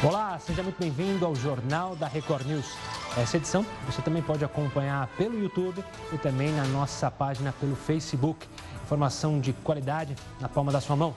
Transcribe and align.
Olá, 0.00 0.38
seja 0.38 0.62
muito 0.62 0.78
bem-vindo 0.78 1.26
ao 1.26 1.34
Jornal 1.34 1.96
da 1.96 2.06
Record 2.06 2.46
News. 2.46 2.72
Essa 3.16 3.36
edição 3.36 3.66
você 3.84 4.00
também 4.00 4.22
pode 4.22 4.44
acompanhar 4.44 5.08
pelo 5.16 5.36
YouTube 5.36 5.84
e 6.12 6.18
também 6.18 6.52
na 6.52 6.64
nossa 6.66 7.10
página 7.10 7.52
pelo 7.58 7.74
Facebook. 7.74 8.46
Informação 8.84 9.40
de 9.40 9.52
qualidade 9.52 10.14
na 10.40 10.48
palma 10.48 10.70
da 10.70 10.80
sua 10.80 10.94
mão. 10.94 11.16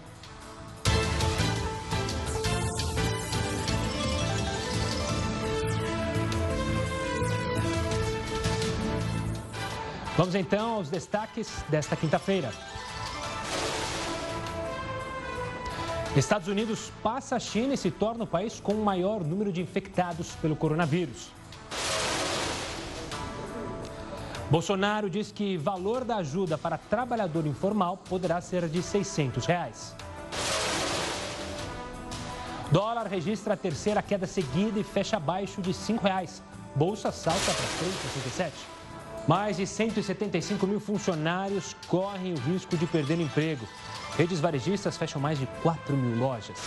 Vamos 10.18 10.34
então 10.34 10.78
aos 10.78 10.90
destaques 10.90 11.64
desta 11.70 11.96
quinta-feira. 11.96 12.52
Estados 16.16 16.50
Unidos 16.50 16.92
passa 17.02 17.38
a 17.38 17.40
China 17.40 17.74
e 17.74 17.78
se 17.78 17.90
torna 17.90 18.26
o 18.26 18.28
país 18.28 18.60
com 18.60 18.74
o 18.74 18.84
maior 18.84 19.24
número 19.24 19.50
de 19.50 19.62
infectados 19.62 20.36
pelo 20.42 20.58
coronavírus. 20.58 21.30
Bolsonaro 24.50 25.10
diz 25.10 25.32
que 25.32 25.56
valor 25.56 26.04
da 26.04 26.18
ajuda 26.18 26.58
para 26.58 26.78
trabalhador 26.78 27.48
informal 27.48 27.96
poderá 27.96 28.42
ser 28.42 28.68
de 28.68 28.84
600 28.84 29.46
reais. 29.46 29.96
Dólar 32.70 33.08
registra 33.08 33.54
a 33.54 33.58
terceira 33.58 34.02
queda 34.02 34.28
seguida 34.28 34.78
e 34.78 34.84
fecha 34.84 35.16
abaixo 35.16 35.62
de 35.62 35.74
5 35.74 36.04
reais. 36.04 36.44
Bolsa 36.76 37.10
salta 37.14 37.40
para 37.40 37.66
3,67. 38.44 38.52
Mais 39.30 39.56
de 39.56 39.66
175 39.66 40.68
mil 40.68 40.82
funcionários 40.82 41.74
correm 41.88 42.34
o 42.34 42.38
risco 42.40 42.76
de 42.76 42.86
perder 42.86 43.22
emprego. 43.22 43.66
Redes 44.18 44.40
varejistas 44.40 44.98
fecham 44.98 45.22
mais 45.22 45.40
de 45.40 45.48
4 45.64 45.96
mil 45.96 46.18
lojas. 46.18 46.58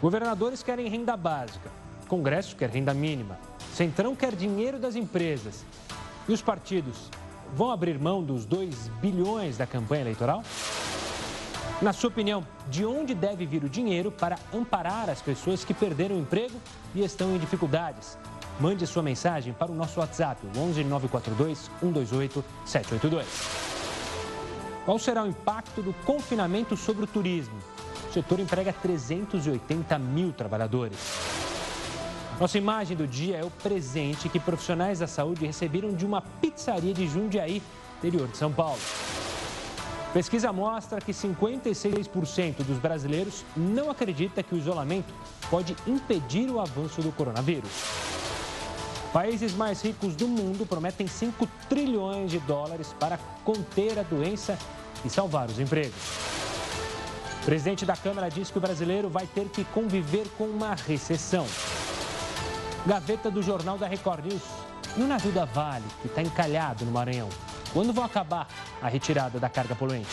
Governadores 0.00 0.62
querem 0.62 0.88
renda 0.88 1.16
básica. 1.16 1.70
Congresso 2.08 2.56
quer 2.56 2.70
renda 2.70 2.94
mínima. 2.94 3.38
Centrão 3.74 4.16
quer 4.16 4.34
dinheiro 4.34 4.78
das 4.78 4.96
empresas. 4.96 5.64
E 6.26 6.32
os 6.32 6.40
partidos 6.40 7.10
vão 7.54 7.70
abrir 7.70 7.98
mão 7.98 8.22
dos 8.22 8.46
2 8.46 8.88
bilhões 9.00 9.58
da 9.58 9.66
campanha 9.66 10.02
eleitoral? 10.02 10.42
Na 11.82 11.92
sua 11.92 12.08
opinião, 12.08 12.46
de 12.68 12.84
onde 12.84 13.14
deve 13.14 13.46
vir 13.46 13.64
o 13.64 13.68
dinheiro 13.68 14.10
para 14.10 14.38
amparar 14.52 15.08
as 15.08 15.20
pessoas 15.20 15.64
que 15.64 15.74
perderam 15.74 16.16
o 16.16 16.20
emprego 16.20 16.58
e 16.94 17.04
estão 17.04 17.34
em 17.34 17.38
dificuldades? 17.38 18.18
Mande 18.58 18.86
sua 18.86 19.02
mensagem 19.02 19.52
para 19.52 19.72
o 19.72 19.74
nosso 19.74 20.00
WhatsApp, 20.00 20.46
11 20.56 20.84
942 20.84 21.70
128 21.80 22.44
782. 22.66 23.79
Qual 24.84 24.98
será 24.98 25.22
o 25.22 25.28
impacto 25.28 25.82
do 25.82 25.92
confinamento 26.04 26.76
sobre 26.76 27.04
o 27.04 27.06
turismo? 27.06 27.56
O 28.08 28.12
setor 28.12 28.40
emprega 28.40 28.72
380 28.72 29.98
mil 29.98 30.32
trabalhadores. 30.32 30.98
Nossa 32.40 32.56
imagem 32.56 32.96
do 32.96 33.06
dia 33.06 33.36
é 33.36 33.44
o 33.44 33.50
presente 33.50 34.28
que 34.28 34.40
profissionais 34.40 35.00
da 35.00 35.06
saúde 35.06 35.46
receberam 35.46 35.92
de 35.92 36.06
uma 36.06 36.22
pizzaria 36.22 36.94
de 36.94 37.06
Jundiaí, 37.06 37.62
interior 37.98 38.26
de 38.28 38.36
São 38.38 38.50
Paulo. 38.50 38.80
Pesquisa 40.14 40.50
mostra 40.52 41.00
que 41.00 41.12
56% 41.12 42.64
dos 42.64 42.78
brasileiros 42.78 43.44
não 43.54 43.90
acredita 43.90 44.42
que 44.42 44.54
o 44.54 44.58
isolamento 44.58 45.12
pode 45.50 45.76
impedir 45.86 46.50
o 46.50 46.58
avanço 46.58 47.02
do 47.02 47.12
coronavírus. 47.12 47.70
Países 49.12 49.52
mais 49.54 49.82
ricos 49.82 50.14
do 50.14 50.28
mundo 50.28 50.64
prometem 50.64 51.08
5 51.08 51.44
trilhões 51.68 52.30
de 52.30 52.38
dólares 52.38 52.94
para 53.00 53.18
conter 53.44 53.98
a 53.98 54.04
doença 54.04 54.56
e 55.04 55.10
salvar 55.10 55.48
os 55.48 55.58
empregos. 55.58 56.00
O 57.42 57.44
presidente 57.44 57.84
da 57.84 57.96
Câmara 57.96 58.28
diz 58.28 58.52
que 58.52 58.58
o 58.58 58.60
brasileiro 58.60 59.08
vai 59.08 59.26
ter 59.26 59.48
que 59.48 59.64
conviver 59.64 60.28
com 60.38 60.44
uma 60.44 60.76
recessão. 60.76 61.44
Gaveta 62.86 63.30
do 63.30 63.42
Jornal 63.42 63.76
da 63.76 63.88
Record 63.88 64.26
News. 64.26 64.42
E 64.96 65.02
o 65.02 65.06
navio 65.08 65.32
da 65.32 65.44
Vale, 65.44 65.84
que 66.02 66.06
está 66.06 66.22
encalhado 66.22 66.84
no 66.84 66.92
Maranhão. 66.92 67.28
Quando 67.72 67.92
vão 67.92 68.04
acabar 68.04 68.48
a 68.80 68.88
retirada 68.88 69.40
da 69.40 69.48
carga 69.48 69.74
poluente? 69.74 70.08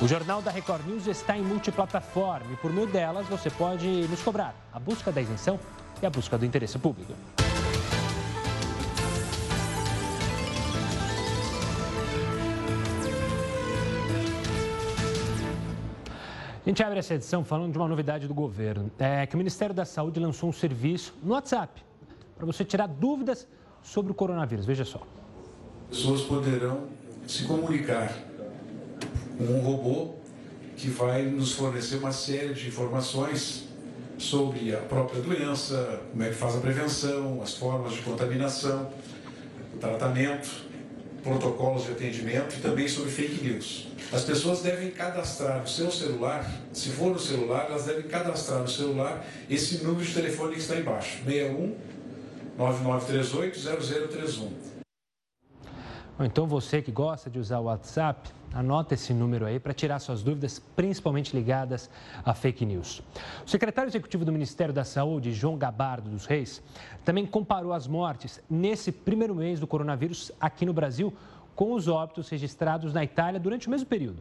O 0.00 0.06
Jornal 0.06 0.40
da 0.40 0.52
Record 0.52 0.86
News 0.86 1.08
está 1.08 1.36
em 1.36 1.42
multiplataforma 1.42 2.52
e 2.52 2.56
por 2.56 2.72
meio 2.72 2.86
delas 2.86 3.26
você 3.26 3.50
pode 3.50 3.86
nos 4.08 4.22
cobrar 4.22 4.54
a 4.72 4.78
busca 4.78 5.10
da 5.10 5.20
isenção 5.20 5.58
e 6.00 6.06
a 6.06 6.10
busca 6.10 6.38
do 6.38 6.44
interesse 6.44 6.78
público. 6.78 7.12
A 16.68 16.70
gente 16.70 16.82
abre 16.82 16.98
essa 16.98 17.14
edição 17.14 17.42
falando 17.42 17.72
de 17.72 17.78
uma 17.78 17.88
novidade 17.88 18.28
do 18.28 18.34
governo. 18.34 18.90
É 18.98 19.24
que 19.24 19.34
o 19.34 19.38
Ministério 19.38 19.74
da 19.74 19.86
Saúde 19.86 20.20
lançou 20.20 20.50
um 20.50 20.52
serviço 20.52 21.14
no 21.22 21.32
WhatsApp 21.32 21.82
para 22.36 22.44
você 22.44 22.62
tirar 22.62 22.86
dúvidas 22.86 23.48
sobre 23.82 24.12
o 24.12 24.14
coronavírus. 24.14 24.66
Veja 24.66 24.84
só. 24.84 25.00
Pessoas 25.88 26.20
poderão 26.24 26.88
se 27.26 27.44
comunicar 27.44 28.14
com 29.38 29.44
um 29.44 29.60
robô 29.62 30.16
que 30.76 30.90
vai 30.90 31.22
nos 31.22 31.54
fornecer 31.54 31.96
uma 31.96 32.12
série 32.12 32.52
de 32.52 32.68
informações 32.68 33.66
sobre 34.18 34.76
a 34.76 34.80
própria 34.80 35.22
doença, 35.22 36.02
como 36.10 36.22
é 36.22 36.28
que 36.28 36.34
faz 36.34 36.54
a 36.54 36.60
prevenção, 36.60 37.40
as 37.40 37.54
formas 37.54 37.94
de 37.94 38.02
contaminação, 38.02 38.90
o 39.74 39.78
tratamento 39.78 40.67
protocolos 41.22 41.84
de 41.84 41.92
atendimento 41.92 42.56
e 42.56 42.60
também 42.60 42.88
sobre 42.88 43.10
fake 43.10 43.44
news. 43.44 43.88
As 44.12 44.24
pessoas 44.24 44.62
devem 44.62 44.90
cadastrar 44.90 45.60
no 45.60 45.68
seu 45.68 45.90
celular, 45.90 46.50
se 46.72 46.88
for 46.90 47.12
no 47.12 47.18
celular, 47.18 47.66
elas 47.68 47.84
devem 47.84 48.04
cadastrar 48.04 48.60
no 48.60 48.68
celular 48.68 49.24
esse 49.50 49.84
número 49.84 50.04
de 50.04 50.14
telefone 50.14 50.54
que 50.54 50.60
está 50.60 50.76
embaixo, 50.76 51.18
61 51.24 51.76
9938 52.56 53.60
0031. 54.08 54.68
Então 56.20 56.46
você 56.46 56.82
que 56.82 56.90
gosta 56.90 57.30
de 57.30 57.38
usar 57.38 57.60
o 57.60 57.64
WhatsApp, 57.64 58.30
anota 58.52 58.94
esse 58.94 59.12
número 59.12 59.46
aí 59.46 59.58
para 59.58 59.72
tirar 59.72 59.98
suas 59.98 60.22
dúvidas, 60.22 60.60
principalmente 60.74 61.34
ligadas 61.36 61.90
a 62.24 62.34
fake 62.34 62.64
news. 62.64 63.02
O 63.46 63.50
secretário 63.50 63.88
executivo 63.88 64.24
do 64.24 64.32
Ministério 64.32 64.72
da 64.72 64.84
Saúde, 64.84 65.32
João 65.32 65.56
Gabardo 65.56 66.10
dos 66.10 66.26
Reis, 66.26 66.62
também 67.04 67.26
comparou 67.26 67.72
as 67.72 67.86
mortes 67.86 68.40
nesse 68.48 68.90
primeiro 68.90 69.34
mês 69.34 69.60
do 69.60 69.66
coronavírus 69.66 70.32
aqui 70.40 70.64
no 70.64 70.72
Brasil 70.72 71.12
com 71.54 71.72
os 71.72 71.88
óbitos 71.88 72.28
registrados 72.28 72.92
na 72.94 73.02
Itália 73.02 73.40
durante 73.40 73.66
o 73.66 73.70
mesmo 73.70 73.86
período. 73.86 74.18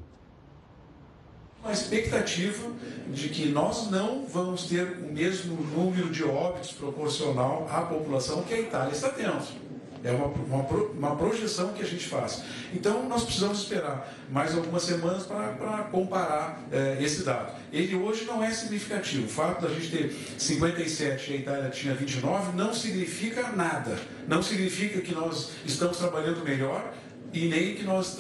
Uma 1.62 1.72
expectativa 1.72 2.72
de 3.10 3.30
que 3.30 3.50
nós 3.50 3.92
não 3.92 4.26
vamos 4.26 4.68
ter 4.68 5.00
o 5.00 5.12
mesmo 5.12 5.56
número 5.56 6.10
de 6.10 6.24
óbitos 6.24 6.72
proporcional 6.72 7.68
à 7.70 7.82
população 7.82 8.42
que 8.44 8.54
a 8.54 8.60
Itália 8.60 8.92
está 8.92 9.10
tendo. 9.10 9.67
É 10.08 10.12
uma, 10.12 10.28
uma, 10.28 10.64
uma, 10.64 11.16
projeção 11.18 11.74
que 11.74 11.82
a 11.82 11.86
gente 11.86 12.08
faz. 12.08 12.44
Então, 12.74 13.08
nós 13.10 13.24
precisamos 13.24 13.60
esperar 13.60 14.14
mais 14.32 14.56
algumas 14.56 14.84
semanas 14.84 15.24
para 15.24 15.84
comparar 15.92 16.62
é, 16.72 16.98
esse 17.02 17.24
dado. 17.24 17.54
Ele 17.74 17.96
hoje 17.96 18.24
não 18.24 18.42
é 18.42 18.50
significativo. 18.52 19.26
O 19.26 19.30
fato 19.30 19.62
da 19.62 19.74
gente 19.74 19.92
ter 19.92 20.16
57 20.38 21.32
e 21.32 21.34
a 21.34 21.38
Itália 21.38 21.70
tinha 21.70 21.94
29 21.94 22.56
não 22.56 22.74
significa 22.74 23.50
nada. 23.52 24.00
Não 24.28 24.42
significa 24.42 25.02
que 25.02 25.14
nós 25.14 25.52
estamos 25.66 25.98
trabalhando 25.98 26.42
melhor 26.44 26.94
e 27.34 27.50
nem 27.50 27.76
que, 27.76 27.84
nós, 27.84 28.18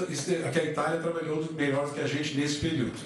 que 0.54 0.60
a 0.60 0.64
Itália 0.64 1.00
trabalhou 1.00 1.48
melhor 1.54 1.94
que 1.94 2.02
a 2.02 2.08
gente 2.08 2.38
nesse 2.38 2.60
período. 2.60 2.98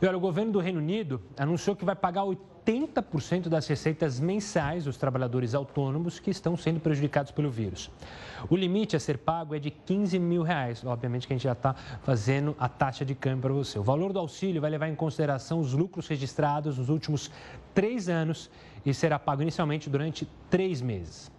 E 0.00 0.06
olha, 0.06 0.16
o 0.16 0.20
governo 0.20 0.52
do 0.52 0.58
Reino 0.58 0.80
Unido 0.80 1.22
anunciou 1.36 1.76
que 1.76 1.84
vai 1.84 1.94
pagar 1.94 2.24
80% 2.64 3.48
das 3.48 3.66
receitas 3.66 4.20
mensais 4.20 4.84
dos 4.84 4.96
trabalhadores 4.96 5.54
autônomos 5.54 6.20
que 6.20 6.30
estão 6.30 6.56
sendo 6.56 6.80
prejudicados 6.80 7.32
pelo 7.32 7.50
vírus. 7.50 7.90
O 8.48 8.56
limite 8.56 8.94
a 8.94 9.00
ser 9.00 9.18
pago 9.18 9.54
é 9.54 9.58
de 9.58 9.70
15 9.70 10.18
mil 10.18 10.42
reais. 10.42 10.84
Obviamente 10.84 11.26
que 11.26 11.32
a 11.32 11.36
gente 11.36 11.44
já 11.44 11.52
está 11.52 11.74
fazendo 12.02 12.54
a 12.58 12.68
taxa 12.68 13.04
de 13.04 13.14
câmbio 13.14 13.42
para 13.42 13.52
você. 13.52 13.78
O 13.78 13.82
valor 13.82 14.12
do 14.12 14.18
auxílio 14.18 14.60
vai 14.60 14.70
levar 14.70 14.88
em 14.88 14.94
consideração 14.94 15.58
os 15.58 15.72
lucros 15.72 16.06
registrados 16.06 16.78
nos 16.78 16.88
últimos 16.88 17.30
três 17.74 18.08
anos 18.08 18.50
e 18.86 18.94
será 18.94 19.18
pago 19.18 19.42
inicialmente 19.42 19.90
durante 19.90 20.28
três 20.48 20.80
meses. 20.80 21.30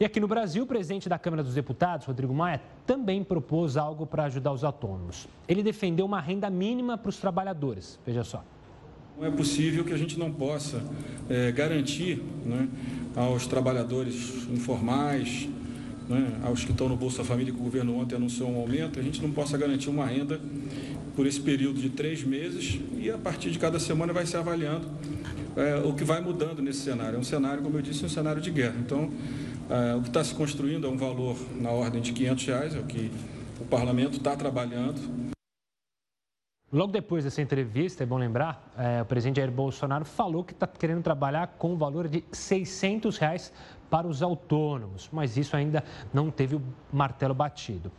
E 0.00 0.04
aqui 0.04 0.18
no 0.18 0.26
Brasil, 0.26 0.64
o 0.64 0.66
presidente 0.66 1.08
da 1.08 1.18
Câmara 1.18 1.42
dos 1.42 1.54
Deputados, 1.54 2.06
Rodrigo 2.06 2.34
Maia, 2.34 2.60
também 2.84 3.22
propôs 3.22 3.76
algo 3.76 4.04
para 4.04 4.24
ajudar 4.24 4.52
os 4.52 4.64
autônomos. 4.64 5.28
Ele 5.46 5.62
defendeu 5.62 6.04
uma 6.04 6.20
renda 6.20 6.50
mínima 6.50 6.98
para 6.98 7.10
os 7.10 7.18
trabalhadores. 7.18 8.00
Veja 8.04 8.24
só. 8.24 8.42
Não 9.18 9.26
é 9.26 9.30
possível 9.30 9.84
que 9.84 9.92
a 9.92 9.96
gente 9.96 10.18
não 10.18 10.30
possa 10.32 10.82
é, 11.30 11.52
garantir 11.52 12.20
né, 12.44 12.68
aos 13.14 13.46
trabalhadores 13.46 14.46
informais, 14.50 15.48
né, 16.08 16.32
aos 16.42 16.64
que 16.64 16.72
estão 16.72 16.88
no 16.88 16.96
Bolsa 16.96 17.22
Família, 17.22 17.52
que 17.52 17.58
o 17.58 17.62
governo 17.62 17.96
ontem 17.96 18.16
anunciou 18.16 18.50
um 18.50 18.56
aumento, 18.56 18.98
a 18.98 19.02
gente 19.02 19.22
não 19.22 19.30
possa 19.30 19.56
garantir 19.56 19.88
uma 19.88 20.04
renda 20.04 20.40
por 21.14 21.26
esse 21.26 21.40
período 21.40 21.80
de 21.80 21.90
três 21.90 22.24
meses 22.24 22.80
e 22.98 23.08
a 23.08 23.16
partir 23.16 23.50
de 23.50 23.58
cada 23.58 23.78
semana 23.78 24.12
vai 24.12 24.26
se 24.26 24.36
avaliando 24.36 24.86
é, 25.56 25.76
o 25.76 25.92
que 25.92 26.02
vai 26.02 26.20
mudando 26.20 26.60
nesse 26.60 26.80
cenário. 26.80 27.16
É 27.16 27.18
um 27.18 27.24
cenário, 27.24 27.62
como 27.62 27.78
eu 27.78 27.82
disse, 27.82 28.04
um 28.04 28.08
cenário 28.08 28.42
de 28.42 28.50
guerra. 28.50 28.74
Então, 28.84 29.10
é, 29.70 29.94
o 29.94 30.02
que 30.02 30.08
está 30.08 30.24
se 30.24 30.34
construindo 30.34 30.86
é 30.86 30.90
um 30.90 30.96
valor 30.96 31.36
na 31.60 31.70
ordem 31.70 32.02
de 32.02 32.12
500 32.12 32.46
reais, 32.46 32.74
é 32.74 32.80
o 32.80 32.84
que 32.84 33.10
o 33.60 33.64
parlamento 33.64 34.16
está 34.16 34.34
trabalhando. 34.34 35.00
Logo 36.74 36.90
depois 36.90 37.22
dessa 37.22 37.40
entrevista, 37.40 38.02
é 38.02 38.06
bom 38.06 38.18
lembrar, 38.18 38.74
é, 38.76 39.00
o 39.00 39.04
presidente 39.04 39.36
Jair 39.36 39.48
Bolsonaro 39.48 40.04
falou 40.04 40.42
que 40.42 40.52
está 40.52 40.66
querendo 40.66 41.04
trabalhar 41.04 41.54
com 41.56 41.72
o 41.72 41.76
valor 41.76 42.08
de 42.08 42.24
600 42.32 43.16
reais 43.16 43.52
para 43.88 44.08
os 44.08 44.24
autônomos, 44.24 45.08
mas 45.12 45.36
isso 45.36 45.56
ainda 45.56 45.84
não 46.12 46.32
teve 46.32 46.56
o 46.56 46.62
martelo 46.92 47.32
batido. 47.32 47.92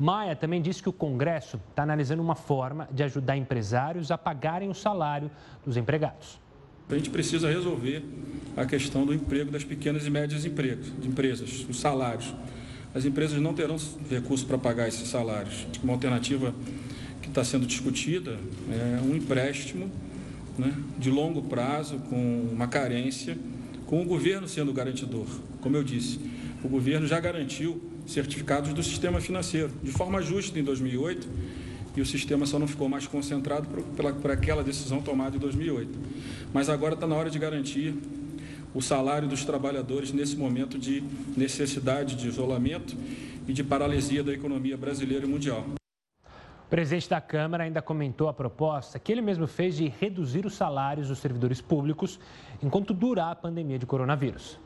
Maia 0.00 0.34
também 0.34 0.62
disse 0.62 0.82
que 0.82 0.88
o 0.88 0.94
Congresso 0.94 1.60
está 1.68 1.82
analisando 1.82 2.22
uma 2.22 2.34
forma 2.34 2.88
de 2.90 3.02
ajudar 3.02 3.36
empresários 3.36 4.10
a 4.10 4.16
pagarem 4.16 4.70
o 4.70 4.74
salário 4.74 5.30
dos 5.62 5.76
empregados. 5.76 6.40
A 6.88 6.94
gente 6.94 7.10
precisa 7.10 7.50
resolver 7.50 8.02
a 8.56 8.64
questão 8.64 9.04
do 9.04 9.12
emprego 9.12 9.50
das 9.50 9.62
pequenas 9.62 10.06
e 10.06 10.10
médias 10.10 10.46
empresas, 10.46 11.66
os 11.68 11.78
salários. 11.78 12.34
As 12.94 13.04
empresas 13.04 13.38
não 13.42 13.52
terão 13.52 13.76
recurso 14.08 14.46
para 14.46 14.56
pagar 14.56 14.88
esses 14.88 15.08
salários. 15.08 15.66
Uma 15.82 15.92
alternativa 15.92 16.54
está 17.32 17.42
sendo 17.42 17.66
discutida 17.66 18.38
é 18.70 19.00
um 19.02 19.16
empréstimo 19.16 19.90
né, 20.58 20.72
de 20.98 21.10
longo 21.10 21.42
prazo, 21.42 21.96
com 22.10 22.48
uma 22.52 22.68
carência, 22.68 23.38
com 23.86 24.02
o 24.02 24.04
governo 24.04 24.46
sendo 24.46 24.72
garantidor. 24.72 25.26
Como 25.62 25.74
eu 25.76 25.82
disse, 25.82 26.20
o 26.62 26.68
governo 26.68 27.06
já 27.06 27.18
garantiu 27.18 27.82
certificados 28.06 28.74
do 28.74 28.82
sistema 28.82 29.18
financeiro, 29.18 29.70
de 29.82 29.90
forma 29.90 30.20
justa 30.20 30.58
em 30.58 30.62
2008, 30.62 31.26
e 31.96 32.00
o 32.00 32.06
sistema 32.06 32.44
só 32.44 32.58
não 32.58 32.68
ficou 32.68 32.88
mais 32.88 33.06
concentrado 33.06 33.66
por, 33.66 33.82
pela, 33.82 34.12
por 34.12 34.30
aquela 34.30 34.62
decisão 34.62 35.00
tomada 35.00 35.36
em 35.36 35.38
2008. 35.40 35.90
Mas 36.52 36.68
agora 36.68 36.94
está 36.94 37.06
na 37.06 37.14
hora 37.14 37.30
de 37.30 37.38
garantir 37.38 37.94
o 38.74 38.82
salário 38.82 39.28
dos 39.28 39.44
trabalhadores 39.44 40.12
nesse 40.12 40.36
momento 40.36 40.78
de 40.78 41.02
necessidade 41.36 42.14
de 42.14 42.28
isolamento 42.28 42.94
e 43.48 43.52
de 43.52 43.64
paralisia 43.64 44.22
da 44.22 44.32
economia 44.32 44.76
brasileira 44.76 45.26
e 45.26 45.28
mundial 45.28 45.66
presidente 46.72 47.06
da 47.06 47.20
Câmara 47.20 47.64
ainda 47.64 47.82
comentou 47.82 48.30
a 48.30 48.32
proposta 48.32 48.98
que 48.98 49.12
ele 49.12 49.20
mesmo 49.20 49.46
fez 49.46 49.76
de 49.76 49.92
reduzir 50.00 50.46
os 50.46 50.54
salários 50.54 51.08
dos 51.08 51.18
servidores 51.18 51.60
públicos 51.60 52.18
enquanto 52.62 52.94
durar 52.94 53.32
a 53.32 53.34
pandemia 53.34 53.78
de 53.78 53.84
coronavírus. 53.84 54.58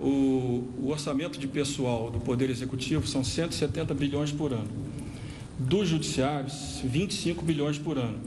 O, 0.00 0.64
o 0.80 0.88
orçamento 0.88 1.38
de 1.38 1.46
pessoal 1.46 2.10
do 2.10 2.18
Poder 2.18 2.48
Executivo 2.48 3.06
são 3.06 3.22
170 3.22 3.92
bilhões 3.92 4.32
por 4.32 4.50
ano. 4.50 4.70
Do 5.58 5.84
Judiciário, 5.84 6.48
25 6.84 7.44
bilhões 7.44 7.78
por 7.78 7.98
ano. 7.98 8.18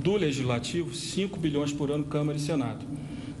Do 0.00 0.14
Legislativo, 0.14 0.94
5 0.94 1.36
bilhões 1.40 1.72
por 1.72 1.90
ano, 1.90 2.04
Câmara 2.04 2.38
e 2.38 2.40
Senado. 2.40 2.86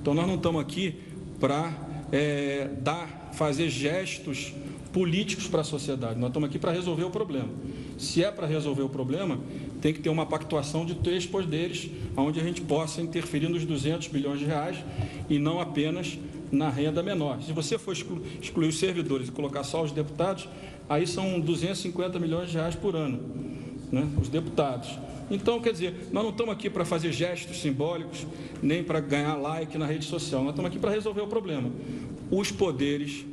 Então, 0.02 0.12
nós 0.12 0.26
não 0.26 0.34
estamos 0.34 0.60
aqui 0.60 1.00
para 1.38 1.72
é, 2.10 2.68
dar, 2.80 3.30
fazer 3.32 3.68
gestos 3.68 4.52
políticos 4.92 5.46
para 5.46 5.60
a 5.60 5.64
sociedade. 5.64 6.18
Nós 6.18 6.30
estamos 6.30 6.48
aqui 6.48 6.58
para 6.58 6.72
resolver 6.72 7.04
o 7.04 7.10
problema. 7.10 7.50
Se 7.98 8.24
é 8.24 8.30
para 8.30 8.46
resolver 8.46 8.82
o 8.82 8.88
problema, 8.88 9.38
tem 9.80 9.92
que 9.92 10.00
ter 10.00 10.08
uma 10.08 10.26
pactuação 10.26 10.84
de 10.84 10.94
três 10.94 11.26
poderes, 11.26 11.90
onde 12.16 12.40
a 12.40 12.42
gente 12.42 12.60
possa 12.60 13.00
interferir 13.00 13.48
nos 13.48 13.64
200 13.64 14.08
bilhões 14.08 14.38
de 14.38 14.44
reais 14.44 14.78
e 15.28 15.38
não 15.38 15.60
apenas 15.60 16.18
na 16.50 16.68
renda 16.68 17.02
menor. 17.02 17.42
Se 17.42 17.52
você 17.52 17.78
for 17.78 17.92
excluir 17.92 18.68
os 18.68 18.78
servidores 18.78 19.28
e 19.28 19.32
colocar 19.32 19.64
só 19.64 19.82
os 19.82 19.92
deputados, 19.92 20.48
aí 20.88 21.06
são 21.06 21.40
250 21.40 22.18
milhões 22.18 22.50
de 22.50 22.56
reais 22.56 22.74
por 22.74 22.94
ano, 22.94 23.20
né? 23.90 24.08
os 24.20 24.28
deputados. 24.28 24.98
Então, 25.30 25.60
quer 25.60 25.72
dizer, 25.72 26.08
nós 26.12 26.22
não 26.22 26.30
estamos 26.30 26.52
aqui 26.52 26.68
para 26.68 26.84
fazer 26.84 27.10
gestos 27.10 27.60
simbólicos, 27.60 28.26
nem 28.62 28.84
para 28.84 29.00
ganhar 29.00 29.36
like 29.36 29.76
na 29.78 29.86
rede 29.86 30.04
social, 30.04 30.42
nós 30.42 30.50
estamos 30.50 30.70
aqui 30.70 30.78
para 30.78 30.90
resolver 30.90 31.22
o 31.22 31.26
problema 31.26 31.70
os 32.30 32.50
poderes, 32.50 33.24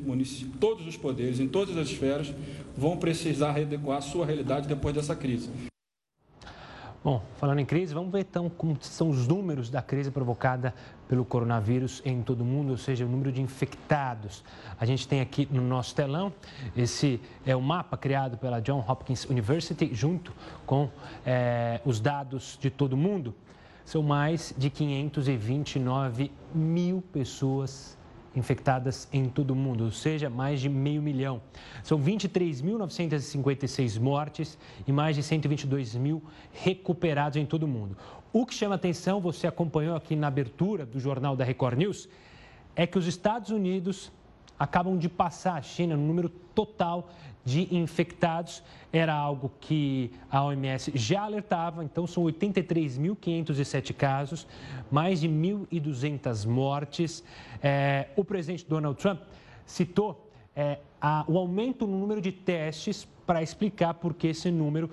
todos 0.59 0.85
os 0.85 0.97
poderes, 0.97 1.39
em 1.39 1.47
todas 1.47 1.77
as 1.77 1.87
esferas, 1.87 2.33
vão 2.77 2.97
precisar 2.97 3.51
readequar 3.51 3.97
a 3.97 4.01
sua 4.01 4.25
realidade 4.25 4.67
depois 4.67 4.93
dessa 4.93 5.15
crise. 5.15 5.49
Bom, 7.03 7.19
falando 7.37 7.57
em 7.57 7.65
crise, 7.65 7.95
vamos 7.95 8.11
ver 8.11 8.19
então 8.19 8.47
como 8.47 8.77
são 8.79 9.09
os 9.09 9.27
números 9.27 9.71
da 9.71 9.81
crise 9.81 10.11
provocada 10.11 10.71
pelo 11.07 11.25
coronavírus 11.25 11.99
em 12.05 12.21
todo 12.21 12.41
o 12.41 12.45
mundo, 12.45 12.69
ou 12.69 12.77
seja, 12.77 13.03
o 13.03 13.09
número 13.09 13.31
de 13.31 13.41
infectados. 13.41 14.43
A 14.79 14.85
gente 14.85 15.07
tem 15.07 15.19
aqui 15.19 15.47
no 15.49 15.63
nosso 15.63 15.95
telão, 15.95 16.31
esse 16.77 17.19
é 17.43 17.55
o 17.55 17.61
mapa 17.61 17.97
criado 17.97 18.37
pela 18.37 18.61
John 18.61 18.85
Hopkins 18.87 19.25
University, 19.25 19.89
junto 19.91 20.31
com 20.63 20.91
é, 21.25 21.81
os 21.83 21.99
dados 21.99 22.55
de 22.61 22.69
todo 22.69 22.93
o 22.93 22.97
mundo. 22.97 23.33
São 23.83 24.03
mais 24.03 24.53
de 24.55 24.69
529 24.69 26.31
mil 26.53 27.01
pessoas 27.11 27.97
infectadas 28.35 29.07
em 29.11 29.25
todo 29.25 29.51
o 29.51 29.55
mundo, 29.55 29.85
ou 29.85 29.91
seja, 29.91 30.29
mais 30.29 30.61
de 30.61 30.69
meio 30.69 31.01
milhão. 31.01 31.41
São 31.83 31.99
23.956 31.99 33.99
mortes 33.99 34.57
e 34.87 34.91
mais 34.91 35.15
de 35.15 35.23
122 35.23 35.95
mil 35.95 36.23
recuperados 36.51 37.37
em 37.37 37.45
todo 37.45 37.63
o 37.63 37.67
mundo. 37.67 37.97
O 38.31 38.45
que 38.45 38.53
chama 38.53 38.75
atenção, 38.75 39.19
você 39.19 39.47
acompanhou 39.47 39.95
aqui 39.95 40.15
na 40.15 40.27
abertura 40.27 40.85
do 40.85 40.99
jornal 40.99 41.35
da 41.35 41.43
Record 41.43 41.77
News, 41.77 42.07
é 42.75 42.87
que 42.87 42.97
os 42.97 43.05
Estados 43.05 43.49
Unidos 43.49 44.11
acabam 44.57 44.97
de 44.97 45.09
passar 45.09 45.55
a 45.55 45.61
China 45.61 45.97
no 45.97 46.05
número 46.05 46.29
total 46.29 47.09
de 47.43 47.73
infectados. 47.75 48.63
Era 48.91 49.13
algo 49.13 49.51
que 49.59 50.11
a 50.29 50.43
OMS 50.43 50.91
já 50.95 51.23
alertava, 51.23 51.83
então 51.83 52.05
são 52.05 52.23
83.507 52.23 53.93
casos, 53.93 54.47
mais 54.91 55.21
de 55.21 55.29
1.200 55.29 56.45
mortes. 56.45 57.23
É, 57.61 58.09
o 58.15 58.23
presidente 58.23 58.65
Donald 58.67 58.99
Trump 58.99 59.21
citou 59.65 60.29
é, 60.55 60.79
a, 60.99 61.23
o 61.27 61.37
aumento 61.37 61.87
no 61.87 61.97
número 61.97 62.21
de 62.21 62.31
testes 62.31 63.07
para 63.25 63.41
explicar 63.41 63.93
por 63.95 64.13
que 64.13 64.27
esse 64.27 64.51
número 64.51 64.89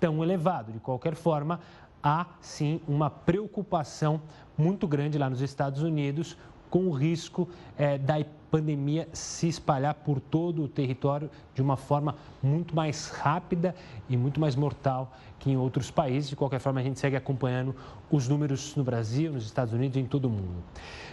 tão 0.00 0.22
elevado. 0.22 0.72
De 0.72 0.80
qualquer 0.80 1.14
forma, 1.14 1.60
há 2.02 2.26
sim 2.40 2.80
uma 2.88 3.08
preocupação 3.08 4.20
muito 4.56 4.88
grande 4.88 5.18
lá 5.18 5.30
nos 5.30 5.40
Estados 5.40 5.82
Unidos 5.82 6.36
com 6.72 6.86
o 6.86 6.90
risco 6.90 7.46
é, 7.76 7.98
da 7.98 8.24
pandemia 8.50 9.06
se 9.12 9.46
espalhar 9.46 9.92
por 9.92 10.18
todo 10.18 10.62
o 10.62 10.68
território 10.68 11.28
de 11.54 11.60
uma 11.60 11.76
forma 11.76 12.16
muito 12.42 12.74
mais 12.74 13.10
rápida 13.10 13.74
e 14.08 14.16
muito 14.16 14.40
mais 14.40 14.56
mortal 14.56 15.12
que 15.38 15.50
em 15.50 15.56
outros 15.58 15.90
países. 15.90 16.30
De 16.30 16.36
qualquer 16.36 16.60
forma, 16.60 16.80
a 16.80 16.82
gente 16.82 16.98
segue 16.98 17.14
acompanhando 17.14 17.76
os 18.10 18.26
números 18.26 18.74
no 18.74 18.82
Brasil, 18.82 19.34
nos 19.34 19.44
Estados 19.44 19.74
Unidos 19.74 19.98
e 19.98 20.00
em 20.00 20.06
todo 20.06 20.24
o 20.24 20.30
mundo. 20.30 20.64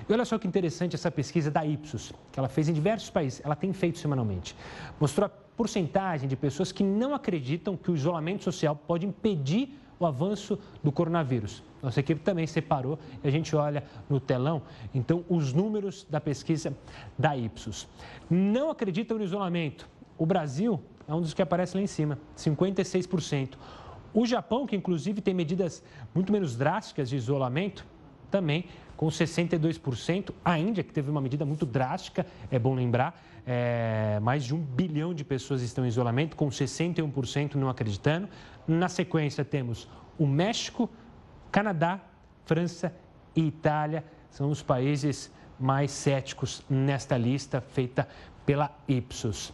E 0.07 0.13
olha 0.13 0.23
só 0.23 0.39
que 0.39 0.47
interessante 0.47 0.95
essa 0.95 1.11
pesquisa 1.11 1.51
da 1.51 1.65
Ipsos, 1.65 2.13
que 2.31 2.39
ela 2.39 2.47
fez 2.47 2.69
em 2.69 2.73
diversos 2.73 3.09
países, 3.09 3.41
ela 3.43 3.55
tem 3.55 3.73
feito 3.73 3.99
semanalmente. 3.99 4.55
Mostrou 4.97 5.25
a 5.25 5.29
porcentagem 5.29 6.29
de 6.29 6.37
pessoas 6.37 6.71
que 6.71 6.85
não 6.85 7.13
acreditam 7.13 7.75
que 7.75 7.91
o 7.91 7.95
isolamento 7.95 8.45
social 8.45 8.77
pode 8.77 9.05
impedir 9.05 9.77
o 9.99 10.05
avanço 10.05 10.57
do 10.83 10.91
coronavírus. 10.91 11.63
Nossa 11.81 11.99
equipe 11.99 12.21
também 12.21 12.47
separou 12.47 12.97
e 13.23 13.27
a 13.27 13.31
gente 13.31 13.55
olha 13.55 13.83
no 14.09 14.19
telão, 14.19 14.61
então, 14.93 15.23
os 15.29 15.53
números 15.53 16.05
da 16.09 16.19
pesquisa 16.19 16.75
da 17.17 17.35
Ipsos. 17.35 17.87
Não 18.29 18.69
acreditam 18.69 19.17
no 19.17 19.23
isolamento. 19.23 19.87
O 20.17 20.25
Brasil 20.25 20.79
é 21.07 21.13
um 21.13 21.21
dos 21.21 21.33
que 21.33 21.41
aparece 21.41 21.75
lá 21.75 21.81
em 21.81 21.87
cima, 21.87 22.19
56%. 22.37 23.55
O 24.13 24.25
Japão, 24.25 24.65
que 24.65 24.75
inclusive 24.75 25.21
tem 25.21 25.33
medidas 25.33 25.83
muito 26.13 26.31
menos 26.31 26.55
drásticas 26.55 27.09
de 27.09 27.15
isolamento, 27.15 27.85
também 28.29 28.65
com 28.95 29.07
62%. 29.07 30.31
A 30.43 30.59
Índia, 30.59 30.83
que 30.83 30.91
teve 30.91 31.09
uma 31.09 31.21
medida 31.21 31.45
muito 31.45 31.65
drástica, 31.65 32.25
é 32.51 32.59
bom 32.59 32.75
lembrar, 32.75 33.23
é, 33.45 34.19
mais 34.21 34.43
de 34.43 34.53
um 34.53 34.59
bilhão 34.59 35.13
de 35.13 35.23
pessoas 35.23 35.61
estão 35.61 35.85
em 35.85 35.87
isolamento, 35.87 36.35
com 36.35 36.49
61% 36.49 37.55
não 37.55 37.69
acreditando. 37.69 38.27
Na 38.69 38.87
sequência, 38.87 39.43
temos 39.43 39.89
o 40.15 40.27
México, 40.27 40.87
Canadá, 41.51 41.99
França 42.45 42.93
e 43.35 43.47
Itália. 43.47 44.05
São 44.29 44.51
os 44.51 44.61
países 44.61 45.31
mais 45.59 45.89
céticos 45.89 46.63
nesta 46.69 47.17
lista 47.17 47.61
feita 47.61 48.07
pela 48.45 48.69
Ipsos. 48.87 49.51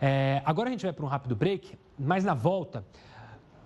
É, 0.00 0.40
agora 0.44 0.68
a 0.68 0.70
gente 0.70 0.84
vai 0.84 0.92
para 0.92 1.04
um 1.04 1.08
rápido 1.08 1.34
break, 1.34 1.76
mas 1.98 2.22
na 2.22 2.34
volta 2.34 2.84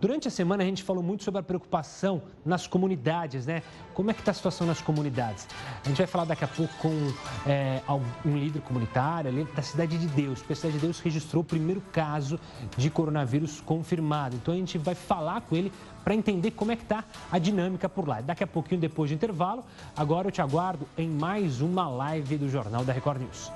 Durante 0.01 0.29
a 0.29 0.31
semana 0.31 0.63
a 0.63 0.67
gente 0.67 0.83
falou 0.83 1.03
muito 1.03 1.23
sobre 1.23 1.41
a 1.41 1.43
preocupação 1.43 2.23
nas 2.45 2.67
comunidades, 2.67 3.45
né? 3.45 3.63
Como 3.93 4.11
é 4.11 4.15
que 4.15 4.21
está 4.21 4.31
a 4.31 4.35
situação 4.35 4.67
nas 4.67 4.81
comunidades? 4.81 5.47
A 5.85 5.89
gente 5.89 5.99
vai 5.99 6.07
falar 6.07 6.25
daqui 6.25 6.43
a 6.43 6.49
pouco 6.49 6.73
com 6.79 7.13
é, 7.47 7.83
um 8.25 8.37
líder 8.37 8.63
comunitário 8.63 9.31
ali 9.31 9.45
da 9.55 9.61
Cidade 9.61 9.99
de 9.99 10.07
Deus, 10.07 10.43
a 10.49 10.55
Cidade 10.55 10.75
de 10.75 10.81
Deus 10.81 11.01
registrou 11.01 11.43
o 11.43 11.45
primeiro 11.45 11.83
caso 11.93 12.41
de 12.79 12.89
coronavírus 12.89 13.61
confirmado. 13.61 14.37
Então 14.37 14.55
a 14.55 14.57
gente 14.57 14.79
vai 14.79 14.95
falar 14.95 15.43
com 15.43 15.55
ele 15.55 15.71
para 16.03 16.15
entender 16.15 16.53
como 16.53 16.73
é 16.73 16.77
que 16.77 16.83
está 16.83 17.05
a 17.31 17.39
dinâmica 17.39 17.89
por 17.89 18.09
lá. 18.09 18.23
Daqui 18.23 18.43
a 18.43 18.47
pouquinho, 18.47 18.81
depois 18.81 19.11
do 19.11 19.15
intervalo, 19.15 19.65
agora 19.95 20.29
eu 20.29 20.33
te 20.33 20.41
aguardo 20.41 20.87
em 20.97 21.09
mais 21.09 21.61
uma 21.61 21.89
live 21.89 22.39
do 22.39 22.49
Jornal 22.49 22.85
da 22.85 22.93
Record 22.93 23.21
News. 23.21 23.53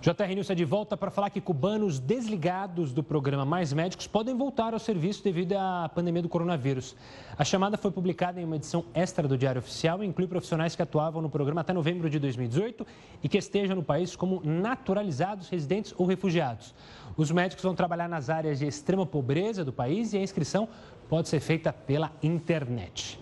JR 0.00 0.32
News 0.32 0.48
é 0.48 0.54
de 0.54 0.64
volta 0.64 0.96
para 0.96 1.10
falar 1.10 1.28
que 1.28 1.40
cubanos 1.40 1.98
desligados 1.98 2.92
do 2.92 3.02
programa 3.02 3.44
Mais 3.44 3.72
Médicos 3.72 4.06
podem 4.06 4.32
voltar 4.36 4.72
ao 4.72 4.78
serviço 4.78 5.24
devido 5.24 5.54
à 5.54 5.90
pandemia 5.92 6.22
do 6.22 6.28
coronavírus. 6.28 6.94
A 7.36 7.44
chamada 7.44 7.76
foi 7.76 7.90
publicada 7.90 8.40
em 8.40 8.44
uma 8.44 8.54
edição 8.54 8.84
extra 8.94 9.26
do 9.26 9.36
Diário 9.36 9.58
Oficial 9.58 10.04
e 10.04 10.06
inclui 10.06 10.28
profissionais 10.28 10.76
que 10.76 10.82
atuavam 10.82 11.20
no 11.20 11.28
programa 11.28 11.62
até 11.62 11.72
novembro 11.72 12.08
de 12.08 12.20
2018 12.20 12.86
e 13.24 13.28
que 13.28 13.38
estejam 13.38 13.74
no 13.74 13.82
país 13.82 14.14
como 14.14 14.40
naturalizados, 14.44 15.48
residentes 15.48 15.92
ou 15.98 16.06
refugiados. 16.06 16.76
Os 17.16 17.32
médicos 17.32 17.64
vão 17.64 17.74
trabalhar 17.74 18.08
nas 18.08 18.30
áreas 18.30 18.60
de 18.60 18.68
extrema 18.68 19.04
pobreza 19.04 19.64
do 19.64 19.72
país 19.72 20.12
e 20.12 20.18
a 20.18 20.22
inscrição 20.22 20.68
pode 21.08 21.28
ser 21.28 21.40
feita 21.40 21.72
pela 21.72 22.12
internet. 22.22 23.18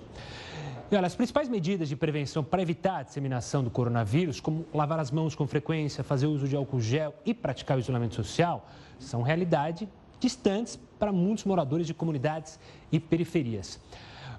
E 0.89 0.95
olha, 0.95 1.07
as 1.07 1.17
principais 1.17 1.49
medidas 1.49 1.89
de 1.89 1.97
prevenção 1.97 2.45
para 2.45 2.63
evitar 2.63 2.99
a 2.99 3.03
disseminação 3.03 3.65
do 3.65 3.71
coronavírus, 3.71 4.39
como 4.39 4.65
lavar 4.73 5.01
as 5.01 5.11
mãos 5.11 5.35
com 5.35 5.45
frequência, 5.45 6.05
fazer 6.05 6.29
uso 6.29 6.47
de 6.47 6.55
álcool 6.55 6.81
gel 6.81 7.13
e 7.25 7.35
praticar 7.35 7.77
o 7.77 7.81
isolamento 7.81 8.15
social, 8.15 8.69
são 9.01 9.21
realidade 9.21 9.89
distantes 10.21 10.79
para 10.97 11.11
muitos 11.11 11.45
moradores 11.45 11.89
de 11.89 11.95
comunidades 11.95 12.61
e 12.93 13.01
periferias. 13.01 13.81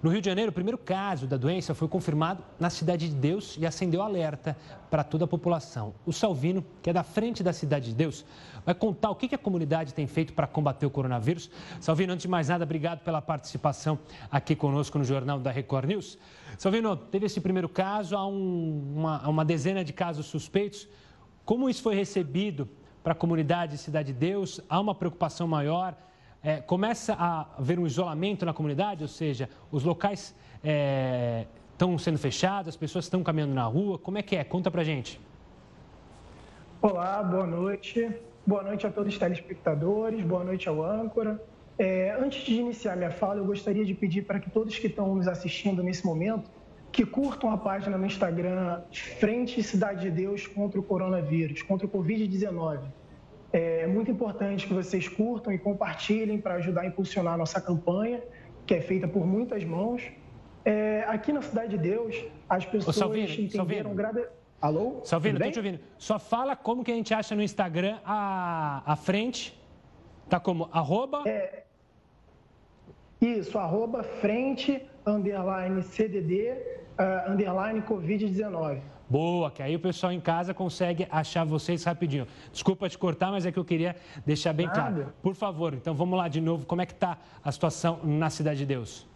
No 0.07 0.13
Rio 0.13 0.21
de 0.21 0.29
Janeiro, 0.29 0.51
o 0.51 0.53
primeiro 0.53 0.77
caso 0.77 1.27
da 1.27 1.35
doença 1.35 1.75
foi 1.75 1.89
confirmado 1.89 2.41
na 2.57 2.69
Cidade 2.69 3.09
de 3.09 3.13
Deus 3.13 3.57
e 3.59 3.65
acendeu 3.65 4.01
alerta 4.01 4.55
para 4.89 5.03
toda 5.03 5.25
a 5.25 5.27
população. 5.27 5.93
O 6.05 6.13
Salvino, 6.13 6.65
que 6.81 6.89
é 6.89 6.93
da 6.93 7.03
frente 7.03 7.43
da 7.43 7.51
Cidade 7.51 7.89
de 7.89 7.93
Deus, 7.93 8.23
vai 8.65 8.73
contar 8.73 9.09
o 9.09 9.15
que 9.15 9.35
a 9.35 9.37
comunidade 9.37 9.93
tem 9.93 10.07
feito 10.07 10.31
para 10.31 10.47
combater 10.47 10.85
o 10.85 10.89
coronavírus. 10.89 11.51
Salvino, 11.81 12.13
antes 12.13 12.21
de 12.21 12.29
mais 12.29 12.47
nada, 12.47 12.63
obrigado 12.63 12.99
pela 12.99 13.21
participação 13.21 13.99
aqui 14.31 14.55
conosco 14.55 14.97
no 14.97 15.03
Jornal 15.03 15.41
da 15.41 15.51
Record 15.51 15.89
News. 15.89 16.17
Salvino, 16.57 16.95
teve 16.95 17.25
esse 17.25 17.41
primeiro 17.41 17.67
caso, 17.67 18.15
há 18.15 18.25
um, 18.25 18.93
uma, 18.95 19.27
uma 19.27 19.43
dezena 19.43 19.83
de 19.83 19.91
casos 19.91 20.27
suspeitos. 20.27 20.87
Como 21.43 21.69
isso 21.69 21.83
foi 21.83 21.95
recebido 21.95 22.69
para 23.03 23.11
a 23.11 23.15
comunidade 23.15 23.73
de 23.73 23.79
Cidade 23.79 24.13
de 24.13 24.19
Deus? 24.19 24.61
Há 24.69 24.79
uma 24.79 24.95
preocupação 24.95 25.49
maior? 25.49 25.97
É, 26.43 26.57
começa 26.57 27.13
a 27.13 27.47
haver 27.57 27.79
um 27.79 27.85
isolamento 27.85 28.45
na 28.45 28.53
comunidade, 28.53 29.03
ou 29.03 29.07
seja, 29.07 29.49
os 29.71 29.83
locais 29.83 30.35
estão 31.73 31.95
é, 31.95 31.97
sendo 31.97 32.17
fechados, 32.17 32.69
as 32.69 32.75
pessoas 32.75 33.05
estão 33.05 33.23
caminhando 33.23 33.53
na 33.53 33.63
rua. 33.63 33.97
Como 33.97 34.17
é 34.17 34.21
que 34.21 34.35
é? 34.35 34.43
Conta 34.43 34.69
pra 34.69 34.83
gente. 34.83 35.19
Olá, 36.81 37.23
boa 37.23 37.47
noite. 37.47 38.09
Boa 38.45 38.63
noite 38.63 38.87
a 38.87 38.89
todos 38.89 39.11
os 39.11 39.19
telespectadores, 39.19 40.23
boa 40.23 40.41
noite 40.43 40.69
ao 40.69 40.81
âncora. 40.81 41.41
É, 41.77 42.15
antes 42.17 42.45
de 42.45 42.55
iniciar 42.55 42.95
minha 42.95 43.11
fala, 43.11 43.39
eu 43.39 43.45
gostaria 43.45 43.83
de 43.83 43.93
pedir 43.93 44.23
para 44.23 44.39
que 44.39 44.49
todos 44.49 44.79
que 44.79 44.87
estão 44.87 45.13
nos 45.15 45.27
assistindo 45.27 45.83
nesse 45.83 46.05
momento, 46.05 46.49
que 46.91 47.05
curtam 47.05 47.51
a 47.51 47.57
página 47.57 47.97
no 47.97 48.05
Instagram 48.05 48.81
Frente 49.19 49.61
Cidade 49.61 50.03
de 50.03 50.11
Deus 50.11 50.47
contra 50.47 50.79
o 50.79 50.83
Coronavírus, 50.83 51.61
contra 51.61 51.85
o 51.85 51.89
Covid-19. 51.89 52.79
É 53.59 53.87
muito 53.87 54.11
importante 54.11 54.67
que 54.67 54.73
vocês 54.73 55.07
curtam 55.07 55.51
e 55.51 55.57
compartilhem 55.57 56.39
para 56.39 56.53
ajudar 56.55 56.81
a 56.81 56.85
impulsionar 56.85 57.33
a 57.33 57.37
nossa 57.37 57.59
campanha, 57.59 58.21
que 58.67 58.75
é 58.75 58.81
feita 58.81 59.07
por 59.07 59.25
muitas 59.25 59.63
mãos. 59.63 60.03
É, 60.63 61.03
aqui 61.07 61.33
na 61.33 61.41
Cidade 61.41 61.69
de 61.69 61.79
Deus, 61.79 62.23
as 62.47 62.65
pessoas 62.65 62.95
Ô, 62.95 62.99
Salvino, 62.99 63.33
entenderam... 63.33 63.95
Grada... 63.95 64.31
Alô? 64.61 65.01
Salvino, 65.03 65.37
estou 65.37 65.51
te 65.51 65.57
ouvindo. 65.57 65.79
Só 65.97 66.19
fala 66.19 66.55
como 66.55 66.83
que 66.83 66.91
a 66.91 66.93
gente 66.93 67.11
acha 67.15 67.33
no 67.35 67.41
Instagram 67.41 67.97
a, 68.05 68.83
a 68.85 68.95
frente. 68.95 69.59
Tá 70.29 70.39
como? 70.39 70.69
Arroba... 70.71 71.23
É... 71.25 71.63
Isso, 73.19 73.57
arroba 73.57 74.03
frente, 74.03 74.87
underline 75.03 75.81
CDD, 75.81 76.51
uh, 76.99 77.31
underline 77.31 77.81
Covid-19. 77.81 78.81
Boa, 79.09 79.49
que 79.49 79.63
aí 79.63 79.73
o 79.73 79.79
pessoal 79.79 80.11
em 80.11 80.19
casa 80.19 80.53
consegue 80.53 81.07
achar 81.09 81.45
vocês 81.45 81.83
rapidinho. 81.85 82.27
Desculpa 82.51 82.89
te 82.89 82.97
cortar, 82.97 83.31
mas 83.31 83.45
é 83.45 83.51
que 83.51 83.57
eu 83.57 83.63
queria 83.63 83.95
deixar 84.25 84.51
bem 84.51 84.65
Nada. 84.65 84.79
claro. 84.79 85.13
Por 85.21 85.33
favor, 85.33 85.73
então 85.73 85.95
vamos 85.95 86.17
lá 86.17 86.27
de 86.27 86.41
novo. 86.41 86.65
Como 86.65 86.81
é 86.81 86.85
que 86.85 86.91
está 86.91 87.17
a 87.41 87.51
situação 87.51 88.01
na 88.03 88.29
Cidade 88.29 88.59
de 88.59 88.65
Deus? 88.65 89.07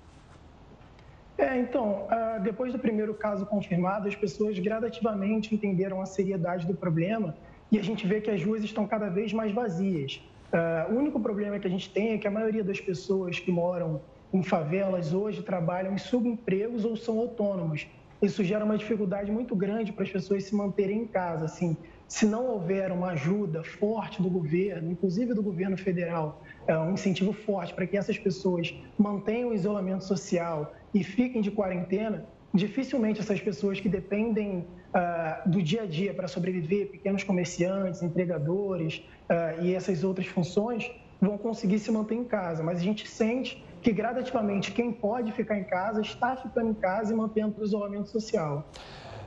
É, 1.37 1.57
então, 1.57 2.05
ah, 2.09 2.39
depois 2.41 2.71
do 2.71 2.79
primeiro 2.79 3.13
caso 3.13 3.45
confirmado, 3.45 4.07
as 4.07 4.15
pessoas 4.15 4.57
gradativamente 4.59 5.53
entenderam 5.53 6.01
a 6.01 6.05
seriedade 6.05 6.65
do 6.65 6.73
problema 6.73 7.35
e 7.69 7.77
a 7.77 7.83
gente 7.83 8.07
vê 8.07 8.21
que 8.21 8.31
as 8.31 8.41
ruas 8.43 8.63
estão 8.63 8.87
cada 8.87 9.09
vez 9.09 9.33
mais 9.33 9.51
vazias. 9.51 10.21
Ah, 10.53 10.87
o 10.89 10.93
único 10.93 11.19
problema 11.19 11.59
que 11.59 11.67
a 11.67 11.69
gente 11.69 11.89
tem 11.89 12.13
é 12.13 12.17
que 12.17 12.27
a 12.27 12.31
maioria 12.31 12.63
das 12.63 12.79
pessoas 12.79 13.39
que 13.39 13.51
moram 13.51 14.01
em 14.33 14.41
favelas 14.41 15.13
hoje 15.13 15.41
trabalham 15.41 15.93
em 15.93 15.97
subempregos 15.97 16.85
ou 16.85 16.95
são 16.95 17.19
autônomos 17.19 17.87
isso 18.21 18.43
gera 18.43 18.63
uma 18.63 18.77
dificuldade 18.77 19.31
muito 19.31 19.55
grande 19.55 19.91
para 19.91 20.03
as 20.03 20.11
pessoas 20.11 20.43
se 20.43 20.55
manterem 20.55 20.99
em 20.99 21.07
casa. 21.07 21.45
Assim, 21.45 21.75
se 22.07 22.25
não 22.25 22.45
houver 22.47 22.91
uma 22.91 23.11
ajuda 23.11 23.63
forte 23.63 24.21
do 24.21 24.29
governo, 24.29 24.91
inclusive 24.91 25.33
do 25.33 25.41
governo 25.41 25.77
federal, 25.77 26.43
é, 26.67 26.77
um 26.77 26.93
incentivo 26.93 27.33
forte 27.33 27.73
para 27.73 27.87
que 27.87 27.97
essas 27.97 28.17
pessoas 28.17 28.73
mantenham 28.97 29.49
o 29.49 29.53
isolamento 29.53 30.03
social 30.03 30.73
e 30.93 31.03
fiquem 31.03 31.41
de 31.41 31.49
quarentena, 31.49 32.25
dificilmente 32.53 33.19
essas 33.19 33.39
pessoas 33.39 33.79
que 33.79 33.87
dependem 33.87 34.67
uh, 34.93 35.49
do 35.49 35.61
dia 35.61 35.83
a 35.83 35.85
dia 35.85 36.13
para 36.13 36.27
sobreviver, 36.27 36.91
pequenos 36.91 37.23
comerciantes, 37.23 38.03
entregadores 38.03 38.97
uh, 39.29 39.63
e 39.63 39.73
essas 39.73 40.03
outras 40.03 40.27
funções, 40.27 40.91
vão 41.19 41.37
conseguir 41.37 41.79
se 41.79 41.91
manter 41.91 42.15
em 42.15 42.25
casa. 42.25 42.61
Mas 42.61 42.79
a 42.79 42.81
gente 42.81 43.07
sente 43.07 43.63
que 43.81 43.91
gradativamente 43.91 44.71
quem 44.71 44.91
pode 44.91 45.31
ficar 45.31 45.57
em 45.57 45.63
casa 45.63 46.01
está 46.01 46.35
ficando 46.35 46.69
em 46.69 46.73
casa 46.73 47.13
e 47.13 47.15
mantendo 47.15 47.59
o 47.59 47.63
isolamento 47.63 48.09
social. 48.09 48.69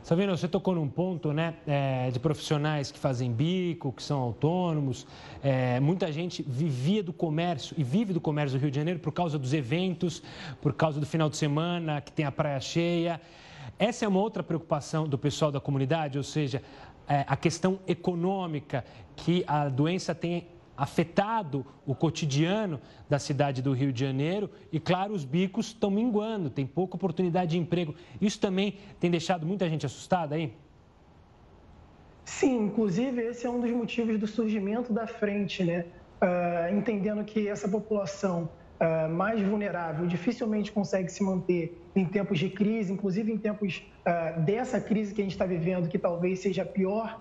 Sabino, 0.05 0.37
você 0.37 0.47
tocou 0.47 0.75
num 0.75 0.87
ponto 0.87 1.33
né, 1.33 1.55
é, 1.67 2.11
de 2.11 2.21
profissionais 2.21 2.93
que 2.93 2.99
fazem 2.99 3.33
bico, 3.33 3.91
que 3.91 4.03
são 4.03 4.21
autônomos. 4.21 5.07
É, 5.43 5.81
muita 5.81 6.13
gente 6.13 6.43
vivia 6.47 7.03
do 7.03 7.11
comércio 7.11 7.75
e 7.79 7.83
vive 7.83 8.13
do 8.13 8.21
comércio 8.21 8.59
do 8.59 8.61
Rio 8.61 8.71
de 8.71 8.77
Janeiro 8.77 9.01
por 9.01 9.13
causa 9.13 9.39
dos 9.39 9.55
eventos, 9.55 10.23
por 10.61 10.75
causa 10.75 11.01
do 11.01 11.07
final 11.07 11.31
de 11.31 11.39
semana, 11.39 12.03
que 12.03 12.13
tem 12.13 12.27
a 12.27 12.31
praia 12.31 12.61
cheia. 12.61 13.19
Essa 13.79 14.05
é 14.05 14.09
uma 14.09 14.21
outra 14.21 14.43
preocupação 14.43 15.09
do 15.09 15.17
pessoal 15.17 15.51
da 15.51 15.59
comunidade, 15.59 16.19
ou 16.19 16.25
seja, 16.25 16.61
é, 17.09 17.25
a 17.27 17.35
questão 17.35 17.79
econômica 17.87 18.85
que 19.17 19.43
a 19.47 19.71
doença 19.71 20.15
tem 20.15 20.49
afetado 20.77 21.65
o 21.87 21.95
cotidiano 21.95 22.81
da 23.09 23.19
cidade 23.19 23.63
do 23.63 23.73
Rio 23.73 23.93
de 23.93 24.01
Janeiro 24.01 24.51
e, 24.73 24.81
claro, 24.81 25.15
os 25.15 25.25
bicos 25.25 25.67
estão 25.67 25.91
minguando, 25.91 26.51
tem 26.51 26.67
pouca 26.67 26.97
oportunidade 26.97 27.53
de 27.53 27.59
emprego. 27.59 27.95
Isso 28.21 28.41
também 28.41 28.79
tem 28.99 29.11
deixado 29.11 29.47
muita 29.47 29.69
gente 29.69 29.87
assustada 29.87 30.35
aí? 30.35 30.53
Sim, 32.25 32.65
inclusive 32.65 33.21
esse 33.23 33.47
é 33.47 33.51
um 33.51 33.61
dos 33.61 33.71
motivos 33.71 34.19
do 34.19 34.27
surgimento 34.27 34.93
da 34.93 35.07
frente, 35.07 35.63
né? 35.63 35.85
Uh, 36.23 36.75
entendendo 36.75 37.23
que 37.23 37.49
essa 37.49 37.69
população 37.69 38.49
uh, 38.81 39.13
mais 39.13 39.43
vulnerável 39.43 40.07
dificilmente 40.07 40.73
consegue 40.73 41.11
se 41.11 41.23
manter 41.23 41.79
em 41.95 42.07
tempos 42.07 42.39
de 42.39 42.49
crise, 42.49 42.93
inclusive 42.93 43.31
em 43.31 43.37
tempos 43.37 43.87
uh, 44.07 44.41
dessa 44.41 44.81
crise 44.81 45.13
que 45.13 45.21
a 45.21 45.25
gente 45.25 45.33
está 45.33 45.45
vivendo, 45.45 45.89
que 45.89 45.99
talvez 45.99 46.41
seja 46.41 46.63
a 46.63 46.67
pior 46.67 47.21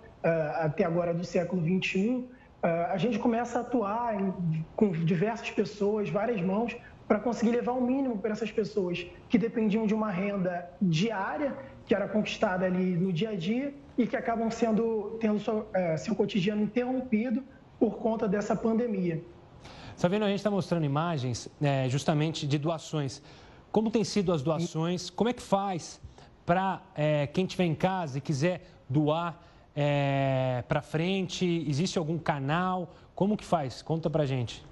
até 0.56 0.86
agora 0.86 1.14
do 1.14 1.26
século 1.26 1.62
21 1.62 2.30
a 2.64 2.98
gente 2.98 3.20
começa 3.20 3.60
a 3.60 3.62
atuar 3.62 4.20
em, 4.20 4.66
com 4.76 4.92
diversas 4.92 5.52
pessoas, 5.52 6.10
várias 6.10 6.42
mãos, 6.42 6.76
para 7.08 7.20
conseguir 7.20 7.52
levar 7.52 7.74
o 7.74 7.80
um 7.80 7.86
mínimo 7.86 8.18
para 8.18 8.32
essas 8.32 8.52
pessoas 8.52 9.06
que 9.28 9.38
dependiam 9.38 9.86
de 9.86 9.94
uma 9.94 10.10
renda 10.10 10.70
diária, 10.82 11.56
que 11.86 11.94
era 11.94 12.08
conquistada 12.08 12.66
ali 12.66 12.96
no 12.96 13.12
dia 13.12 13.32
a 13.32 13.36
dia 13.36 13.74
e 13.98 14.08
que 14.08 14.16
acabam 14.16 14.50
sendo 14.50 15.18
tendo 15.20 15.40
seu, 15.40 15.68
é, 15.74 15.98
seu 15.98 16.16
cotidiano 16.16 16.62
interrompido 16.62 17.44
por 17.78 17.98
conta 17.98 18.28
dessa 18.28 18.56
pandemia. 18.56 19.22
Sabino, 19.96 20.26
a 20.26 20.30
gente 20.30 20.38
está 20.38 20.50
mostrando 20.50 20.86
imagens 20.86 21.50
é, 21.62 21.88
justamente 21.90 22.48
de 22.48 22.58
doações. 22.58 23.22
Como 23.72 23.92
tem 23.92 24.04
sido 24.04 24.32
as 24.32 24.42
doações? 24.42 25.10
Como 25.10 25.30
é 25.30 25.34
que 25.34 25.42
faz 25.42 26.02
para 26.46 26.82
é, 26.96 27.28
quem 27.28 27.46
estiver 27.46 27.66
em 27.66 27.76
casa 27.76 28.18
e 28.18 28.22
quiser 28.22 28.66
doar? 28.90 29.40
É, 29.76 30.64
para 30.68 30.82
frente? 30.82 31.66
Existe 31.68 31.98
algum 31.98 32.18
canal? 32.18 32.94
Como 33.16 33.38
que 33.38 33.46
faz? 33.46 33.82
Conta 33.82 34.10
para 34.10 34.26
gente. 34.26 34.66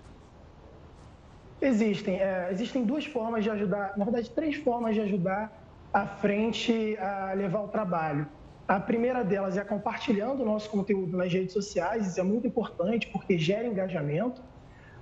Existem. 1.61 2.19
É, 2.19 2.49
existem 2.51 2.83
duas 2.83 3.05
formas 3.05 3.43
de 3.43 3.49
ajudar, 3.49 3.93
na 3.97 4.03
verdade, 4.03 4.29
três 4.31 4.55
formas 4.55 4.95
de 4.95 5.01
ajudar 5.01 5.51
a 5.93 6.05
frente 6.07 6.97
a 6.97 7.33
levar 7.33 7.61
o 7.61 7.67
trabalho. 7.67 8.27
A 8.67 8.79
primeira 8.79 9.23
delas 9.23 9.57
é 9.57 9.63
compartilhando 9.63 10.41
o 10.41 10.45
nosso 10.45 10.69
conteúdo 10.69 11.17
nas 11.17 11.31
redes 11.31 11.51
sociais, 11.51 12.07
isso 12.07 12.19
é 12.19 12.23
muito 12.23 12.47
importante 12.47 13.07
porque 13.07 13.37
gera 13.37 13.67
engajamento. 13.67 14.41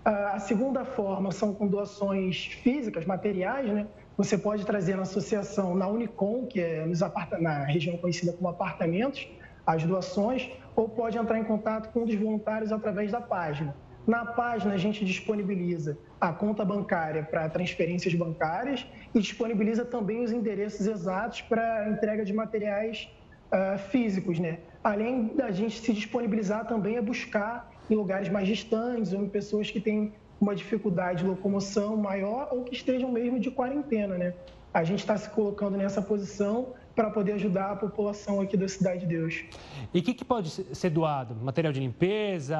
A 0.03 0.39
segunda 0.39 0.83
forma 0.83 1.31
são 1.31 1.53
com 1.53 1.67
doações 1.67 2.45
físicas, 2.63 3.05
materiais, 3.05 3.69
né? 3.69 3.85
Você 4.17 4.37
pode 4.37 4.65
trazer 4.65 4.95
na 4.95 5.03
associação, 5.03 5.75
na 5.75 5.87
Unicom, 5.87 6.47
que 6.47 6.59
é 6.59 6.85
nos 6.85 7.01
na 7.39 7.63
região 7.65 7.95
conhecida 7.97 8.33
como 8.33 8.49
apartamentos, 8.49 9.29
as 9.73 9.83
doações 9.83 10.49
ou 10.75 10.89
pode 10.89 11.15
entrar 11.17 11.37
em 11.37 11.43
contato 11.43 11.91
com 11.91 12.01
um 12.01 12.05
dos 12.05 12.15
voluntários 12.15 12.71
através 12.71 13.11
da 13.11 13.21
página. 13.21 13.75
Na 14.07 14.25
página, 14.25 14.73
a 14.73 14.77
gente 14.77 15.05
disponibiliza 15.05 15.95
a 16.19 16.33
conta 16.33 16.65
bancária 16.65 17.21
para 17.21 17.47
transferências 17.49 18.15
bancárias 18.15 18.87
e 19.13 19.19
disponibiliza 19.19 19.85
também 19.85 20.23
os 20.23 20.31
endereços 20.31 20.87
exatos 20.87 21.41
para 21.41 21.87
entrega 21.87 22.25
de 22.25 22.33
materiais 22.33 23.07
uh, 23.53 23.77
físicos, 23.77 24.39
né? 24.39 24.59
além 24.83 25.27
da 25.35 25.51
gente 25.51 25.79
se 25.79 25.93
disponibilizar 25.93 26.65
também 26.65 26.97
a 26.97 27.01
buscar 27.01 27.69
em 27.89 27.95
lugares 27.95 28.29
mais 28.29 28.47
distantes 28.47 29.13
ou 29.13 29.23
em 29.23 29.29
pessoas 29.29 29.69
que 29.69 29.79
têm 29.79 30.13
uma 30.41 30.55
dificuldade 30.55 31.23
de 31.23 31.29
locomoção 31.29 31.95
maior 31.95 32.49
ou 32.51 32.63
que 32.63 32.73
estejam 32.73 33.11
mesmo 33.11 33.39
de 33.39 33.51
quarentena, 33.51 34.17
né? 34.17 34.33
A 34.73 34.83
gente 34.83 34.99
está 34.99 35.17
se 35.17 35.29
colocando 35.29 35.75
nessa 35.77 36.01
posição 36.01 36.73
para 36.99 37.09
poder 37.09 37.31
ajudar 37.31 37.71
a 37.71 37.75
população 37.77 38.41
aqui 38.41 38.57
da 38.57 38.67
Cidade 38.67 38.99
de 38.99 39.05
Deus. 39.05 39.45
E 39.93 39.99
o 39.99 40.03
que, 40.03 40.13
que, 40.13 40.25
pode 40.25 40.49
ser 40.49 40.89
doado? 40.89 41.33
Material 41.33 41.71
de 41.71 41.79
limpeza, 41.79 42.59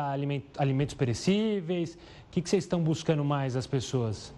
alimentos 0.58 0.96
perecíveis? 0.96 1.96
O 1.96 2.32
que, 2.32 2.42
que 2.42 2.50
vocês 2.50 2.64
estão 2.64 2.82
buscando 2.82 3.26
mais 3.26 3.58
as 3.58 3.68
pessoas? 3.68 4.34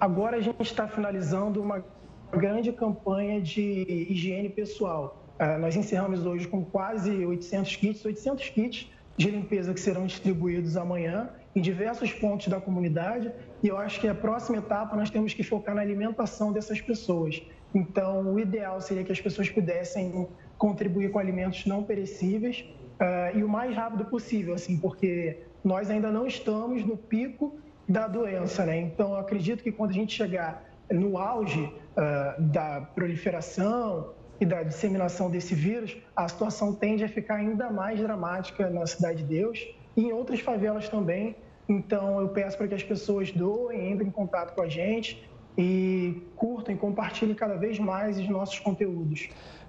Agora 0.00 0.38
a 0.38 0.40
gente 0.40 0.60
está 0.60 0.88
finalizando 0.88 1.62
uma 1.62 1.84
grande 2.32 2.72
campanha 2.72 3.40
de 3.40 4.08
higiene 4.10 4.48
pessoal. 4.48 5.22
Uh, 5.38 5.60
nós 5.60 5.76
encerramos 5.76 6.26
hoje 6.26 6.48
com 6.48 6.64
quase 6.64 7.24
800 7.24 7.76
kits, 7.76 8.04
800 8.04 8.48
kits 8.48 8.90
de 9.16 9.30
limpeza 9.30 9.72
que 9.72 9.80
serão 9.80 10.04
distribuídos 10.04 10.76
amanhã 10.76 11.30
em 11.54 11.60
diversos 11.60 12.12
pontos 12.12 12.48
da 12.48 12.60
comunidade. 12.60 13.30
E 13.62 13.68
eu 13.68 13.78
acho 13.78 14.00
que 14.00 14.08
a 14.08 14.14
próxima 14.16 14.58
etapa 14.58 14.96
nós 14.96 15.10
temos 15.10 15.32
que 15.32 15.44
focar 15.44 15.76
na 15.76 15.80
alimentação 15.80 16.52
dessas 16.52 16.80
pessoas. 16.80 17.40
Então, 17.74 18.32
o 18.32 18.40
ideal 18.40 18.80
seria 18.80 19.04
que 19.04 19.12
as 19.12 19.20
pessoas 19.20 19.50
pudessem 19.50 20.28
contribuir 20.56 21.10
com 21.10 21.18
alimentos 21.18 21.66
não 21.66 21.82
perecíveis 21.82 22.64
uh, 23.00 23.36
e 23.36 23.44
o 23.44 23.48
mais 23.48 23.74
rápido 23.74 24.04
possível, 24.06 24.54
assim, 24.54 24.78
porque 24.78 25.42
nós 25.62 25.90
ainda 25.90 26.10
não 26.10 26.26
estamos 26.26 26.84
no 26.84 26.96
pico 26.96 27.58
da 27.88 28.08
doença, 28.08 28.64
né? 28.64 28.78
Então, 28.78 29.14
acredito 29.14 29.62
que 29.62 29.70
quando 29.70 29.90
a 29.90 29.94
gente 29.94 30.14
chegar 30.14 30.64
no 30.90 31.18
auge 31.18 31.64
uh, 31.64 32.42
da 32.42 32.80
proliferação 32.94 34.14
e 34.40 34.46
da 34.46 34.62
disseminação 34.62 35.30
desse 35.30 35.54
vírus, 35.54 35.96
a 36.14 36.28
situação 36.28 36.74
tende 36.74 37.04
a 37.04 37.08
ficar 37.08 37.36
ainda 37.36 37.70
mais 37.70 38.00
dramática 38.00 38.68
na 38.70 38.86
Cidade 38.86 39.22
de 39.22 39.24
Deus 39.24 39.66
e 39.96 40.02
em 40.02 40.12
outras 40.12 40.40
favelas 40.40 40.88
também. 40.88 41.36
Então, 41.68 42.20
eu 42.20 42.28
peço 42.28 42.56
para 42.56 42.68
que 42.68 42.74
as 42.74 42.82
pessoas 42.82 43.30
doem, 43.32 43.92
entrem 43.92 44.08
em 44.08 44.12
contato 44.12 44.54
com 44.54 44.62
a 44.62 44.68
gente 44.68 45.28
e 45.56 46.22
curtam 46.36 46.74
e 46.74 46.78
compartilhem 46.78 47.34
cada 47.34 47.56
vez 47.56 47.78
mais 47.78 48.18
os 48.18 48.28
nossos 48.28 48.58
conteúdos. 48.58 49.28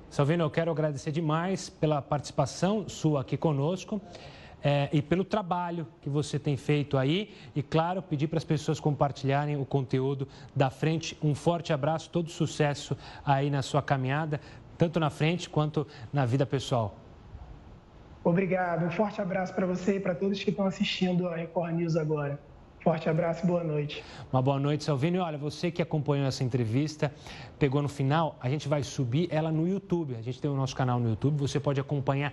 Salvino, 0.10 0.44
eu 0.44 0.50
quero 0.50 0.72
agradecer 0.72 1.12
demais 1.12 1.70
pela 1.70 2.02
participação 2.02 2.88
sua 2.88 3.22
aqui 3.22 3.38
conosco. 3.38 4.02
É, 4.64 4.90
e 4.92 5.04
pelo 5.04 5.24
trabalho 5.24 5.88
que 6.02 6.10
você 6.10 6.40
tem 6.40 6.58
feito 6.58 6.98
aí. 6.98 7.32
E, 7.56 7.62
claro, 7.62 8.02
pedir 8.02 8.28
para 8.28 8.38
as 8.38 8.44
pessoas 8.44 8.80
compartilharem 8.80 9.56
o 9.56 9.64
conteúdo 9.64 10.28
da 10.56 10.70
frente. 10.70 11.18
Um 11.22 11.36
forte 11.36 11.72
abraço, 11.72 12.10
todo 12.10 12.30
sucesso 12.30 12.98
aí 13.24 13.52
na 13.52 13.62
sua 13.62 13.84
caminhada, 13.84 14.42
tanto 14.78 15.00
na 15.00 15.12
frente 15.12 15.48
quanto 15.48 15.86
na 16.12 16.26
vida 16.26 16.46
pessoal. 16.46 16.96
Obrigado. 18.24 18.86
Um 18.86 18.92
forte 18.92 19.22
abraço 19.22 19.54
para 19.54 19.66
você 19.66 19.98
e 19.98 20.00
para 20.00 20.16
todos 20.16 20.44
que 20.44 20.50
estão 20.50 20.66
assistindo 20.66 21.28
a 21.30 21.36
Record 21.36 21.76
News 21.76 21.96
agora. 21.96 22.40
Forte 22.88 23.10
abraço 23.10 23.46
boa 23.46 23.66
noite. 23.66 24.02
Uma 24.32 24.42
boa 24.42 24.58
noite, 24.58 24.82
Salvini. 24.82 25.18
Olha, 25.18 25.38
você 25.38 25.70
que 25.70 25.82
acompanhou 25.82 26.26
essa 26.26 26.42
entrevista, 26.42 27.14
pegou 27.60 27.82
no 27.82 27.90
final, 27.90 28.38
a 28.40 28.50
gente 28.50 28.70
vai 28.70 28.82
subir 28.82 29.28
ela 29.30 29.52
no 29.52 29.68
YouTube. 29.68 30.16
A 30.16 30.22
gente 30.22 30.40
tem 30.40 30.50
o 30.50 30.56
nosso 30.56 30.74
canal 30.74 30.98
no 30.98 31.10
YouTube, 31.10 31.38
você 31.38 31.60
pode 31.60 31.82
acompanhar 31.82 32.32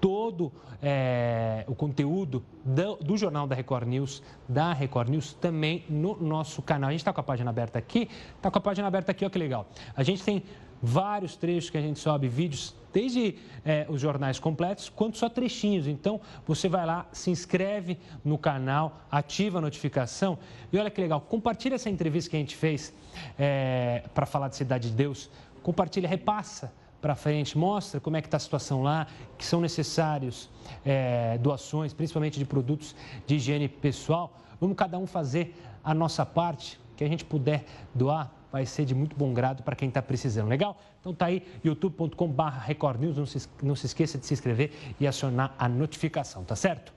todo 0.00 0.50
é, 0.82 1.64
o 1.68 1.74
conteúdo 1.74 2.42
do, 2.64 2.96
do, 2.96 3.18
Jornal 3.18 3.46
da 3.46 3.54
Record 3.54 3.86
News, 3.86 4.22
da 4.48 4.72
Record 4.72 5.10
News, 5.10 5.34
também 5.34 5.84
no 5.86 6.16
nosso 6.16 6.62
canal. 6.62 6.88
A 6.88 6.92
gente 6.92 7.00
está 7.02 7.12
com 7.12 7.20
a 7.20 7.24
página 7.24 7.50
aberta 7.50 7.78
aqui, 7.78 8.08
está 8.36 8.50
com 8.50 8.56
a 8.56 8.62
página 8.62 8.88
aberta 8.88 9.12
aqui, 9.12 9.22
olha 9.22 9.30
que 9.30 9.38
legal. 9.38 9.66
A 9.94 10.02
gente 10.02 10.24
tem 10.24 10.42
vários 10.82 11.36
trechos 11.36 11.68
que 11.68 11.76
a 11.76 11.82
gente 11.82 11.98
sobe, 11.98 12.26
vídeos, 12.26 12.74
desde 12.92 13.36
é, 13.64 13.86
os 13.88 14.00
jornais 14.00 14.38
completos, 14.38 14.88
quanto 14.88 15.16
só 15.16 15.28
trechinhos. 15.28 15.86
Então, 15.86 16.20
você 16.46 16.68
vai 16.68 16.84
lá, 16.84 17.06
se 17.12 17.30
inscreve 17.30 17.98
no 18.24 18.38
canal, 18.38 19.00
ativa 19.10 19.58
a 19.58 19.60
notificação 19.60 20.38
e 20.72 20.78
olha 20.78 20.90
que 20.90 21.00
legal, 21.00 21.20
compartilha 21.20 21.74
essa 21.74 21.90
entrevista 21.90 22.30
que 22.30 22.36
a 22.36 22.40
gente 22.40 22.56
fez 22.56 22.92
é, 23.38 24.04
para 24.14 24.26
falar 24.26 24.48
de 24.48 24.56
Cidade 24.56 24.90
de 24.90 24.96
Deus, 24.96 25.30
compartilha, 25.62 26.08
repassa 26.08 26.72
para 27.00 27.14
frente, 27.14 27.56
mostra 27.56 27.98
como 27.98 28.16
é 28.16 28.20
que 28.20 28.26
está 28.26 28.36
a 28.36 28.40
situação 28.40 28.82
lá, 28.82 29.06
que 29.38 29.44
são 29.44 29.60
necessários 29.60 30.50
é, 30.84 31.38
doações, 31.38 31.94
principalmente 31.94 32.38
de 32.38 32.44
produtos 32.44 32.94
de 33.26 33.36
higiene 33.36 33.68
pessoal. 33.68 34.38
Vamos 34.60 34.76
cada 34.76 34.98
um 34.98 35.06
fazer 35.06 35.54
a 35.82 35.94
nossa 35.94 36.26
parte, 36.26 36.78
que 36.96 37.02
a 37.02 37.08
gente 37.08 37.24
puder 37.24 37.64
doar, 37.94 38.30
vai 38.50 38.66
ser 38.66 38.84
de 38.84 38.94
muito 38.94 39.16
bom 39.16 39.32
grado 39.32 39.62
para 39.62 39.76
quem 39.76 39.88
está 39.88 40.02
precisando. 40.02 40.48
Legal? 40.48 40.76
Então 41.00 41.14
tá 41.14 41.26
aí, 41.26 41.42
youtube.com.br 41.64 42.42
Record 42.64 43.00
News. 43.00 43.16
Não 43.16 43.26
se, 43.26 43.48
não 43.62 43.76
se 43.76 43.86
esqueça 43.86 44.18
de 44.18 44.26
se 44.26 44.34
inscrever 44.34 44.72
e 44.98 45.06
acionar 45.06 45.54
a 45.58 45.68
notificação, 45.68 46.44
tá 46.44 46.56
certo? 46.56 46.92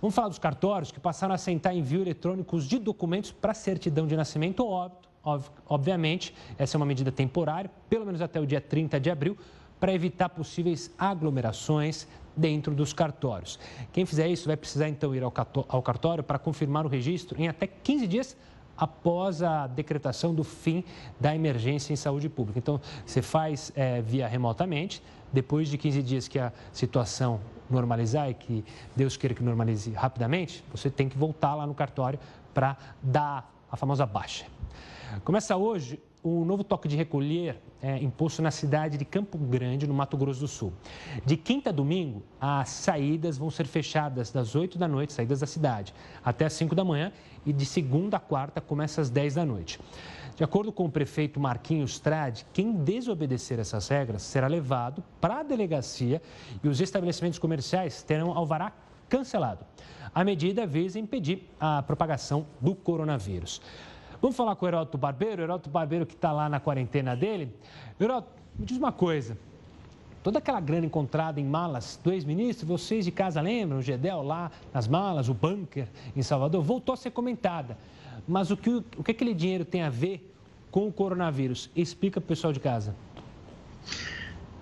Vamos 0.00 0.14
falar 0.14 0.28
dos 0.28 0.38
cartórios 0.38 0.92
que 0.92 1.00
passaram 1.00 1.32
a 1.32 1.34
aceitar 1.34 1.74
envio 1.74 2.02
eletrônicos 2.02 2.66
de 2.66 2.78
documentos 2.78 3.32
para 3.32 3.52
certidão 3.52 4.06
de 4.06 4.16
nascimento 4.16 4.60
ou 4.60 4.70
óbito. 4.70 5.08
Obviamente, 5.68 6.34
essa 6.56 6.76
é 6.76 6.78
uma 6.78 6.86
medida 6.86 7.10
temporária, 7.10 7.70
pelo 7.90 8.06
menos 8.06 8.20
até 8.20 8.40
o 8.40 8.46
dia 8.46 8.60
30 8.60 9.00
de 9.00 9.10
abril, 9.10 9.36
para 9.80 9.92
evitar 9.92 10.28
possíveis 10.28 10.92
aglomerações 10.96 12.06
dentro 12.36 12.74
dos 12.74 12.92
cartórios. 12.92 13.58
Quem 13.92 14.06
fizer 14.06 14.28
isso 14.28 14.46
vai 14.46 14.56
precisar 14.56 14.88
então 14.88 15.14
ir 15.14 15.22
ao 15.22 15.82
cartório 15.82 16.22
para 16.22 16.38
confirmar 16.38 16.86
o 16.86 16.88
registro 16.88 17.40
em 17.40 17.48
até 17.48 17.66
15 17.66 18.06
dias 18.06 18.36
após 18.78 19.42
a 19.42 19.66
decretação 19.66 20.32
do 20.32 20.44
fim 20.44 20.84
da 21.18 21.34
emergência 21.34 21.92
em 21.92 21.96
saúde 21.96 22.28
pública. 22.28 22.58
Então, 22.58 22.80
você 23.04 23.20
faz 23.20 23.72
é, 23.74 24.00
via 24.00 24.28
remotamente, 24.28 25.02
depois 25.32 25.68
de 25.68 25.76
15 25.76 26.02
dias 26.02 26.28
que 26.28 26.38
a 26.38 26.52
situação 26.72 27.40
normalizar 27.68 28.30
e 28.30 28.34
que 28.34 28.64
Deus 28.96 29.16
queira 29.16 29.34
que 29.34 29.42
normalize 29.42 29.90
rapidamente, 29.92 30.64
você 30.70 30.88
tem 30.88 31.08
que 31.08 31.18
voltar 31.18 31.54
lá 31.54 31.66
no 31.66 31.74
cartório 31.74 32.18
para 32.54 32.76
dar 33.02 33.52
a 33.70 33.76
famosa 33.76 34.06
baixa. 34.06 34.46
Começa 35.24 35.56
hoje 35.56 36.00
o 36.22 36.44
novo 36.44 36.64
toque 36.64 36.88
de 36.88 36.96
recolher 36.96 37.60
é, 37.80 37.96
imposto 37.98 38.42
na 38.42 38.50
cidade 38.50 38.98
de 38.98 39.04
Campo 39.04 39.38
Grande, 39.38 39.86
no 39.86 39.94
Mato 39.94 40.16
Grosso 40.16 40.40
do 40.40 40.48
Sul. 40.48 40.72
De 41.24 41.36
quinta 41.36 41.70
a 41.70 41.72
domingo, 41.72 42.22
as 42.40 42.68
saídas 42.70 43.38
vão 43.38 43.50
ser 43.50 43.66
fechadas 43.66 44.30
das 44.30 44.54
8 44.54 44.78
da 44.78 44.88
noite, 44.88 45.12
saídas 45.12 45.40
da 45.40 45.46
cidade, 45.46 45.94
até 46.24 46.46
as 46.46 46.52
5 46.54 46.74
da 46.74 46.84
manhã, 46.84 47.12
e 47.46 47.52
de 47.52 47.64
segunda 47.64 48.16
a 48.16 48.20
quarta 48.20 48.60
começa 48.60 49.00
às 49.00 49.10
10 49.10 49.34
da 49.34 49.44
noite. 49.44 49.80
De 50.36 50.44
acordo 50.44 50.70
com 50.70 50.84
o 50.84 50.90
prefeito 50.90 51.40
Marquinhos 51.40 51.98
Trade, 51.98 52.46
quem 52.52 52.72
desobedecer 52.72 53.58
essas 53.58 53.88
regras 53.88 54.22
será 54.22 54.46
levado 54.46 55.02
para 55.20 55.40
a 55.40 55.42
delegacia 55.42 56.22
e 56.62 56.68
os 56.68 56.80
estabelecimentos 56.80 57.38
comerciais 57.38 58.02
terão 58.02 58.36
alvará 58.36 58.72
cancelado. 59.08 59.64
A 60.14 60.22
medida 60.22 60.66
visa 60.66 60.98
impedir 60.98 61.48
a 61.58 61.82
propagação 61.82 62.46
do 62.60 62.74
coronavírus. 62.74 63.60
Vamos 64.20 64.36
falar 64.36 64.56
com 64.56 64.64
o 64.64 64.68
Heródoto 64.68 64.98
Barbeiro, 64.98 65.42
o 65.42 65.44
Heródoto 65.44 65.70
Barbeiro 65.70 66.04
que 66.04 66.14
está 66.14 66.32
lá 66.32 66.48
na 66.48 66.58
quarentena 66.58 67.14
dele. 67.14 67.54
Heródoto, 68.00 68.32
me 68.58 68.66
diz 68.66 68.76
uma 68.76 68.90
coisa. 68.90 69.38
Toda 70.22 70.38
aquela 70.38 70.60
grana 70.60 70.86
encontrada 70.86 71.40
em 71.40 71.44
malas 71.44 71.98
do 72.02 72.12
ex-ministro, 72.12 72.66
vocês 72.66 73.04
de 73.04 73.12
casa 73.12 73.40
lembram? 73.40 73.78
O 73.78 73.82
Gedel 73.82 74.22
lá 74.22 74.50
nas 74.74 74.88
malas, 74.88 75.28
o 75.28 75.34
bunker 75.34 75.88
em 76.16 76.22
Salvador, 76.22 76.62
voltou 76.62 76.92
a 76.92 76.96
ser 76.96 77.12
comentada. 77.12 77.78
Mas 78.26 78.50
o 78.50 78.56
que, 78.56 78.70
o 78.70 79.04
que 79.04 79.12
aquele 79.12 79.32
dinheiro 79.32 79.64
tem 79.64 79.82
a 79.82 79.90
ver 79.90 80.34
com 80.70 80.88
o 80.88 80.92
coronavírus? 80.92 81.70
Explica 81.74 82.20
para 82.20 82.26
o 82.26 82.28
pessoal 82.28 82.52
de 82.52 82.58
casa. 82.58 82.94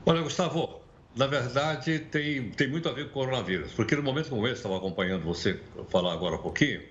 Olha, 0.05 0.23
Gustavo, 0.23 0.81
na 1.17 1.27
verdade 1.27 1.99
tem, 1.99 2.51
tem 2.51 2.69
muito 2.69 2.89
a 2.89 2.93
ver 2.93 3.05
com 3.11 3.21
o 3.21 3.25
coronavírus, 3.25 3.73
porque 3.73 3.97
no 3.97 4.03
momento 4.03 4.29
como 4.29 4.47
esse, 4.47 4.57
estava 4.57 4.77
acompanhando 4.77 5.25
você 5.25 5.59
falar 5.89 6.13
agora 6.13 6.37
um 6.37 6.43
pouquinho, 6.43 6.83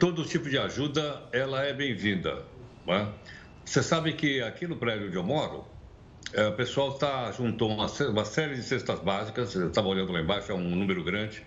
todo 0.00 0.24
tipo 0.24 0.48
de 0.48 0.58
ajuda 0.58 1.22
ela 1.30 1.62
é 1.62 1.74
bem-vinda. 1.74 2.42
É? 2.88 3.06
Você 3.64 3.82
sabe 3.82 4.14
que 4.14 4.40
aqui 4.40 4.66
no 4.66 4.76
prédio 4.76 5.08
onde 5.08 5.16
eu 5.16 5.22
moro, 5.22 5.66
é, 6.32 6.48
o 6.48 6.52
pessoal 6.54 6.94
tá, 6.94 7.30
juntou 7.32 7.70
uma, 7.70 7.86
uma 7.86 8.24
série 8.24 8.54
de 8.54 8.62
cestas 8.62 8.98
básicas, 9.00 9.54
eu 9.54 9.68
estava 9.68 9.86
olhando 9.88 10.10
lá 10.10 10.20
embaixo, 10.20 10.50
é 10.50 10.54
um 10.54 10.74
número 10.74 11.04
grande, 11.04 11.44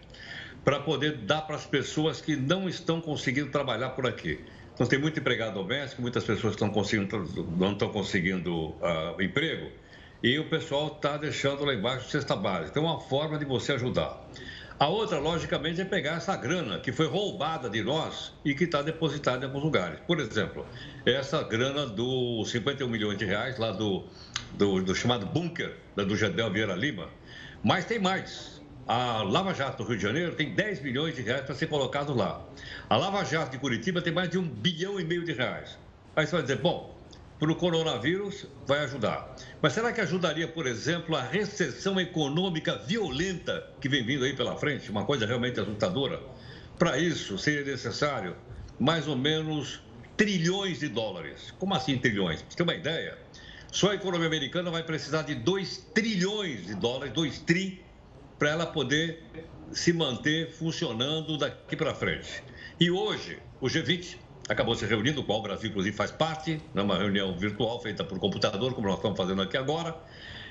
para 0.63 0.79
poder 0.79 1.17
dar 1.17 1.41
para 1.41 1.55
as 1.55 1.65
pessoas 1.65 2.21
que 2.21 2.35
não 2.35 2.69
estão 2.69 3.01
conseguindo 3.01 3.49
trabalhar 3.49 3.89
por 3.89 4.05
aqui. 4.05 4.39
Então, 4.75 4.85
tem 4.85 4.99
muito 4.99 5.19
empregado 5.19 5.55
doméstico, 5.55 6.03
muitas 6.03 6.23
pessoas 6.23 6.53
estão 6.53 6.69
conseguindo, 6.69 7.47
não 7.57 7.73
estão 7.73 7.89
conseguindo 7.89 8.69
uh, 8.69 9.19
emprego, 9.19 9.71
e 10.21 10.37
o 10.37 10.47
pessoal 10.47 10.87
está 10.87 11.17
deixando 11.17 11.65
lá 11.65 11.73
embaixo 11.73 12.07
cesta 12.09 12.35
básica. 12.35 12.69
Então, 12.69 12.83
é 12.83 12.91
uma 12.91 13.01
forma 13.01 13.37
de 13.37 13.45
você 13.45 13.73
ajudar. 13.73 14.23
A 14.83 14.87
outra, 14.89 15.17
logicamente, 15.17 15.79
é 15.79 15.85
pegar 15.85 16.17
essa 16.17 16.35
grana 16.35 16.77
que 16.77 16.91
foi 16.91 17.07
roubada 17.07 17.69
de 17.69 17.81
nós 17.81 18.33
e 18.43 18.53
que 18.53 18.65
está 18.65 18.81
depositada 18.81 19.45
em 19.45 19.47
alguns 19.47 19.63
lugares. 19.63 19.97
Por 20.05 20.19
exemplo, 20.19 20.65
essa 21.05 21.41
grana 21.41 21.85
dos 21.85 22.51
51 22.51 22.89
milhões 22.89 23.17
de 23.17 23.23
reais 23.23 23.57
lá 23.57 23.71
do, 23.71 24.03
do, 24.55 24.83
do 24.83 24.93
chamado 24.93 25.25
bunker 25.25 25.73
do 25.95 26.17
Gedel 26.17 26.51
Vieira 26.51 26.75
Lima. 26.75 27.07
Mas 27.63 27.85
tem 27.85 27.97
mais. 27.97 28.61
A 28.85 29.23
Lava 29.23 29.53
Jato 29.53 29.83
do 29.83 29.87
Rio 29.87 29.95
de 29.95 30.03
Janeiro 30.03 30.35
tem 30.35 30.53
10 30.53 30.81
milhões 30.81 31.15
de 31.15 31.21
reais 31.21 31.45
para 31.45 31.55
ser 31.55 31.67
colocado 31.67 32.13
lá. 32.13 32.45
A 32.89 32.97
Lava 32.97 33.23
Jato 33.23 33.51
de 33.51 33.59
Curitiba 33.59 34.01
tem 34.01 34.11
mais 34.11 34.29
de 34.29 34.37
um 34.37 34.45
bilhão 34.45 34.99
e 34.99 35.05
meio 35.05 35.23
de 35.23 35.31
reais. 35.31 35.77
Aí 36.13 36.27
você 36.27 36.33
vai 36.33 36.41
dizer, 36.41 36.57
bom, 36.57 36.92
para 37.39 37.51
o 37.51 37.55
coronavírus, 37.55 38.47
vai 38.65 38.79
ajudar. 38.79 39.35
Mas 39.61 39.73
será 39.73 39.91
que 39.91 39.99
ajudaria, 40.01 40.47
por 40.47 40.65
exemplo, 40.67 41.15
a 41.15 41.21
recessão 41.21 41.99
econômica 41.99 42.77
violenta 42.77 43.69
que 43.81 43.89
vem 43.89 44.05
vindo 44.05 44.23
aí 44.23 44.35
pela 44.35 44.55
frente? 44.55 44.89
Uma 44.89 45.05
coisa 45.05 45.25
realmente 45.25 45.59
assustadora? 45.59 46.21
Para 46.77 46.97
isso, 46.97 47.37
seria 47.37 47.63
necessário 47.63 48.35
mais 48.79 49.07
ou 49.07 49.15
menos 49.15 49.81
trilhões 50.15 50.79
de 50.79 50.87
dólares. 50.87 51.53
Como 51.57 51.73
assim 51.73 51.97
trilhões? 51.97 52.43
Você 52.47 52.57
ter 52.57 52.63
uma 52.63 52.75
ideia, 52.75 53.17
só 53.71 53.91
a 53.91 53.95
economia 53.95 54.27
americana 54.27 54.69
vai 54.69 54.83
precisar 54.83 55.23
de 55.23 55.35
2 55.35 55.89
trilhões 55.93 56.67
de 56.67 56.75
dólares, 56.75 57.13
2 57.13 57.39
tri, 57.39 57.83
para 58.37 58.51
ela 58.51 58.65
poder 58.65 59.23
se 59.71 59.91
manter 59.91 60.51
funcionando 60.51 61.37
daqui 61.37 61.75
para 61.75 61.93
frente. 61.95 62.43
E 62.79 62.91
hoje, 62.91 63.39
o 63.59 63.67
G20 63.67 64.17
acabou 64.49 64.75
se 64.75 64.85
reunindo, 64.85 65.21
o 65.21 65.23
qual 65.23 65.39
o 65.39 65.43
Brasil, 65.43 65.69
inclusive, 65.69 65.95
faz 65.95 66.11
parte, 66.11 66.61
numa 66.73 66.97
reunião 66.97 67.37
virtual 67.37 67.81
feita 67.81 68.03
por 68.03 68.19
computador, 68.19 68.73
como 68.73 68.87
nós 68.87 68.97
estamos 68.97 69.17
fazendo 69.17 69.41
aqui 69.41 69.57
agora, 69.57 69.95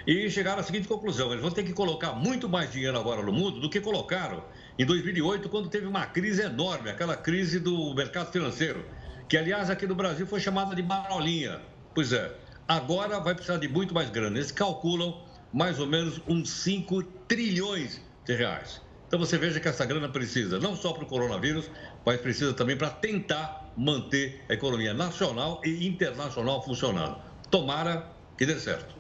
e 0.06 0.28
chegaram 0.30 0.60
à 0.60 0.62
seguinte 0.62 0.88
conclusão: 0.88 1.30
eles 1.30 1.42
vão 1.42 1.50
ter 1.50 1.62
que 1.62 1.72
colocar 1.72 2.12
muito 2.12 2.48
mais 2.48 2.72
dinheiro 2.72 2.98
agora 2.98 3.22
no 3.22 3.32
mundo 3.32 3.60
do 3.60 3.70
que 3.70 3.80
colocaram 3.80 4.42
em 4.78 4.86
2008, 4.86 5.48
quando 5.48 5.68
teve 5.68 5.86
uma 5.86 6.06
crise 6.06 6.42
enorme, 6.42 6.90
aquela 6.90 7.16
crise 7.16 7.60
do 7.60 7.94
mercado 7.94 8.32
financeiro, 8.32 8.84
que, 9.28 9.36
aliás, 9.36 9.68
aqui 9.68 9.86
no 9.86 9.94
Brasil 9.94 10.26
foi 10.26 10.40
chamada 10.40 10.74
de 10.74 10.82
marolinha. 10.82 11.60
Pois 11.94 12.12
é, 12.12 12.34
agora 12.66 13.20
vai 13.20 13.34
precisar 13.34 13.58
de 13.58 13.68
muito 13.68 13.92
mais 13.92 14.08
grana. 14.08 14.38
Eles 14.38 14.50
calculam 14.50 15.22
mais 15.52 15.78
ou 15.78 15.86
menos 15.86 16.20
uns 16.26 16.48
5 16.48 17.02
trilhões 17.28 18.00
de 18.24 18.34
reais. 18.34 18.80
Então 19.06 19.18
você 19.18 19.36
veja 19.36 19.60
que 19.60 19.68
essa 19.68 19.84
grana 19.84 20.08
precisa 20.08 20.58
não 20.58 20.74
só 20.74 20.94
para 20.94 21.04
o 21.04 21.06
coronavírus, 21.06 21.70
mas 22.04 22.18
precisa 22.18 22.54
também 22.54 22.74
para 22.74 22.88
tentar 22.88 23.61
manter 23.76 24.44
a 24.48 24.54
economia 24.54 24.94
nacional 24.94 25.60
e 25.64 25.86
internacional 25.86 26.62
funcionando. 26.62 27.16
Tomara 27.50 28.12
que 28.36 28.46
dê 28.46 28.58
certo. 28.58 28.94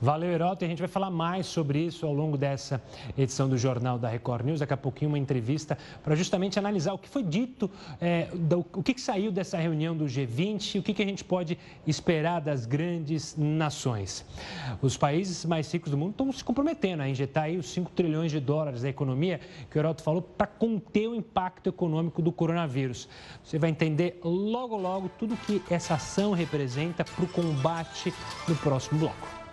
Valeu, 0.00 0.30
Heroto. 0.30 0.62
E 0.62 0.66
a 0.66 0.68
gente 0.68 0.78
vai 0.78 0.88
falar 0.88 1.10
mais 1.10 1.46
sobre 1.46 1.78
isso 1.78 2.04
ao 2.04 2.12
longo 2.12 2.36
dessa 2.36 2.82
edição 3.16 3.48
do 3.48 3.56
Jornal 3.56 3.98
da 3.98 4.08
Record 4.08 4.44
News. 4.44 4.60
Daqui 4.60 4.74
a 4.74 4.76
pouquinho, 4.76 5.10
uma 5.10 5.18
entrevista 5.18 5.78
para 6.04 6.14
justamente 6.14 6.58
analisar 6.58 6.92
o 6.92 6.98
que 6.98 7.08
foi 7.08 7.22
dito, 7.22 7.70
é, 7.98 8.28
do, 8.34 8.60
o 8.74 8.82
que, 8.82 8.92
que, 8.92 9.00
saiu 9.00 9.32
dessa 9.32 9.56
reunião 9.56 9.96
do 9.96 10.04
G20 10.04 10.74
e 10.74 10.78
o 10.78 10.82
que, 10.82 10.92
que 10.92 11.02
a 11.02 11.06
gente 11.06 11.24
pode 11.24 11.58
esperar 11.86 12.40
das 12.40 12.66
grandes 12.66 13.34
nações. 13.38 14.24
Os 14.82 14.96
países 14.98 15.44
mais 15.46 15.72
ricos 15.72 15.90
do 15.90 15.96
mundo 15.96 16.10
estão 16.10 16.30
se 16.30 16.44
comprometendo 16.44 17.02
a 17.02 17.08
injetar 17.08 17.44
aí 17.44 17.56
os 17.56 17.68
5 17.70 17.90
trilhões 17.92 18.30
de 18.30 18.40
dólares 18.40 18.82
da 18.82 18.88
economia 18.88 19.40
que 19.70 19.78
o 19.78 19.80
Heroto 19.80 20.02
falou 20.02 20.20
para 20.20 20.46
conter 20.46 21.08
o 21.08 21.14
impacto 21.14 21.68
econômico 21.68 22.20
do 22.20 22.30
coronavírus. 22.30 23.08
Você 23.42 23.58
vai 23.58 23.70
entender 23.70 24.20
logo, 24.22 24.76
logo 24.76 25.10
tudo 25.18 25.36
que 25.36 25.62
essa 25.70 25.94
ação 25.94 26.32
representa 26.32 27.02
para 27.02 27.24
o 27.24 27.28
combate 27.28 28.12
no 28.46 28.54
próximo 28.56 29.00
bloco. 29.00 29.45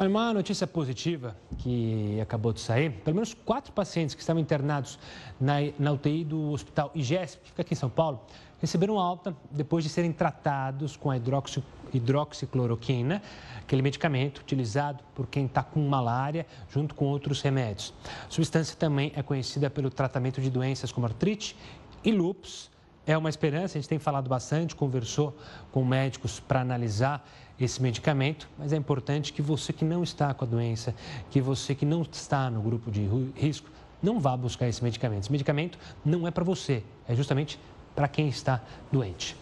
Uma 0.00 0.32
notícia 0.32 0.66
positiva 0.66 1.36
que 1.58 2.18
acabou 2.20 2.52
de 2.52 2.60
sair: 2.60 2.90
pelo 3.04 3.14
menos 3.14 3.32
quatro 3.32 3.70
pacientes 3.70 4.14
que 4.14 4.20
estavam 4.20 4.40
internados 4.40 4.98
na, 5.38 5.56
na 5.78 5.92
UTI 5.92 6.24
do 6.24 6.50
Hospital 6.50 6.90
IGESP, 6.94 7.42
que 7.42 7.48
fica 7.50 7.62
aqui 7.62 7.74
em 7.74 7.76
São 7.76 7.90
Paulo, 7.90 8.20
receberam 8.60 8.98
alta 8.98 9.36
depois 9.50 9.84
de 9.84 9.90
serem 9.90 10.10
tratados 10.10 10.96
com 10.96 11.10
a 11.10 11.16
hidroxi, 11.16 11.62
hidroxicloroquina, 11.92 13.22
aquele 13.60 13.82
medicamento 13.82 14.38
utilizado 14.38 15.04
por 15.14 15.26
quem 15.26 15.46
está 15.46 15.62
com 15.62 15.80
malária, 15.86 16.46
junto 16.70 16.94
com 16.94 17.04
outros 17.04 17.40
remédios. 17.42 17.92
A 18.26 18.30
substância 18.30 18.76
também 18.76 19.12
é 19.14 19.22
conhecida 19.22 19.68
pelo 19.68 19.90
tratamento 19.90 20.40
de 20.40 20.50
doenças 20.50 20.90
como 20.90 21.06
artrite 21.06 21.54
e 22.02 22.10
lúpus. 22.10 22.70
É 23.10 23.18
uma 23.18 23.28
esperança, 23.28 23.76
a 23.76 23.80
gente 23.80 23.88
tem 23.88 23.98
falado 23.98 24.28
bastante, 24.28 24.76
conversou 24.76 25.36
com 25.72 25.84
médicos 25.84 26.38
para 26.38 26.60
analisar 26.60 27.28
esse 27.60 27.82
medicamento, 27.82 28.48
mas 28.56 28.72
é 28.72 28.76
importante 28.76 29.32
que 29.32 29.42
você 29.42 29.72
que 29.72 29.84
não 29.84 30.04
está 30.04 30.32
com 30.32 30.44
a 30.44 30.46
doença, 30.46 30.94
que 31.28 31.40
você 31.40 31.74
que 31.74 31.84
não 31.84 32.02
está 32.02 32.48
no 32.48 32.62
grupo 32.62 32.88
de 32.88 33.04
risco, 33.34 33.68
não 34.00 34.20
vá 34.20 34.36
buscar 34.36 34.68
esse 34.68 34.84
medicamento. 34.84 35.24
Esse 35.24 35.32
medicamento 35.32 35.76
não 36.04 36.24
é 36.24 36.30
para 36.30 36.44
você, 36.44 36.84
é 37.08 37.16
justamente 37.16 37.58
para 37.96 38.06
quem 38.06 38.28
está 38.28 38.62
doente. 38.92 39.36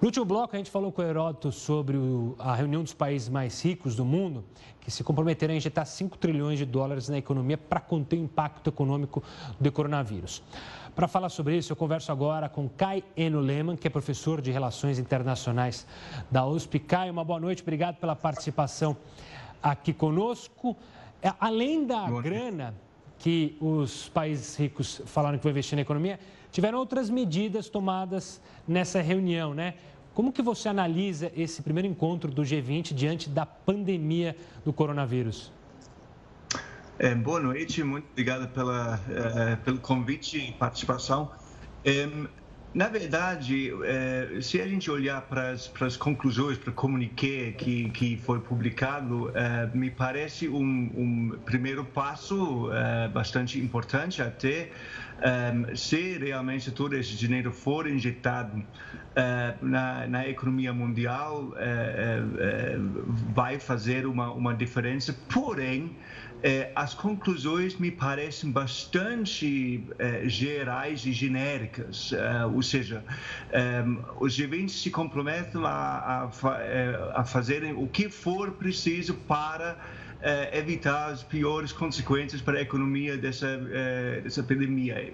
No 0.00 0.06
último 0.06 0.24
bloco, 0.24 0.56
a 0.56 0.58
gente 0.58 0.70
falou 0.70 0.90
com 0.90 1.02
o 1.02 1.04
Heródoto 1.04 1.52
sobre 1.52 1.98
a 2.38 2.54
reunião 2.54 2.82
dos 2.82 2.94
países 2.94 3.28
mais 3.28 3.62
ricos 3.62 3.94
do 3.94 4.06
mundo, 4.06 4.42
que 4.80 4.90
se 4.90 5.04
comprometeram 5.04 5.52
a 5.52 5.56
injetar 5.58 5.84
5 5.84 6.16
trilhões 6.16 6.58
de 6.58 6.64
dólares 6.64 7.10
na 7.10 7.18
economia 7.18 7.58
para 7.58 7.80
conter 7.80 8.16
o 8.18 8.22
impacto 8.22 8.68
econômico 8.68 9.22
do 9.60 9.70
coronavírus. 9.70 10.42
Para 10.96 11.06
falar 11.06 11.28
sobre 11.28 11.54
isso, 11.54 11.70
eu 11.70 11.76
converso 11.76 12.10
agora 12.10 12.48
com 12.48 12.70
Kai 12.70 13.04
Eno 13.14 13.38
Lehmann, 13.38 13.76
que 13.76 13.86
é 13.86 13.90
professor 13.90 14.40
de 14.40 14.50
Relações 14.50 14.98
Internacionais 14.98 15.86
da 16.30 16.46
USP. 16.46 16.78
Kai, 16.78 17.10
uma 17.10 17.22
boa 17.22 17.38
noite, 17.38 17.60
obrigado 17.60 17.96
pela 17.96 18.16
participação 18.16 18.96
aqui 19.62 19.92
conosco. 19.92 20.74
É, 21.20 21.30
além 21.38 21.86
da 21.86 22.08
grana 22.22 22.74
que 23.18 23.58
os 23.60 24.08
países 24.08 24.56
ricos 24.56 25.02
falaram 25.04 25.36
que 25.36 25.44
vão 25.44 25.50
investir 25.50 25.76
na 25.76 25.82
economia, 25.82 26.18
tiveram 26.50 26.78
outras 26.78 27.10
medidas 27.10 27.68
tomadas 27.68 28.40
nessa 28.66 29.02
reunião, 29.02 29.52
né? 29.52 29.74
Como 30.14 30.32
que 30.32 30.40
você 30.40 30.66
analisa 30.66 31.30
esse 31.36 31.60
primeiro 31.60 31.86
encontro 31.86 32.30
do 32.30 32.40
G20 32.40 32.94
diante 32.94 33.28
da 33.28 33.44
pandemia 33.44 34.34
do 34.64 34.72
coronavírus? 34.72 35.52
É, 36.98 37.14
boa 37.14 37.38
noite, 37.38 37.84
muito 37.84 38.06
obrigado 38.10 38.48
pela, 38.48 38.94
uh, 38.94 39.56
pelo 39.64 39.78
convite 39.78 40.38
e 40.38 40.52
participação. 40.52 41.30
Um, 41.86 42.26
na 42.72 42.88
verdade, 42.88 43.70
se 44.42 44.60
a 44.60 44.68
gente 44.68 44.90
olhar 44.90 45.22
para 45.22 45.50
as, 45.50 45.66
para 45.66 45.86
as 45.86 45.96
conclusões, 45.96 46.58
para 46.58 46.70
o 46.70 46.74
comuniqué 46.74 47.52
que, 47.52 47.88
que 47.88 48.18
foi 48.18 48.38
publicado, 48.38 49.32
me 49.72 49.90
parece 49.90 50.46
um, 50.46 50.60
um 50.94 51.38
primeiro 51.46 51.86
passo 51.86 52.68
bastante 53.14 53.58
importante 53.58 54.20
até 54.20 54.72
um, 55.54 55.74
se 55.74 56.18
realmente 56.18 56.70
todo 56.70 56.94
esse 56.94 57.16
dinheiro 57.16 57.50
for 57.50 57.88
injetado 57.88 58.62
na, 59.62 60.06
na 60.06 60.28
economia 60.28 60.74
mundial, 60.74 61.54
vai 63.34 63.58
fazer 63.58 64.04
uma, 64.04 64.30
uma 64.32 64.54
diferença, 64.54 65.16
porém, 65.32 65.96
é, 66.42 66.70
as 66.74 66.94
conclusões 66.94 67.76
me 67.76 67.90
parecem 67.90 68.50
bastante 68.50 69.82
é, 69.98 70.28
gerais 70.28 71.04
e 71.06 71.12
genéricas, 71.12 72.12
é, 72.12 72.44
ou 72.44 72.62
seja, 72.62 73.02
os 74.20 74.36
G20 74.36 74.68
se 74.68 74.90
comprometem 74.90 75.62
a, 75.64 76.28
a, 76.28 77.20
a 77.20 77.24
fazerem 77.24 77.72
o 77.72 77.86
que 77.86 78.08
for 78.08 78.52
preciso 78.52 79.14
para 79.14 79.76
evitar 80.52 81.10
as 81.10 81.22
piores 81.22 81.72
consequências 81.72 82.40
para 82.40 82.58
a 82.58 82.60
economia 82.60 83.16
dessa, 83.16 83.58
dessa 84.22 84.42
pandemia. 84.42 85.12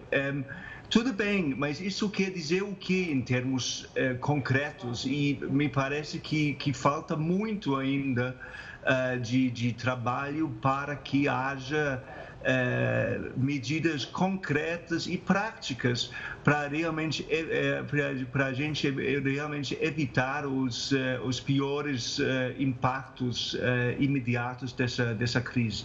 Tudo 0.89 1.13
bem, 1.13 1.55
mas 1.57 1.81
isso 1.81 2.09
quer 2.09 2.31
dizer 2.31 2.63
o 2.63 2.75
que 2.75 3.11
em 3.11 3.21
termos 3.21 3.87
concretos? 4.21 5.05
E 5.05 5.39
me 5.51 5.69
parece 5.69 6.19
que, 6.19 6.55
que 6.55 6.73
falta 6.73 7.17
muito 7.17 7.77
ainda 7.77 8.37
uh, 8.83 9.21
de, 9.21 9.51
de 9.51 9.73
trabalho 9.73 10.49
para 10.61 10.97
que 10.97 11.29
haja 11.29 12.03
uh, 12.41 13.39
medidas 13.39 14.05
concretas 14.05 15.07
e 15.07 15.17
práticas 15.17 16.11
para 16.45 16.67
realmente 16.69 17.25
eh, 17.31 17.85
para 18.33 18.47
a 18.47 18.53
gente 18.53 18.91
realmente 18.91 19.79
evitar 19.81 20.45
os, 20.45 20.93
os 21.25 21.39
piores 21.39 22.19
impactos 22.59 23.57
imediatos 23.97 24.73
dessa 24.73 25.15
dessa 25.15 25.41
crise. 25.41 25.85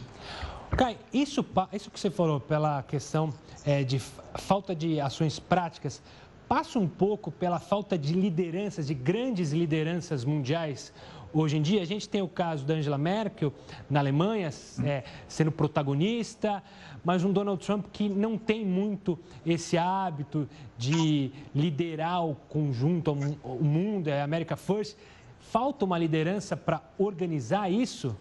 Kai, 0.75 0.97
isso, 1.13 1.45
isso 1.71 1.91
que 1.91 1.99
você 1.99 2.09
falou 2.09 2.39
pela 2.39 2.81
questão 2.81 3.31
é, 3.63 3.83
de 3.83 3.99
falta 4.35 4.75
de 4.75 4.99
ações 4.99 5.39
práticas 5.39 6.01
passa 6.47 6.79
um 6.79 6.87
pouco 6.87 7.29
pela 7.29 7.59
falta 7.59 7.97
de 7.97 8.13
lideranças, 8.13 8.87
de 8.87 8.93
grandes 8.93 9.51
lideranças 9.51 10.23
mundiais 10.23 10.93
Hoje 11.39 11.55
em 11.55 11.61
dia, 11.61 11.83
a 11.83 11.85
gente 11.85 12.09
tem 12.09 12.19
o 12.19 12.27
caso 12.27 12.65
da 12.65 12.73
Angela 12.73 12.97
Merkel 12.97 13.53
na 13.87 13.99
Alemanha 13.99 14.49
é, 14.83 15.03
sendo 15.27 15.51
protagonista, 15.51 16.63
mas 17.05 17.23
um 17.23 17.31
Donald 17.31 17.63
Trump 17.63 17.85
que 17.93 18.09
não 18.09 18.39
tem 18.39 18.65
muito 18.65 19.19
esse 19.45 19.77
hábito 19.77 20.49
de 20.79 21.29
liderar 21.53 22.25
o 22.25 22.33
conjunto, 22.49 23.11
o 23.43 23.63
mundo, 23.63 24.07
é 24.07 24.23
America 24.23 24.55
First. 24.55 24.97
Falta 25.39 25.85
uma 25.85 25.99
liderança 25.99 26.57
para 26.57 26.81
organizar 26.97 27.71
isso? 27.71 28.17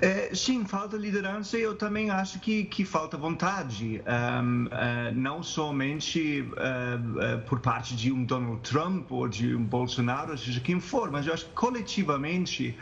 É, 0.00 0.34
sim, 0.34 0.64
falta 0.64 0.96
liderança 0.96 1.58
e 1.58 1.62
eu 1.62 1.76
também 1.76 2.08
acho 2.08 2.40
que, 2.40 2.64
que 2.64 2.86
falta 2.86 3.18
vontade, 3.18 4.00
um, 4.00 4.64
uh, 4.64 4.68
eh, 4.72 5.12
não 5.14 5.42
somente 5.42 6.40
uh, 6.40 7.36
uh, 7.36 7.42
por 7.42 7.60
parte 7.60 7.94
de 7.94 8.10
um 8.10 8.24
Donald 8.24 8.62
Trump 8.62 9.12
ou 9.12 9.28
de 9.28 9.54
um 9.54 9.62
Bolsonaro, 9.62 10.38
seja 10.38 10.58
quem 10.58 10.80
for, 10.80 11.10
mas 11.10 11.26
eu 11.26 11.34
acho 11.34 11.44
que 11.44 11.52
coletivamente 11.52 12.74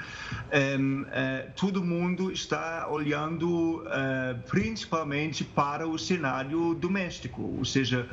um, 0.79 1.05
todo 1.57 1.83
mundo 1.83 2.31
está 2.31 2.87
olhando 2.89 3.83
principalmente 4.47 5.43
para 5.43 5.89
o 5.89 5.99
cenário 5.99 6.75
doméstico, 6.75 7.43
ou 7.43 7.65
seja, 7.65 8.09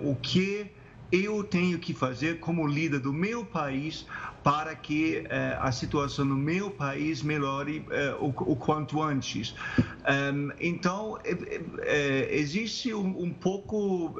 o 0.00 0.16
que 0.16 0.66
eu 1.12 1.44
tenho 1.44 1.78
que 1.78 1.92
fazer 1.92 2.40
como 2.40 2.66
líder 2.66 2.98
do 2.98 3.12
meu 3.12 3.44
país 3.44 4.06
para 4.42 4.74
que 4.74 5.24
eh, 5.28 5.56
a 5.60 5.70
situação 5.70 6.24
no 6.24 6.34
meu 6.34 6.70
país 6.70 7.22
melhore 7.22 7.84
eh, 7.90 8.16
o, 8.18 8.28
o, 8.28 8.56
quanto 8.56 9.00
antes. 9.02 9.54
Um, 9.78 10.50
então, 10.58 11.18
eh, 11.24 12.28
existe 12.30 12.94
um, 12.94 13.22
um 13.22 13.30
pouco 13.30 14.16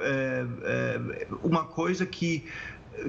uma 1.42 1.64
coisa 1.64 2.04
que 2.04 2.44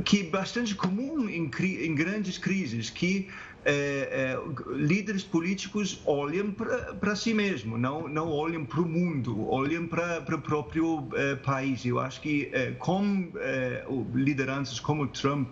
que 0.06 0.22
é 0.22 0.24
bastante 0.24 0.74
comum 0.74 1.30
em, 1.30 1.52
em 1.60 1.94
grandes 1.94 2.38
crises, 2.38 2.90
que 2.90 3.30
é, 3.66 4.36
é, 4.36 4.40
líderes 4.76 5.24
políticos 5.24 6.02
olham 6.06 6.52
para 7.00 7.16
si 7.16 7.34
mesmo, 7.34 7.78
não, 7.78 8.08
não 8.08 8.30
olham 8.30 8.66
para 8.66 8.82
o 8.82 8.86
mundo, 8.86 9.50
olham 9.50 9.88
para 9.88 10.36
o 10.36 10.42
próprio 10.42 11.08
é, 11.14 11.36
país. 11.36 11.86
Eu 11.86 12.00
acho 12.00 12.22
que 12.22 12.50
é, 12.52 12.72
com 12.72 13.32
é, 13.38 13.86
lideranças 14.14 14.80
como 14.80 15.08
Trump, 15.08 15.50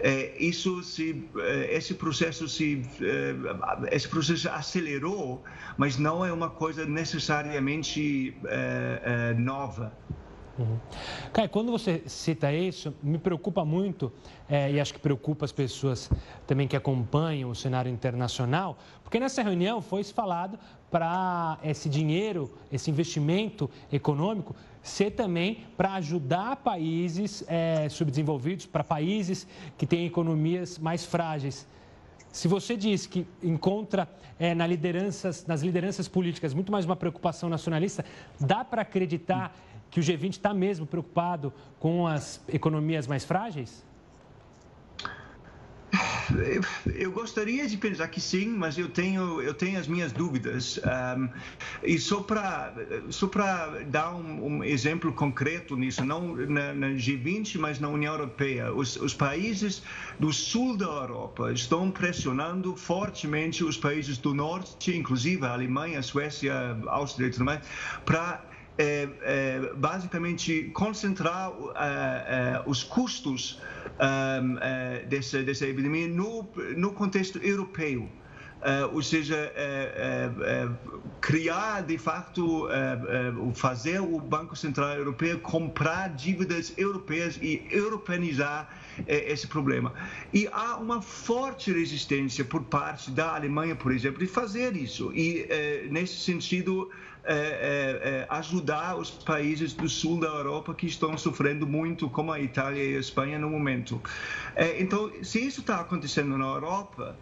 é, 0.00 0.34
isso 0.38 0.82
se, 0.82 1.24
esse 1.70 1.94
processo 1.94 2.48
se 2.48 2.82
esse 3.90 4.08
processo 4.08 4.48
acelerou, 4.50 5.42
mas 5.76 5.98
não 5.98 6.24
é 6.24 6.32
uma 6.32 6.50
coisa 6.50 6.84
necessariamente 6.84 8.36
nova. 9.38 9.92
Uhum. 10.58 10.78
Kai, 11.32 11.48
quando 11.48 11.72
você 11.72 12.02
cita 12.06 12.52
isso, 12.52 12.94
me 13.02 13.16
preocupa 13.16 13.64
muito, 13.64 14.12
é, 14.48 14.70
e 14.70 14.78
acho 14.78 14.92
que 14.92 15.00
preocupa 15.00 15.46
as 15.46 15.52
pessoas 15.52 16.10
também 16.46 16.68
que 16.68 16.76
acompanham 16.76 17.48
o 17.48 17.54
cenário 17.54 17.90
internacional, 17.90 18.76
porque 19.02 19.18
nessa 19.18 19.42
reunião 19.42 19.80
foi 19.80 20.04
falado 20.04 20.58
para 20.90 21.58
esse 21.64 21.88
dinheiro, 21.88 22.50
esse 22.70 22.90
investimento 22.90 23.70
econômico, 23.90 24.54
ser 24.82 25.12
também 25.12 25.64
para 25.74 25.94
ajudar 25.94 26.56
países 26.56 27.42
é, 27.48 27.88
subdesenvolvidos, 27.88 28.66
para 28.66 28.84
países 28.84 29.46
que 29.78 29.86
têm 29.86 30.04
economias 30.04 30.78
mais 30.78 31.04
frágeis. 31.04 31.66
Se 32.30 32.48
você 32.48 32.76
diz 32.76 33.06
que 33.06 33.26
encontra 33.42 34.08
é, 34.38 34.54
na 34.54 34.66
lideranças, 34.66 35.46
nas 35.46 35.62
lideranças 35.62 36.08
políticas 36.08 36.54
muito 36.54 36.72
mais 36.72 36.84
uma 36.84 36.96
preocupação 36.96 37.48
nacionalista, 37.48 38.04
dá 38.40 38.64
para 38.64 38.82
acreditar 38.82 39.54
que 39.92 40.00
o 40.00 40.02
G20 40.02 40.30
está 40.30 40.54
mesmo 40.54 40.86
preocupado 40.86 41.52
com 41.78 42.06
as 42.06 42.42
economias 42.48 43.06
mais 43.06 43.24
frágeis? 43.24 43.84
Eu 46.94 47.12
gostaria 47.12 47.68
de 47.68 47.76
pensar 47.76 48.08
que 48.08 48.18
sim, 48.18 48.46
mas 48.48 48.78
eu 48.78 48.88
tenho 48.88 49.42
eu 49.42 49.52
tenho 49.52 49.78
as 49.78 49.86
minhas 49.86 50.10
dúvidas. 50.10 50.80
Um, 51.18 51.28
e 51.82 51.98
só 51.98 52.22
para 52.22 52.72
só 53.10 53.26
para 53.26 53.84
dar 53.84 54.14
um, 54.14 54.46
um, 54.46 54.64
exemplo 54.64 55.12
concreto 55.12 55.76
nisso, 55.76 56.02
não 56.06 56.34
na, 56.34 56.72
na, 56.72 56.86
G20, 56.92 57.58
mas 57.58 57.78
na 57.78 57.88
União 57.90 58.14
Europeia, 58.14 58.72
os, 58.72 58.96
os 58.96 59.12
países 59.12 59.82
do 60.18 60.32
sul 60.32 60.74
da 60.74 60.86
Europa 60.86 61.52
estão 61.52 61.90
pressionando 61.90 62.74
fortemente 62.74 63.62
os 63.62 63.76
países 63.76 64.16
do 64.16 64.32
norte, 64.32 64.96
inclusive 64.96 65.44
a 65.44 65.52
Alemanha, 65.52 65.98
a 65.98 66.02
Suécia, 66.02 66.54
a 66.86 66.94
Áustria 66.94 67.26
e 67.26 67.30
tudo 67.30 67.44
mais, 67.44 67.60
para 68.06 68.51
é, 68.82 69.08
é, 69.22 69.72
basicamente 69.76 70.64
concentrar 70.74 71.52
é, 71.76 72.56
é 72.56 72.62
os 72.66 72.82
custos 72.82 73.60
é, 73.98 75.04
dessa, 75.06 75.42
dessa 75.42 75.66
epidemia 75.66 76.08
no, 76.08 76.48
no 76.76 76.92
contexto 76.92 77.38
europeu. 77.38 78.08
Uh, 78.62 78.94
ou 78.94 79.02
seja, 79.02 79.52
uh, 79.56 80.70
uh, 80.70 81.10
criar 81.20 81.82
de 81.82 81.98
facto, 81.98 82.68
fazer 83.54 84.00
o 84.00 84.20
Banco 84.20 84.54
Central 84.54 84.90
Europeu 84.90 85.40
comprar 85.40 86.10
dívidas 86.14 86.72
europeias 86.78 87.36
e 87.42 87.66
europeanizar 87.72 88.68
esse 89.06 89.46
problema. 89.46 89.92
E 90.32 90.48
há 90.52 90.76
uma 90.76 91.00
forte 91.00 91.72
resistência 91.72 92.44
por 92.44 92.62
parte 92.64 93.10
da 93.10 93.34
Alemanha, 93.34 93.74
por 93.74 93.92
exemplo, 93.92 94.18
de 94.18 94.26
fazer 94.26 94.76
isso. 94.76 95.12
E, 95.14 95.46
nesse 95.90 96.16
sentido, 96.16 96.90
é, 97.24 97.34
é, 97.34 98.08
é, 98.08 98.26
ajudar 98.30 98.96
os 98.96 99.08
países 99.08 99.72
do 99.72 99.88
sul 99.88 100.18
da 100.18 100.26
Europa 100.26 100.74
que 100.74 100.86
estão 100.86 101.16
sofrendo 101.16 101.64
muito, 101.68 102.10
como 102.10 102.32
a 102.32 102.40
Itália 102.40 102.82
e 102.82 102.96
a 102.96 102.98
Espanha 102.98 103.38
no 103.38 103.48
momento. 103.48 104.02
É, 104.56 104.82
então, 104.82 105.08
se 105.22 105.38
isso 105.38 105.60
está 105.60 105.80
acontecendo 105.80 106.36
na 106.36 106.46
Europa, 106.46 107.16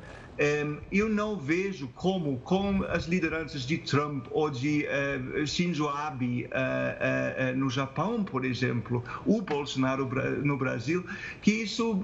eu 0.91 1.07
não 1.07 1.37
vejo 1.37 1.87
como, 1.89 2.39
com 2.39 2.83
as 2.85 3.05
lideranças 3.05 3.67
de 3.67 3.77
Trump 3.77 4.27
ou 4.31 4.49
de 4.49 4.87
uh, 4.87 5.47
Shinzo 5.47 5.87
Abe 5.87 6.45
uh, 6.45 6.49
uh, 6.49 7.59
no 7.59 7.69
Japão, 7.69 8.25
por 8.25 8.43
exemplo, 8.45 9.05
o 9.27 9.43
Bolsonaro 9.43 10.09
no 10.43 10.57
Brasil, 10.57 11.05
que 11.43 11.51
isso 11.51 12.03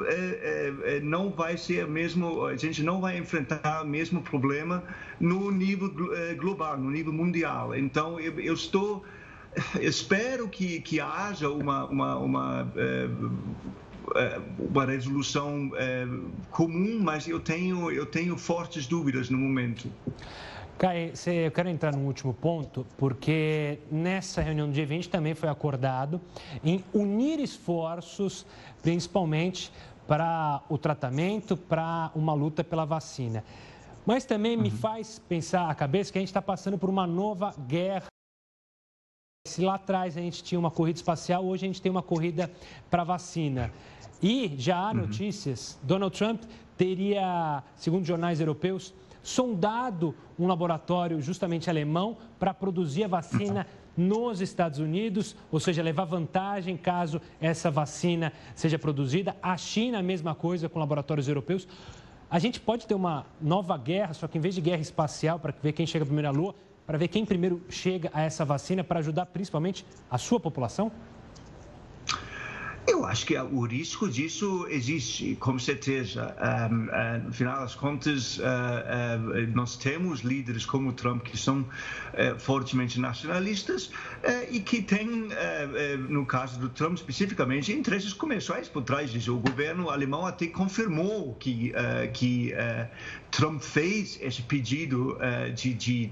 não 1.03 1.31
vai 1.31 1.57
ser 1.57 1.87
mesmo, 1.87 2.45
a 2.45 2.57
gente 2.57 2.83
não 2.83 3.01
vai 3.01 3.17
enfrentar 3.17 3.83
o 3.83 3.87
mesmo 3.87 4.21
problema 4.21 4.83
no 5.19 5.51
nível 5.51 5.91
global, 6.37 6.77
no 6.77 6.91
nível 6.91 7.13
mundial. 7.13 7.75
Então, 7.75 8.21
eu, 8.21 8.53
estou 8.53 9.03
espero 9.81 10.49
que, 10.49 10.81
que 10.81 11.01
haja 11.01 11.49
uma, 11.49 11.87
uma, 11.87 12.17
uma 12.19 12.73
é, 12.77 13.09
uma 14.59 14.85
resolução 14.85 15.71
é, 15.77 16.07
comum, 16.51 16.99
mas 17.01 17.27
eu 17.27 17.41
tenho, 17.41 17.91
eu 17.91 18.07
tenho 18.07 18.37
fortes 18.37 18.87
dúvidas 18.87 19.31
no 19.31 19.39
momento. 19.39 19.91
Kai, 20.79 21.13
eu 21.45 21.51
quero 21.51 21.71
entrar 21.71 21.97
no 21.97 22.05
último 22.05 22.35
ponto, 22.35 22.87
porque 22.99 23.79
nessa 23.91 24.43
reunião 24.43 24.69
do 24.69 24.77
G20 24.77 25.09
também 25.09 25.35
foi 25.35 25.49
acordado 25.49 26.21
em 26.63 26.85
unir 26.93 27.41
esforços, 27.41 28.45
principalmente 28.83 29.73
para 30.07 30.63
o 30.69 30.77
tratamento, 30.77 31.57
para 31.57 32.11
uma 32.15 32.35
luta 32.35 32.63
pela 32.63 32.85
vacina. 32.85 33.43
Mas 34.05 34.25
também 34.25 34.57
me 34.57 34.69
uhum. 34.69 34.77
faz 34.77 35.19
pensar 35.19 35.69
a 35.69 35.75
cabeça 35.75 36.13
que 36.13 36.19
a 36.19 36.21
gente 36.21 36.29
está 36.29 36.43
passando 36.43 36.79
por 36.79 36.91
uma 36.91 37.07
nova 37.07 37.55
guerra. 37.67 38.07
Se 39.49 39.63
lá 39.63 39.75
atrás 39.77 40.17
a 40.17 40.21
gente 40.21 40.45
tinha 40.45 40.59
uma 40.59 40.71
corrida 40.71 40.99
espacial, 40.99 41.45
hoje 41.45 41.65
a 41.65 41.69
gente 41.69 41.81
tem 41.81 41.91
uma 41.91 42.03
corrida 42.03 42.51
para 42.91 43.03
vacina. 43.03 43.73
E 44.23 44.55
já 44.57 44.77
há 44.77 44.89
uhum. 44.89 44.95
notícias. 44.95 45.79
Donald 45.83 46.17
Trump 46.17 46.43
teria, 46.77 47.63
segundo 47.77 48.05
jornais 48.05 48.41
europeus, 48.41 48.95
sondado 49.23 50.15
um 50.39 50.47
laboratório 50.47 51.21
justamente 51.21 51.69
alemão 51.69 52.17
para 52.39 52.55
produzir 52.55 53.05
a 53.05 53.09
vacina 53.09 53.67
nos 53.97 54.41
Estados 54.41 54.79
Unidos, 54.79 55.35
ou 55.51 55.59
seja, 55.59 55.83
levar 55.83 56.05
vantagem 56.05 56.77
caso 56.77 57.21
essa 57.41 57.71
vacina 57.71 58.33
seja 58.55 58.79
produzida. 58.79 59.35
A 59.43 59.57
China, 59.57 59.99
a 59.99 60.03
mesma 60.03 60.35
coisa 60.35 60.69
com 60.69 60.79
laboratórios 60.79 61.27
europeus. 61.27 61.67
A 62.29 62.39
gente 62.39 62.61
pode 62.61 62.87
ter 62.87 62.95
uma 62.95 63.25
nova 63.41 63.77
guerra, 63.79 64.13
só 64.13 64.29
que 64.29 64.37
em 64.37 64.41
vez 64.41 64.55
de 64.55 64.61
guerra 64.61 64.81
espacial 64.81 65.39
para 65.39 65.55
ver 65.63 65.73
quem 65.73 65.87
chega 65.87 66.05
primeiro 66.05 66.29
à 66.29 66.31
Lua, 66.31 66.55
para 66.87 66.99
ver 66.99 67.09
quem 67.09 67.25
primeiro 67.25 67.63
chega 67.69 68.11
a 68.13 68.23
essa 68.23 68.45
vacina 68.45 68.85
para 68.85 69.01
ajudar 69.01 69.27
principalmente 69.27 69.85
a 70.11 70.19
sua 70.19 70.39
população? 70.39 70.93
Eu 72.87 73.05
acho 73.05 73.27
que 73.27 73.37
o 73.37 73.67
risco 73.67 74.09
disso 74.09 74.65
existe, 74.71 75.35
com 75.41 75.59
certeza. 75.59 76.37
Um, 76.71 76.85
uh, 76.85 77.27
no 77.27 77.33
final 77.33 77.59
das 77.59 77.75
contas, 77.75 78.39
uh, 78.39 78.43
uh, 78.43 79.47
nós 79.55 79.77
temos 79.77 80.21
líderes 80.21 80.65
como 80.65 80.93
Trump 80.93 81.25
que 81.25 81.37
são 81.37 81.67
fortemente 82.39 82.99
nacionalistas 82.99 83.91
e 84.51 84.61
que 84.61 84.81
têm, 84.81 85.29
no 86.09 86.25
caso 86.25 86.59
do 86.59 86.69
Trump 86.71 86.97
especificamente, 86.97 87.71
interesses 87.73 88.15
comerciais 88.15 88.69
por 88.69 88.83
trás 88.83 89.11
disso. 89.11 89.37
O 89.37 89.39
governo 89.39 89.91
alemão 89.91 90.25
até 90.25 90.47
confirmou 90.47 91.35
que, 91.35 91.75
que 92.15 92.55
Trump 93.37 93.61
fez 93.61 94.19
esse 94.23 94.41
pedido 94.41 95.19
de, 95.55 95.75
de 95.75 96.11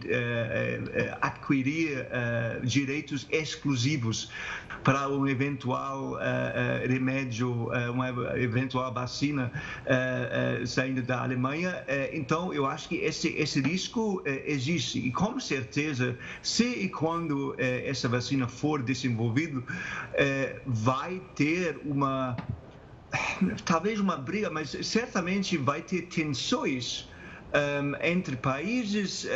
adquirir 1.22 2.06
direitos 2.62 3.26
exclusivos 3.30 4.30
para 4.84 5.08
um 5.08 5.26
eventual 5.26 6.12
uh, 6.12 6.86
remédio, 6.86 7.50
uh, 7.50 7.90
uma 7.90 8.10
eventual 8.38 8.92
vacina 8.92 9.50
uh, 9.86 10.66
saindo 10.66 11.02
da 11.02 11.22
Alemanha. 11.22 11.82
então, 12.12 12.52
eu 12.52 12.66
acho 12.66 12.88
que 12.90 12.96
esse, 12.96 13.28
esse 13.28 13.60
risco 13.60 14.22
existe. 14.44 14.98
E 14.98 15.10
com 15.10 15.40
certeza, 15.40 16.16
se 16.42 16.64
e 16.64 16.88
quando 16.88 17.56
essa 17.58 18.08
vacina 18.08 18.46
for 18.46 18.82
desenvolvida, 18.82 19.62
vai 20.66 21.20
ter 21.34 21.80
uma 21.84 22.36
talvez 23.64 24.00
uma 24.00 24.16
briga, 24.16 24.50
mas 24.50 24.76
certamente 24.82 25.56
vai 25.56 25.80
ter 25.80 26.02
tensões 26.02 27.08
um, 27.54 27.94
entre 28.02 28.36
países, 28.36 29.24
uh, 29.24 29.28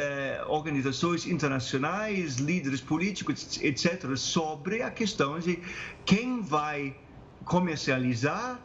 organizações 0.48 1.26
internacionais, 1.26 2.36
líderes 2.36 2.80
políticos, 2.80 3.58
etc., 3.62 4.16
sobre 4.16 4.82
a 4.82 4.90
questão 4.90 5.38
de 5.38 5.60
quem 6.04 6.40
vai 6.40 6.96
comercializar 7.44 8.60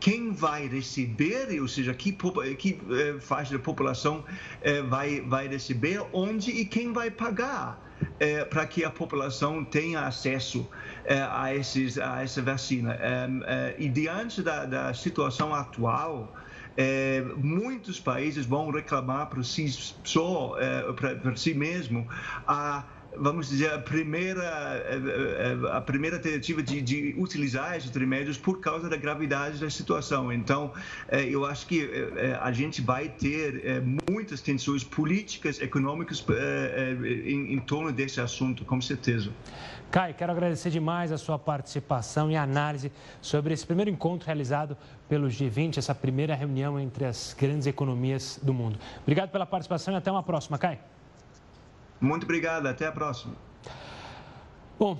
quem 0.00 0.32
vai 0.32 0.66
receber, 0.66 1.60
ou 1.60 1.68
seja, 1.68 1.92
que, 1.92 2.16
que 2.56 2.80
eh, 2.90 3.20
faixa 3.20 3.52
da 3.52 3.62
população 3.62 4.24
eh, 4.62 4.80
vai, 4.80 5.20
vai 5.20 5.46
receber, 5.46 6.02
onde 6.10 6.50
e 6.50 6.64
quem 6.64 6.90
vai 6.90 7.10
pagar 7.10 7.78
para 8.48 8.66
que 8.66 8.82
a 8.82 8.90
população 8.90 9.62
tenha 9.62 10.00
acesso 10.06 10.66
a, 11.30 11.54
esses, 11.54 11.98
a 11.98 12.22
essa 12.22 12.40
vacina. 12.40 12.98
e 13.78 13.88
diante 13.88 14.42
da, 14.42 14.64
da 14.64 14.94
situação 14.94 15.54
atual, 15.54 16.34
é, 16.76 17.22
muitos 17.36 18.00
países 18.00 18.46
vão 18.46 18.70
reclamar 18.70 19.28
por 19.28 19.44
si 19.44 19.68
só, 20.04 20.56
é, 20.58 20.92
para 20.92 21.36
si 21.36 21.54
mesmo, 21.54 22.06
a 22.46 22.84
vamos 23.16 23.48
dizer, 23.48 23.72
a 23.72 23.78
primeira, 23.78 24.42
eh, 24.86 25.00
eh, 25.38 25.68
a 25.72 25.80
primeira 25.80 26.18
tentativa 26.18 26.62
de, 26.62 26.80
de, 26.80 27.14
utilizar 27.16 27.76
esses 27.76 27.90
remédios 27.90 28.36
por 28.36 28.60
causa 28.60 28.88
da 28.88 28.96
gravidade 28.96 29.58
da 29.58 29.70
situação. 29.70 30.32
Então, 30.32 30.72
eh, 31.08 31.28
eu 31.28 31.44
acho 31.44 31.66
que 31.66 31.88
a 32.40 32.52
gente 32.52 32.80
vai 32.80 33.08
ter 33.08 33.82
muitas 34.08 34.40
tensões 34.40 34.84
políticas, 34.84 35.60
econômicas 35.60 36.24
em, 37.24 37.54
em 37.54 37.60
torno 37.60 37.92
desse 37.92 38.20
assunto, 38.20 38.64
com 38.64 38.80
certeza. 38.80 39.32
Kai, 39.90 40.12
quero 40.12 40.32
agradecer 40.32 40.70
demais 40.70 41.12
a 41.12 41.18
sua 41.18 41.38
participação 41.38 42.30
e 42.30 42.36
análise 42.36 42.90
sobre 43.20 43.54
esse 43.54 43.64
primeiro 43.64 43.90
encontro 43.90 44.26
realizado 44.26 44.76
pelo 45.08 45.28
G20, 45.28 45.78
essa 45.78 45.94
primeira 45.94 46.34
reunião 46.34 46.80
entre 46.80 47.04
as 47.04 47.34
grandes 47.38 47.66
economias 47.66 48.40
do 48.42 48.52
mundo. 48.52 48.78
Obrigado 49.02 49.30
pela 49.30 49.46
participação 49.46 49.94
e 49.94 49.96
até 49.96 50.10
uma 50.10 50.22
próxima, 50.22 50.58
Kai. 50.58 50.80
Muito 52.00 52.24
obrigado, 52.24 52.66
até 52.66 52.86
a 52.86 52.92
próxima. 52.92 53.34
Bom, 54.78 54.98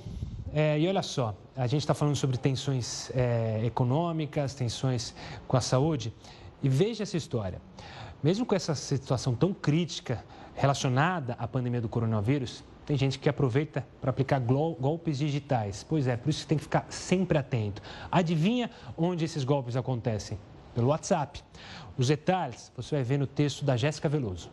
é, 0.53 0.79
e 0.79 0.87
olha 0.87 1.03
só, 1.03 1.37
a 1.57 1.67
gente 1.67 1.81
está 1.81 1.95
falando 1.95 2.15
sobre 2.15 2.37
tensões 2.37 3.11
é, 3.15 3.61
econômicas, 3.65 4.55
tensões 4.55 5.13
com 5.49 5.57
a 5.57 5.61
saúde, 5.61 6.15
e 6.63 6.69
veja 6.69 7.03
essa 7.03 7.17
história. 7.17 7.61
Mesmo 8.23 8.47
com 8.47 8.55
essa 8.55 8.75
situação 8.75 9.35
tão 9.35 9.53
crítica 9.53 10.25
relacionada 10.55 11.35
à 11.39 11.49
pandemia 11.49 11.81
do 11.81 11.89
coronavírus, 11.89 12.63
tem 12.87 12.97
gente 12.97 13.19
que 13.19 13.29
aproveita 13.29 13.87
para 14.01 14.11
aplicar 14.11 14.39
golpes 14.41 15.19
digitais. 15.19 15.85
Pois 15.89 16.07
é, 16.07 16.17
por 16.17 16.31
isso 16.31 16.47
tem 16.47 16.59
que 16.59 16.65
ficar 16.65 16.87
sempre 16.91 17.39
atento. 17.39 17.83
Adivinha 18.11 18.71
onde 18.97 19.25
esses 19.25 19.45
golpes 19.45 19.77
acontecem? 19.77 20.39
Pelo 20.75 20.89
WhatsApp. 20.89 21.43
Os 21.97 22.09
detalhes 22.09 22.73
você 22.77 22.97
vai 22.97 23.05
ver 23.05 23.19
no 23.19 23.27
texto 23.27 23.65
da 23.65 23.77
Jéssica 23.77 24.09
Veloso. 24.09 24.51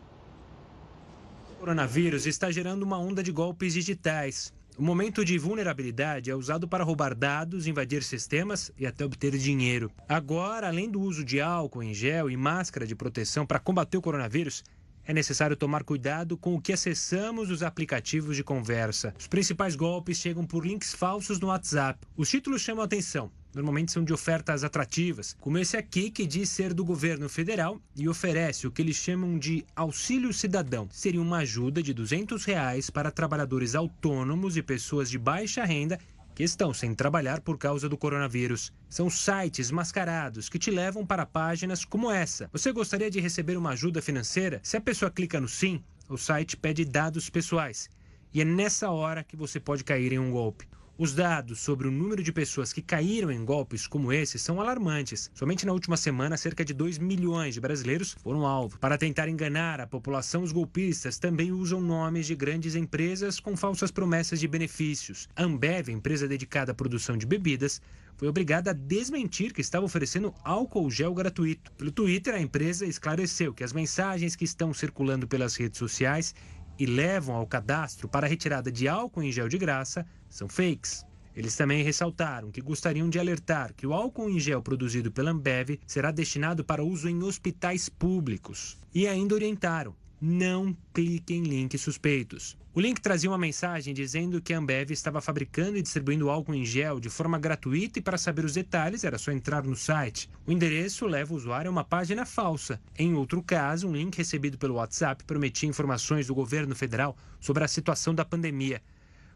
O 1.51 1.59
coronavírus 1.59 2.25
está 2.25 2.49
gerando 2.51 2.83
uma 2.83 2.97
onda 2.97 3.21
de 3.21 3.31
golpes 3.31 3.73
digitais. 3.73 4.53
O 4.77 4.83
momento 4.83 5.25
de 5.25 5.37
vulnerabilidade 5.37 6.31
é 6.31 6.35
usado 6.35 6.67
para 6.67 6.83
roubar 6.83 7.13
dados, 7.13 7.67
invadir 7.67 8.01
sistemas 8.01 8.71
e 8.79 8.87
até 8.87 9.03
obter 9.03 9.37
dinheiro. 9.37 9.91
Agora, 10.07 10.67
além 10.67 10.89
do 10.89 11.01
uso 11.01 11.25
de 11.25 11.41
álcool 11.41 11.83
em 11.83 11.93
gel 11.93 12.29
e 12.29 12.37
máscara 12.37 12.87
de 12.87 12.95
proteção 12.95 13.45
para 13.45 13.59
combater 13.59 13.97
o 13.97 14.01
coronavírus, 14.01 14.63
é 15.05 15.13
necessário 15.13 15.55
tomar 15.55 15.83
cuidado 15.83 16.37
com 16.37 16.55
o 16.55 16.61
que 16.61 16.73
acessamos 16.73 17.47
dos 17.47 17.63
aplicativos 17.63 18.35
de 18.35 18.43
conversa. 18.43 19.13
Os 19.19 19.27
principais 19.27 19.75
golpes 19.75 20.17
chegam 20.17 20.45
por 20.45 20.65
links 20.65 20.93
falsos 20.93 21.39
no 21.39 21.47
WhatsApp. 21.47 21.99
Os 22.15 22.29
títulos 22.29 22.61
chamam 22.61 22.81
a 22.81 22.85
atenção 22.85 23.31
normalmente 23.53 23.91
são 23.91 24.03
de 24.03 24.13
ofertas 24.13 24.63
atrativas, 24.63 25.35
como 25.39 25.57
esse 25.57 25.75
aqui 25.75 26.09
que 26.09 26.25
diz 26.25 26.49
ser 26.49 26.73
do 26.73 26.85
governo 26.85 27.27
federal 27.27 27.81
e 27.95 28.07
oferece 28.07 28.65
o 28.65 28.71
que 28.71 28.81
eles 28.81 28.95
chamam 28.95 29.37
de 29.37 29.65
auxílio 29.75 30.33
cidadão. 30.33 30.87
Seria 30.91 31.21
uma 31.21 31.39
ajuda 31.39 31.83
de 31.83 31.93
200 31.93 32.43
reais 32.45 32.89
para 32.89 33.11
trabalhadores 33.11 33.75
autônomos 33.75 34.57
e 34.57 34.61
pessoas 34.61 35.09
de 35.09 35.17
baixa 35.17 35.65
renda 35.65 35.99
que 36.33 36.43
estão 36.43 36.73
sem 36.73 36.93
trabalhar 36.93 37.41
por 37.41 37.57
causa 37.57 37.87
do 37.87 37.97
coronavírus. 37.97 38.71
São 38.89 39.09
sites 39.09 39.71
mascarados 39.71 40.49
que 40.49 40.59
te 40.59 40.71
levam 40.71 41.05
para 41.05 41.25
páginas 41.25 41.85
como 41.85 42.11
essa. 42.11 42.49
Você 42.51 42.71
gostaria 42.71 43.09
de 43.09 43.19
receber 43.19 43.57
uma 43.57 43.71
ajuda 43.71 44.01
financeira? 44.01 44.59
Se 44.63 44.77
a 44.77 44.81
pessoa 44.81 45.11
clica 45.11 45.39
no 45.39 45.47
sim, 45.47 45.83
o 46.09 46.17
site 46.17 46.57
pede 46.57 46.85
dados 46.85 47.29
pessoais. 47.29 47.89
E 48.33 48.41
é 48.41 48.45
nessa 48.45 48.89
hora 48.89 49.23
que 49.23 49.35
você 49.35 49.59
pode 49.59 49.83
cair 49.83 50.13
em 50.13 50.19
um 50.19 50.31
golpe. 50.31 50.67
Os 51.01 51.15
dados 51.15 51.59
sobre 51.59 51.87
o 51.87 51.91
número 51.91 52.21
de 52.21 52.31
pessoas 52.31 52.71
que 52.71 52.79
caíram 52.79 53.31
em 53.31 53.43
golpes 53.43 53.87
como 53.87 54.13
esse 54.13 54.37
são 54.37 54.61
alarmantes. 54.61 55.31
Somente 55.33 55.65
na 55.65 55.73
última 55.73 55.97
semana, 55.97 56.37
cerca 56.37 56.63
de 56.63 56.75
2 56.75 56.99
milhões 56.99 57.55
de 57.55 57.59
brasileiros 57.59 58.15
foram 58.21 58.45
alvo. 58.45 58.77
Para 58.77 58.99
tentar 58.99 59.27
enganar 59.27 59.81
a 59.81 59.87
população, 59.87 60.43
os 60.43 60.51
golpistas 60.51 61.17
também 61.17 61.51
usam 61.51 61.81
nomes 61.81 62.27
de 62.27 62.35
grandes 62.35 62.75
empresas 62.75 63.39
com 63.39 63.57
falsas 63.57 63.89
promessas 63.89 64.39
de 64.39 64.47
benefícios. 64.47 65.27
A 65.35 65.41
Ambev, 65.41 65.89
empresa 65.89 66.27
dedicada 66.27 66.71
à 66.71 66.75
produção 66.75 67.17
de 67.17 67.25
bebidas, 67.25 67.81
foi 68.15 68.27
obrigada 68.27 68.69
a 68.69 68.73
desmentir 68.73 69.53
que 69.53 69.61
estava 69.61 69.83
oferecendo 69.83 70.31
álcool 70.43 70.91
gel 70.91 71.15
gratuito. 71.15 71.71
Pelo 71.71 71.91
Twitter, 71.91 72.35
a 72.35 72.39
empresa 72.39 72.85
esclareceu 72.85 73.55
que 73.55 73.63
as 73.63 73.73
mensagens 73.73 74.35
que 74.35 74.45
estão 74.45 74.71
circulando 74.71 75.27
pelas 75.27 75.55
redes 75.55 75.79
sociais 75.79 76.35
e 76.81 76.85
levam 76.87 77.35
ao 77.35 77.45
cadastro 77.45 78.09
para 78.09 78.25
retirada 78.25 78.71
de 78.71 78.87
álcool 78.87 79.21
em 79.21 79.31
gel 79.31 79.47
de 79.47 79.55
graça 79.55 80.03
são 80.27 80.49
fakes. 80.49 81.05
Eles 81.35 81.55
também 81.55 81.83
ressaltaram 81.83 82.49
que 82.49 82.59
gostariam 82.59 83.07
de 83.07 83.19
alertar 83.19 83.71
que 83.75 83.85
o 83.85 83.93
álcool 83.93 84.31
em 84.31 84.39
gel 84.39 84.63
produzido 84.63 85.11
pela 85.11 85.29
Ambev 85.29 85.79
será 85.85 86.09
destinado 86.09 86.65
para 86.65 86.83
uso 86.83 87.07
em 87.07 87.21
hospitais 87.21 87.87
públicos. 87.87 88.79
E 88.95 89.07
ainda 89.07 89.35
orientaram: 89.35 89.95
não 90.21 90.77
clique 90.93 91.34
em 91.34 91.41
links 91.41 91.81
suspeitos. 91.81 92.55
O 92.73 92.79
link 92.79 93.01
trazia 93.01 93.29
uma 93.29 93.39
mensagem 93.39 93.91
dizendo 93.91 94.39
que 94.39 94.53
a 94.53 94.60
Ambev 94.60 94.91
estava 94.91 95.19
fabricando 95.19 95.77
e 95.77 95.81
distribuindo 95.81 96.29
álcool 96.29 96.53
em 96.53 96.63
gel 96.63 96.99
de 96.99 97.10
forma 97.10 97.39
gratuita 97.39 97.97
e 97.97 98.01
para 98.01 98.19
saber 98.19 98.45
os 98.45 98.53
detalhes 98.53 99.03
era 99.03 99.17
só 99.17 99.31
entrar 99.31 99.63
no 99.63 99.75
site. 99.75 100.29
O 100.45 100.51
endereço 100.51 101.07
leva 101.07 101.34
o 101.34 101.36
usuário 101.36 101.69
a 101.69 101.71
uma 101.71 101.84
página 101.84 102.23
falsa. 102.23 102.79
Em 102.97 103.15
outro 103.15 103.41
caso, 103.41 103.88
um 103.88 103.93
link 103.93 104.15
recebido 104.15 104.60
pelo 104.60 104.75
WhatsApp 104.75 105.23
prometia 105.25 105.67
informações 105.67 106.27
do 106.27 106.36
governo 106.36 106.75
federal 106.75 107.17
sobre 107.39 107.63
a 107.63 107.67
situação 107.67 108.13
da 108.13 108.23
pandemia. 108.23 108.81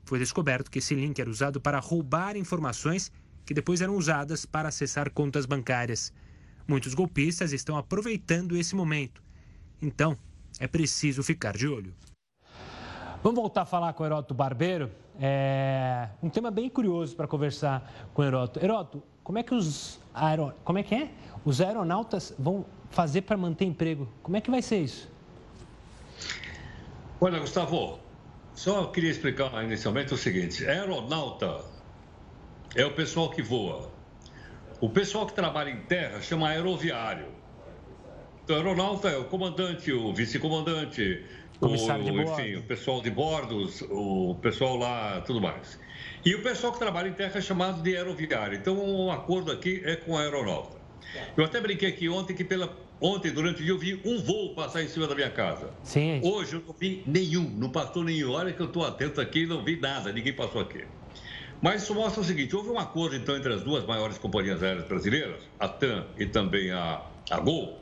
Foi 0.06 0.20
descoberto 0.20 0.70
que 0.70 0.78
esse 0.78 0.94
link 0.94 1.20
era 1.20 1.30
usado 1.30 1.60
para 1.60 1.80
roubar 1.80 2.38
informações 2.38 3.12
que 3.44 3.56
depois 3.56 3.82
eram 3.82 3.96
usadas 3.96 4.46
para 4.46 4.70
acessar 4.70 5.12
contas 5.12 5.48
bancárias. 5.48 6.14
Muitos 6.68 6.94
golpistas 6.94 7.54
estão 7.54 7.76
aproveitando 7.76 8.56
esse 8.56 8.76
momento. 8.76 9.22
Então, 9.82 10.18
é 10.60 10.68
preciso 10.68 11.24
ficar 11.24 11.56
de 11.56 11.68
olho. 11.68 11.94
Vamos 13.24 13.40
voltar 13.40 13.64
a 13.64 13.66
falar 13.66 13.94
com 13.94 14.04
o 14.04 14.06
Heroto 14.06 14.34
Barbeiro. 14.34 14.92
É 15.20 16.10
um 16.22 16.30
tema 16.30 16.52
bem 16.52 16.70
curioso 16.70 17.16
para 17.16 17.28
conversar 17.28 18.08
com 18.14 18.22
o 18.22 18.26
Heroto. 18.26 18.64
Heroto, 18.64 19.04
como 19.24 19.40
é 19.40 19.44
que 19.44 19.56
os 19.56 20.00
aero... 20.14 20.54
como 20.64 20.78
é 20.78 20.84
que 20.84 20.94
é? 20.94 21.12
Os 21.44 21.62
aeronautas 21.62 22.34
vão 22.38 22.66
fazer 22.92 23.22
para 23.22 23.36
manter 23.36 23.66
emprego? 23.66 24.08
Como 24.22 24.38
é 24.38 24.42
que 24.42 24.52
vai 24.52 24.62
ser 24.62 24.78
isso? 24.78 25.10
Olha, 27.20 27.40
Gustavo, 27.40 28.00
só 28.54 28.88
queria 28.88 29.10
explicar 29.10 29.64
inicialmente 29.64 30.14
o 30.14 30.18
seguinte: 30.18 30.66
aeronauta 30.68 31.62
é 32.76 32.86
o 32.86 32.94
pessoal 32.94 33.30
que 33.30 33.42
voa. 33.42 33.90
O 34.82 34.90
pessoal 34.90 35.26
que 35.26 35.34
trabalha 35.34 35.70
em 35.70 35.82
terra 35.84 36.22
chama 36.22 36.50
aeroviário. 36.50 37.35
Então, 38.46 38.58
aeronauta 38.58 39.10
é 39.10 39.18
o 39.18 39.26
comandante, 39.26 39.92
o 39.92 40.14
vice-comandante, 40.14 41.26
o, 41.60 41.68
enfim, 41.68 42.58
o 42.58 42.62
pessoal 42.62 43.02
de 43.02 43.10
bordos, 43.10 43.82
o 43.90 44.36
pessoal 44.40 44.78
lá, 44.78 45.20
tudo 45.22 45.42
mais. 45.42 45.80
E 46.24 46.36
o 46.36 46.44
pessoal 46.44 46.72
que 46.72 46.78
trabalha 46.78 47.10
em 47.10 47.14
terra 47.14 47.40
é 47.40 47.42
chamado 47.42 47.82
de 47.82 47.98
aeroviário. 47.98 48.56
Então, 48.56 48.78
o 48.78 49.08
um 49.08 49.12
acordo 49.12 49.52
aqui 49.52 49.82
é 49.84 49.96
com 49.96 50.16
a 50.16 50.22
aeronauta. 50.22 50.78
Eu 51.36 51.44
até 51.44 51.60
brinquei 51.60 51.90
aqui 51.90 52.08
ontem 52.08 52.36
que 52.36 52.44
pela 52.44 52.72
Ontem, 53.02 53.30
durante 53.32 53.62
o 53.62 53.64
dia, 53.64 53.74
eu 53.74 53.78
vi 53.78 54.00
um 54.06 54.22
voo 54.22 54.56
passar 54.56 54.82
em 54.82 54.88
cima 54.88 55.06
da 55.06 55.14
minha 55.14 55.30
casa. 55.30 55.70
Sim. 55.84 56.22
Hoje 56.24 56.56
eu 56.56 56.64
não 56.66 56.74
vi 56.74 57.04
nenhum, 57.06 57.44
não 57.44 57.70
passou 57.70 58.04
nenhum. 58.06 58.32
Olha 58.32 58.54
que 58.54 58.62
eu 58.62 58.68
estou 58.68 58.86
atento 58.86 59.20
aqui 59.20 59.40
e 59.40 59.46
não 59.46 59.64
vi 59.64 59.78
nada, 59.78 60.14
ninguém 60.14 60.32
passou 60.32 60.62
aqui. 60.62 60.86
Mas 61.62 61.84
isso 61.84 61.94
mostra 61.94 62.22
o 62.22 62.24
seguinte: 62.24 62.56
houve 62.56 62.70
um 62.70 62.80
acordo 62.80 63.16
então 63.16 63.36
entre 63.36 63.54
as 63.54 63.64
duas 63.64 63.86
maiores 63.86 64.18
companhias 64.18 64.64
aéreas 64.64 64.88
brasileiras, 64.88 65.42
a 65.60 65.68
TAM 65.68 66.06
e 66.18 66.26
também 66.26 66.72
a, 66.72 67.02
a 67.30 67.40
Gol, 67.40 67.82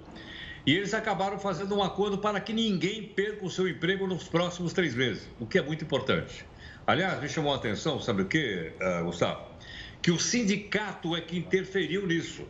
e 0.66 0.74
eles 0.74 0.94
acabaram 0.94 1.38
fazendo 1.38 1.76
um 1.76 1.84
acordo 1.84 2.18
para 2.18 2.40
que 2.40 2.54
ninguém 2.54 3.04
perca 3.04 3.46
o 3.46 3.50
seu 3.50 3.68
emprego 3.68 4.08
nos 4.08 4.24
próximos 4.24 4.72
três 4.72 4.96
meses, 4.96 5.28
o 5.40 5.46
que 5.46 5.58
é 5.58 5.62
muito 5.62 5.84
importante. 5.84 6.46
Aliás, 6.88 7.22
me 7.22 7.28
chamou 7.28 7.54
a 7.54 7.56
atenção, 7.58 8.00
sabe 8.00 8.24
o 8.24 8.26
que, 8.26 8.72
uh, 8.82 9.04
Gustavo? 9.04 9.46
Que 10.02 10.12
o 10.12 10.20
sindicato 10.20 11.16
é 11.16 11.22
que 11.22 11.38
interferiu 11.38 12.06
nisso. 12.06 12.46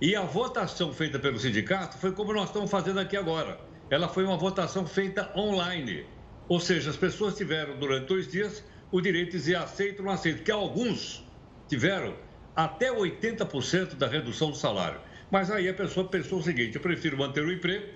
E 0.00 0.14
a 0.14 0.22
votação 0.22 0.92
feita 0.92 1.18
pelo 1.18 1.38
sindicato 1.38 1.98
foi 1.98 2.12
como 2.12 2.32
nós 2.32 2.48
estamos 2.48 2.70
fazendo 2.70 3.00
aqui 3.00 3.16
agora. 3.16 3.58
Ela 3.90 4.08
foi 4.08 4.24
uma 4.24 4.36
votação 4.36 4.86
feita 4.86 5.32
online. 5.36 6.04
Ou 6.48 6.60
seja, 6.60 6.90
as 6.90 6.96
pessoas 6.96 7.36
tiveram 7.36 7.78
durante 7.78 8.06
dois 8.06 8.30
dias 8.30 8.62
o 8.90 9.00
direito 9.00 9.32
de 9.32 9.38
dizer 9.38 9.56
aceito 9.56 10.00
ou 10.00 10.06
não 10.06 10.12
aceito, 10.12 10.42
que 10.42 10.50
alguns 10.50 11.24
tiveram 11.68 12.14
até 12.54 12.92
80% 12.92 13.94
da 13.94 14.06
redução 14.06 14.50
do 14.50 14.56
salário. 14.56 15.00
Mas 15.30 15.50
aí 15.50 15.68
a 15.68 15.74
pessoa 15.74 16.06
pensou 16.08 16.38
o 16.38 16.42
seguinte: 16.42 16.76
eu 16.76 16.80
prefiro 16.80 17.16
manter 17.16 17.44
o 17.44 17.52
emprego 17.52 17.86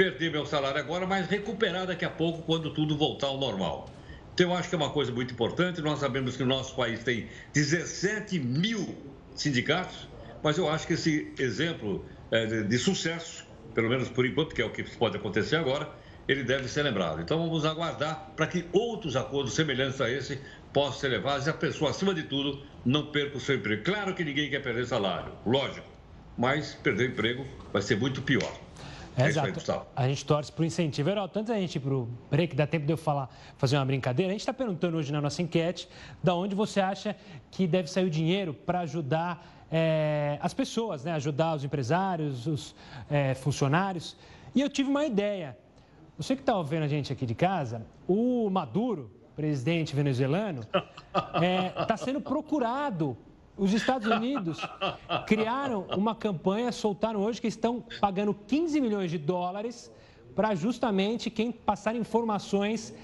perder 0.00 0.32
meu 0.32 0.46
salário 0.46 0.80
agora, 0.80 1.06
mas 1.06 1.26
recuperar 1.26 1.86
daqui 1.86 2.06
a 2.06 2.10
pouco 2.10 2.40
quando 2.44 2.70
tudo 2.70 2.96
voltar 2.96 3.26
ao 3.26 3.36
normal. 3.36 3.90
Então, 4.32 4.48
eu 4.48 4.56
acho 4.56 4.70
que 4.70 4.74
é 4.74 4.78
uma 4.78 4.88
coisa 4.88 5.12
muito 5.12 5.34
importante. 5.34 5.82
Nós 5.82 5.98
sabemos 5.98 6.38
que 6.38 6.42
o 6.42 6.46
nosso 6.46 6.74
país 6.74 7.04
tem 7.04 7.28
17 7.52 8.38
mil 8.38 8.96
sindicatos, 9.34 10.08
mas 10.42 10.56
eu 10.56 10.70
acho 10.70 10.86
que 10.86 10.94
esse 10.94 11.34
exemplo 11.38 12.02
é, 12.30 12.46
de, 12.46 12.64
de 12.64 12.78
sucesso, 12.78 13.46
pelo 13.74 13.90
menos 13.90 14.08
por 14.08 14.24
enquanto, 14.24 14.54
que 14.54 14.62
é 14.62 14.64
o 14.64 14.70
que 14.70 14.82
pode 14.96 15.18
acontecer 15.18 15.56
agora, 15.56 15.86
ele 16.26 16.44
deve 16.44 16.66
ser 16.66 16.82
lembrado. 16.82 17.20
Então, 17.20 17.36
vamos 17.38 17.66
aguardar 17.66 18.32
para 18.34 18.46
que 18.46 18.64
outros 18.72 19.16
acordos 19.16 19.52
semelhantes 19.52 20.00
a 20.00 20.10
esse 20.10 20.40
possam 20.72 21.00
ser 21.00 21.08
levados 21.08 21.46
e 21.46 21.50
a 21.50 21.52
pessoa, 21.52 21.90
acima 21.90 22.14
de 22.14 22.22
tudo, 22.22 22.64
não 22.86 23.12
perca 23.12 23.36
o 23.36 23.40
seu 23.40 23.56
emprego. 23.56 23.84
Claro 23.84 24.14
que 24.14 24.24
ninguém 24.24 24.48
quer 24.48 24.62
perder 24.62 24.86
salário, 24.86 25.34
lógico, 25.44 25.89
mas 26.36 26.74
perder 26.74 27.08
o 27.08 27.12
emprego 27.12 27.46
vai 27.72 27.82
ser 27.82 27.98
muito 27.98 28.22
pior. 28.22 28.52
É, 29.16 29.22
é 29.22 29.26
exato. 29.28 29.86
Aí, 29.94 30.06
a 30.06 30.08
gente 30.08 30.24
torce 30.24 30.50
para 30.50 30.62
o 30.62 30.64
incentivo. 30.64 31.10
Herói, 31.10 31.28
tanto 31.28 31.52
a 31.52 31.56
gente 31.56 31.78
para 31.78 31.94
o 31.94 32.08
break, 32.30 32.54
dá 32.54 32.66
tempo 32.66 32.86
de 32.86 32.92
eu 32.92 32.96
falar, 32.96 33.28
fazer 33.56 33.76
uma 33.76 33.84
brincadeira. 33.84 34.30
A 34.30 34.32
gente 34.32 34.40
está 34.40 34.52
perguntando 34.52 34.96
hoje 34.96 35.12
na 35.12 35.20
nossa 35.20 35.42
enquete 35.42 35.88
da 36.22 36.34
onde 36.34 36.54
você 36.54 36.80
acha 36.80 37.16
que 37.50 37.66
deve 37.66 37.90
sair 37.90 38.04
o 38.04 38.10
dinheiro 38.10 38.54
para 38.54 38.80
ajudar 38.80 39.46
é, 39.70 40.38
as 40.40 40.54
pessoas, 40.54 41.04
né? 41.04 41.12
ajudar 41.12 41.54
os 41.54 41.64
empresários, 41.64 42.46
os 42.46 42.74
é, 43.10 43.34
funcionários. 43.34 44.16
E 44.54 44.60
eu 44.60 44.68
tive 44.68 44.88
uma 44.88 45.04
ideia. 45.04 45.56
Você 46.16 46.34
que 46.34 46.42
está 46.42 46.56
ouvindo 46.56 46.82
a 46.82 46.88
gente 46.88 47.12
aqui 47.12 47.24
de 47.24 47.34
casa, 47.34 47.86
o 48.06 48.48
Maduro, 48.50 49.10
presidente 49.36 49.94
venezuelano, 49.94 50.62
está 51.14 51.86
tá 51.86 51.96
sendo 51.96 52.20
procurado 52.20 53.16
os 53.56 53.72
Estados 53.72 54.08
Unidos 54.08 54.58
criaram 55.26 55.86
uma 55.96 56.14
campanha, 56.14 56.72
soltaram 56.72 57.20
hoje 57.20 57.40
que 57.40 57.48
estão 57.48 57.84
pagando 58.00 58.34
15 58.34 58.80
milhões 58.80 59.10
de 59.10 59.18
dólares 59.18 59.90
para 60.34 60.54
justamente 60.54 61.28
quem 61.28 61.52
passar 61.52 61.94
informações 61.94 62.94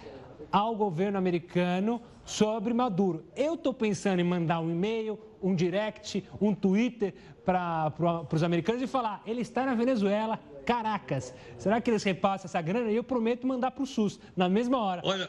ao 0.50 0.74
governo 0.74 1.18
americano 1.18 2.00
sobre 2.24 2.72
Maduro. 2.72 3.24
Eu 3.36 3.54
estou 3.54 3.74
pensando 3.74 4.20
em 4.20 4.24
mandar 4.24 4.60
um 4.60 4.70
e-mail, 4.70 5.18
um 5.42 5.54
direct, 5.54 6.24
um 6.40 6.54
Twitter 6.54 7.14
para 7.44 7.92
os 8.32 8.42
americanos 8.42 8.82
e 8.82 8.86
falar: 8.86 9.22
ele 9.26 9.42
está 9.42 9.66
na 9.66 9.74
Venezuela, 9.74 10.38
Caracas. 10.64 11.34
Será 11.58 11.80
que 11.80 11.90
eles 11.90 12.02
repassam 12.02 12.46
essa 12.46 12.60
grana? 12.60 12.90
E 12.90 12.96
eu 12.96 13.04
prometo 13.04 13.46
mandar 13.46 13.70
para 13.70 13.82
o 13.82 13.86
SUS 13.86 14.18
na 14.36 14.48
mesma 14.48 14.78
hora. 14.78 15.02
Olha, 15.04 15.28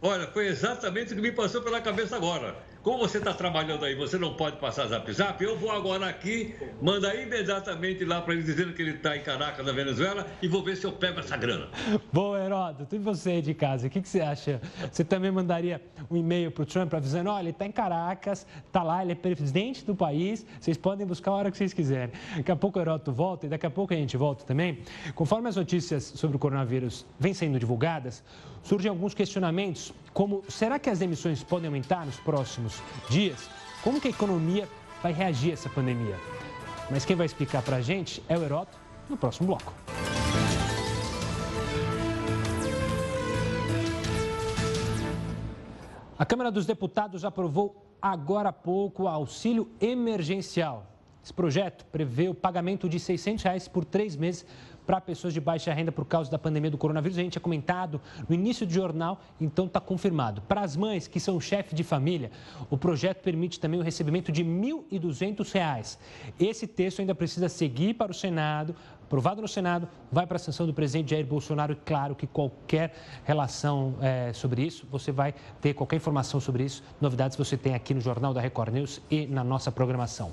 olha, 0.00 0.26
foi 0.28 0.46
exatamente 0.46 1.12
o 1.12 1.16
que 1.16 1.22
me 1.22 1.32
passou 1.32 1.62
pela 1.62 1.80
cabeça 1.80 2.16
agora. 2.16 2.56
Como 2.82 2.98
você 2.98 3.18
está 3.18 3.32
trabalhando 3.32 3.84
aí, 3.84 3.94
você 3.94 4.18
não 4.18 4.34
pode 4.34 4.56
passar 4.56 4.88
zap 4.88 5.12
zap, 5.12 5.42
eu 5.42 5.56
vou 5.56 5.70
agora 5.70 6.06
aqui, 6.06 6.52
mandar 6.80 7.14
imediatamente 7.14 8.04
lá 8.04 8.20
para 8.20 8.34
ele 8.34 8.42
dizendo 8.42 8.72
que 8.72 8.82
ele 8.82 8.96
está 8.96 9.16
em 9.16 9.22
Caracas, 9.22 9.64
na 9.64 9.70
Venezuela, 9.70 10.26
e 10.42 10.48
vou 10.48 10.64
ver 10.64 10.76
se 10.76 10.84
eu 10.84 10.90
pego 10.90 11.20
essa 11.20 11.36
grana. 11.36 11.68
Bom, 12.12 12.36
Heródoto, 12.36 12.96
e 12.96 12.98
você 12.98 13.40
de 13.40 13.54
casa, 13.54 13.86
o 13.86 13.90
que, 13.90 14.02
que 14.02 14.08
você 14.08 14.20
acha? 14.20 14.60
Você 14.90 15.04
também 15.04 15.30
mandaria 15.30 15.80
um 16.10 16.16
e-mail 16.16 16.50
para 16.50 16.64
o 16.64 16.66
Trump 16.66 16.92
avisando, 16.92 17.30
olha, 17.30 17.42
ele 17.42 17.50
está 17.50 17.66
em 17.66 17.70
Caracas, 17.70 18.44
está 18.66 18.82
lá, 18.82 19.00
ele 19.00 19.12
é 19.12 19.14
presidente 19.14 19.84
do 19.84 19.94
país, 19.94 20.44
vocês 20.58 20.76
podem 20.76 21.06
buscar 21.06 21.30
a 21.30 21.34
hora 21.34 21.50
que 21.52 21.56
vocês 21.56 21.72
quiserem. 21.72 22.12
Daqui 22.36 22.50
a 22.50 22.56
pouco 22.56 22.80
o 22.80 22.82
Heródoto 22.82 23.12
volta 23.12 23.46
e 23.46 23.48
daqui 23.48 23.64
a 23.64 23.70
pouco 23.70 23.94
a 23.94 23.96
gente 23.96 24.16
volta 24.16 24.44
também. 24.44 24.80
Conforme 25.14 25.48
as 25.48 25.54
notícias 25.54 26.02
sobre 26.02 26.36
o 26.36 26.38
coronavírus 26.38 27.06
vêm 27.16 27.32
sendo 27.32 27.60
divulgadas, 27.60 28.24
surgem 28.60 28.90
alguns 28.90 29.14
questionamentos, 29.14 29.94
como 30.12 30.42
será 30.48 30.78
que 30.78 30.90
as 30.90 31.00
emissões 31.00 31.42
podem 31.42 31.66
aumentar 31.66 32.04
nos 32.04 32.16
próximos 32.16 32.82
dias? 33.08 33.48
Como 33.82 34.00
que 34.00 34.08
a 34.08 34.10
economia 34.10 34.68
vai 35.02 35.12
reagir 35.12 35.50
a 35.50 35.54
essa 35.54 35.68
pandemia? 35.68 36.16
Mas 36.90 37.04
quem 37.04 37.16
vai 37.16 37.26
explicar 37.26 37.62
para 37.62 37.76
a 37.76 37.80
gente 37.80 38.22
é 38.28 38.36
o 38.36 38.42
Heroto 38.42 38.76
no 39.08 39.16
próximo 39.16 39.46
bloco. 39.46 39.72
A 46.18 46.26
Câmara 46.26 46.52
dos 46.52 46.66
Deputados 46.66 47.24
aprovou 47.24 47.96
agora 48.00 48.50
há 48.50 48.52
pouco 48.52 49.04
o 49.04 49.08
auxílio 49.08 49.70
emergencial. 49.80 50.86
Esse 51.24 51.32
projeto 51.32 51.84
prevê 51.86 52.28
o 52.28 52.34
pagamento 52.34 52.88
de 52.88 52.98
600 52.98 53.44
reais 53.44 53.68
por 53.68 53.84
três 53.84 54.16
meses 54.16 54.44
para 54.86 55.00
pessoas 55.00 55.32
de 55.32 55.40
baixa 55.40 55.72
renda 55.72 55.92
por 55.92 56.04
causa 56.04 56.30
da 56.30 56.38
pandemia 56.38 56.70
do 56.70 56.78
coronavírus. 56.78 57.18
A 57.18 57.22
gente 57.22 57.32
tinha 57.32 57.42
comentado 57.42 58.00
no 58.28 58.34
início 58.34 58.66
do 58.66 58.72
jornal, 58.72 59.20
então 59.40 59.66
está 59.66 59.80
confirmado. 59.80 60.42
Para 60.42 60.62
as 60.62 60.76
mães 60.76 61.06
que 61.06 61.20
são 61.20 61.40
chefe 61.40 61.74
de 61.74 61.84
família, 61.84 62.30
o 62.70 62.76
projeto 62.76 63.22
permite 63.22 63.58
também 63.60 63.80
o 63.80 63.82
recebimento 63.82 64.32
de 64.32 64.42
R$ 64.42 64.48
1.200. 64.90 65.98
Esse 66.38 66.66
texto 66.66 67.00
ainda 67.00 67.14
precisa 67.14 67.48
seguir 67.48 67.94
para 67.94 68.12
o 68.12 68.14
Senado, 68.14 68.74
aprovado 69.12 69.42
no 69.42 69.48
Senado, 69.48 69.86
vai 70.10 70.26
para 70.26 70.36
a 70.36 70.38
sanção 70.38 70.66
do 70.66 70.72
presidente 70.72 71.10
Jair 71.10 71.26
Bolsonaro. 71.26 71.74
E 71.74 71.76
claro 71.76 72.14
que 72.14 72.26
qualquer 72.26 72.94
relação 73.24 73.94
é, 74.00 74.32
sobre 74.32 74.62
isso, 74.62 74.86
você 74.90 75.12
vai 75.12 75.34
ter 75.60 75.74
qualquer 75.74 75.96
informação 75.96 76.40
sobre 76.40 76.64
isso, 76.64 76.82
novidades 76.98 77.36
você 77.36 77.54
tem 77.56 77.74
aqui 77.74 77.92
no 77.92 78.00
Jornal 78.00 78.32
da 78.32 78.40
Record 78.40 78.72
News 78.72 79.02
e 79.10 79.26
na 79.26 79.44
nossa 79.44 79.70
programação. 79.70 80.32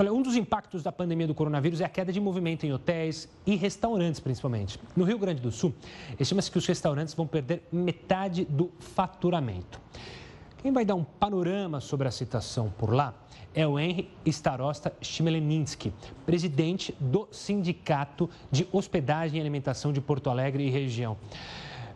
Olha, 0.00 0.12
um 0.12 0.22
dos 0.22 0.36
impactos 0.36 0.80
da 0.80 0.92
pandemia 0.92 1.26
do 1.26 1.34
coronavírus 1.34 1.80
é 1.80 1.84
a 1.84 1.88
queda 1.88 2.12
de 2.12 2.20
movimento 2.20 2.64
em 2.64 2.72
hotéis 2.72 3.28
e 3.44 3.56
restaurantes, 3.56 4.20
principalmente. 4.20 4.78
No 4.94 5.04
Rio 5.04 5.18
Grande 5.18 5.42
do 5.42 5.50
Sul, 5.50 5.74
estima-se 6.20 6.48
que 6.48 6.56
os 6.56 6.64
restaurantes 6.64 7.14
vão 7.14 7.26
perder 7.26 7.64
metade 7.72 8.44
do 8.44 8.70
faturamento. 8.78 9.80
Quem 10.62 10.70
vai 10.70 10.84
dar 10.84 10.94
um 10.94 11.02
panorama 11.02 11.80
sobre 11.80 12.06
a 12.06 12.12
situação 12.12 12.72
por 12.78 12.94
lá 12.94 13.12
é 13.52 13.66
o 13.66 13.76
Henry 13.76 14.08
Starosta 14.24 14.92
Chmeleninski, 15.02 15.92
presidente 16.24 16.94
do 17.00 17.26
Sindicato 17.32 18.30
de 18.52 18.68
Hospedagem 18.70 19.38
e 19.38 19.40
Alimentação 19.40 19.92
de 19.92 20.00
Porto 20.00 20.30
Alegre 20.30 20.64
e 20.64 20.70
região. 20.70 21.16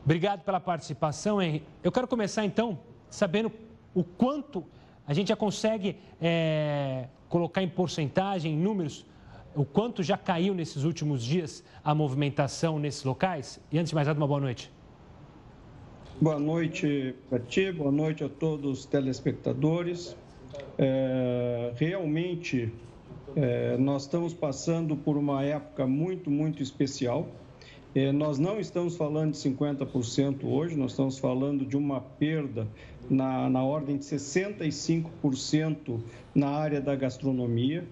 Obrigado 0.05 0.40
pela 0.40 0.59
participação, 0.59 1.40
Henry. 1.40 1.62
Eu 1.84 1.92
quero 1.92 2.09
começar 2.09 2.44
então 2.44 2.80
sabendo 3.09 3.53
o 3.94 4.03
quanto 4.03 4.64
a 5.12 5.14
gente 5.14 5.28
já 5.28 5.36
consegue 5.36 5.96
é, 6.22 7.06
colocar 7.28 7.62
em 7.62 7.68
porcentagem, 7.68 8.54
em 8.54 8.56
números, 8.56 9.04
o 9.54 9.62
quanto 9.62 10.02
já 10.02 10.16
caiu 10.16 10.54
nesses 10.54 10.84
últimos 10.84 11.22
dias 11.22 11.62
a 11.84 11.94
movimentação 11.94 12.78
nesses 12.78 13.04
locais? 13.04 13.60
E 13.70 13.78
antes 13.78 13.90
de 13.90 13.94
mais 13.94 14.06
nada, 14.06 14.18
uma 14.18 14.26
boa 14.26 14.40
noite. 14.40 14.72
Boa 16.18 16.38
noite 16.38 17.14
para 17.28 17.38
ti, 17.40 17.70
boa 17.70 17.92
noite 17.92 18.24
a 18.24 18.28
todos 18.30 18.78
os 18.78 18.86
telespectadores. 18.86 20.16
É, 20.78 21.72
realmente, 21.76 22.72
é, 23.36 23.76
nós 23.76 24.04
estamos 24.04 24.32
passando 24.32 24.96
por 24.96 25.18
uma 25.18 25.44
época 25.44 25.86
muito, 25.86 26.30
muito 26.30 26.62
especial. 26.62 27.28
É, 27.94 28.10
nós 28.10 28.38
não 28.38 28.58
estamos 28.58 28.96
falando 28.96 29.32
de 29.32 29.38
50% 29.38 30.44
hoje, 30.44 30.74
nós 30.74 30.92
estamos 30.92 31.18
falando 31.18 31.66
de 31.66 31.76
uma 31.76 32.00
perda 32.00 32.66
na, 33.12 33.48
na 33.50 33.62
ordem 33.62 33.98
de 33.98 34.04
65% 34.04 36.00
na 36.34 36.48
área 36.48 36.80
da 36.80 36.96
gastronomia 36.96 37.86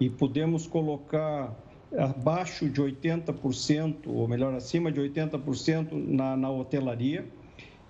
e 0.00 0.08
podemos 0.08 0.66
colocar 0.66 1.54
abaixo 1.96 2.70
de 2.70 2.80
80%, 2.80 4.06
ou 4.06 4.26
melhor, 4.26 4.54
acima 4.54 4.90
de 4.90 4.98
80% 4.98 5.92
na, 5.92 6.34
na 6.36 6.50
hotelaria. 6.50 7.26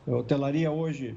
A 0.07 0.17
hotelaria 0.17 0.73
hoje, 0.73 1.17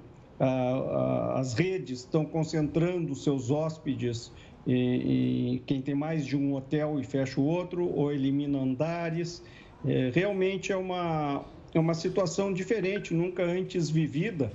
as 1.33 1.55
redes 1.55 2.01
estão 2.01 2.23
concentrando 2.23 3.15
seus 3.15 3.49
hóspedes 3.49 4.31
em, 4.67 5.63
quem 5.65 5.81
tem 5.81 5.95
mais 5.95 6.27
de 6.27 6.37
um 6.37 6.53
hotel 6.53 6.99
e 6.99 7.03
fecha 7.03 7.41
o 7.41 7.43
outro, 7.43 7.89
ou 7.91 8.11
elimina 8.11 8.59
andares. 8.59 9.43
É, 9.83 10.11
realmente 10.13 10.71
é 10.71 10.77
uma, 10.77 11.43
é 11.73 11.79
uma 11.79 11.95
situação 11.95 12.53
diferente, 12.53 13.15
nunca 13.15 13.43
antes 13.43 13.89
vivida 13.89 14.51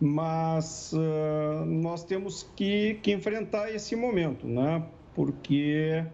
mas 0.00 0.92
uh, 0.92 1.64
nós 1.64 2.04
temos 2.04 2.42
que, 2.54 2.94
que, 3.02 3.12
enfrentar 3.12 3.74
esse 3.74 3.96
momento, 3.96 4.46
né? 4.46 4.84
porque 5.14 6.04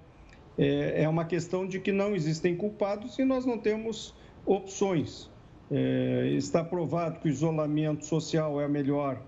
é, 0.57 1.03
é, 1.03 1.09
uma 1.09 1.25
questão 1.25 1.67
de 1.67 1.81
que 1.81 1.91
não 1.91 2.15
existem 2.15 2.55
culpados 2.57 3.19
e 3.19 3.25
nós 3.25 3.45
não 3.45 3.59
temos 3.59 4.15
opções. 4.47 5.31
É, 5.71 6.29
está 6.37 6.63
provado 6.63 7.19
que 7.19 7.29
o 7.29 7.31
isolamento 7.31 8.05
social 8.05 8.61
é 8.61 8.65
a 8.65 8.69
melhor, 8.69 9.21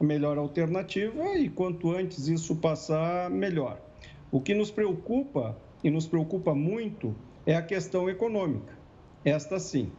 a 0.00 0.04
melhor 0.04 0.38
alternativa 0.38 1.36
e 1.36 1.48
quanto 1.48 1.92
antes 1.92 2.26
isso 2.26 2.56
passar, 2.56 3.30
melhor. 3.30 3.80
O 4.32 4.40
que 4.40 4.54
nos 4.54 4.70
preocupa, 4.70 5.56
e 5.84 5.90
nos 5.90 6.06
preocupa 6.06 6.54
muito, 6.54 7.14
é 7.46 7.54
a 7.54 7.62
questão 7.62 8.08
econômica. 8.08 8.78
Esta 9.24 9.58
sim, 9.58 9.92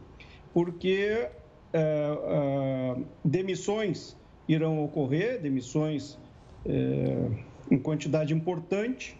porque 0.52 1.28
é, 1.72 2.96
demissões 3.24 4.16
irão 4.48 4.84
ocorrer, 4.84 5.40
demissões 5.40 6.18
é, 6.66 7.28
em 7.70 7.78
quantidade 7.78 8.34
importante, 8.34 9.16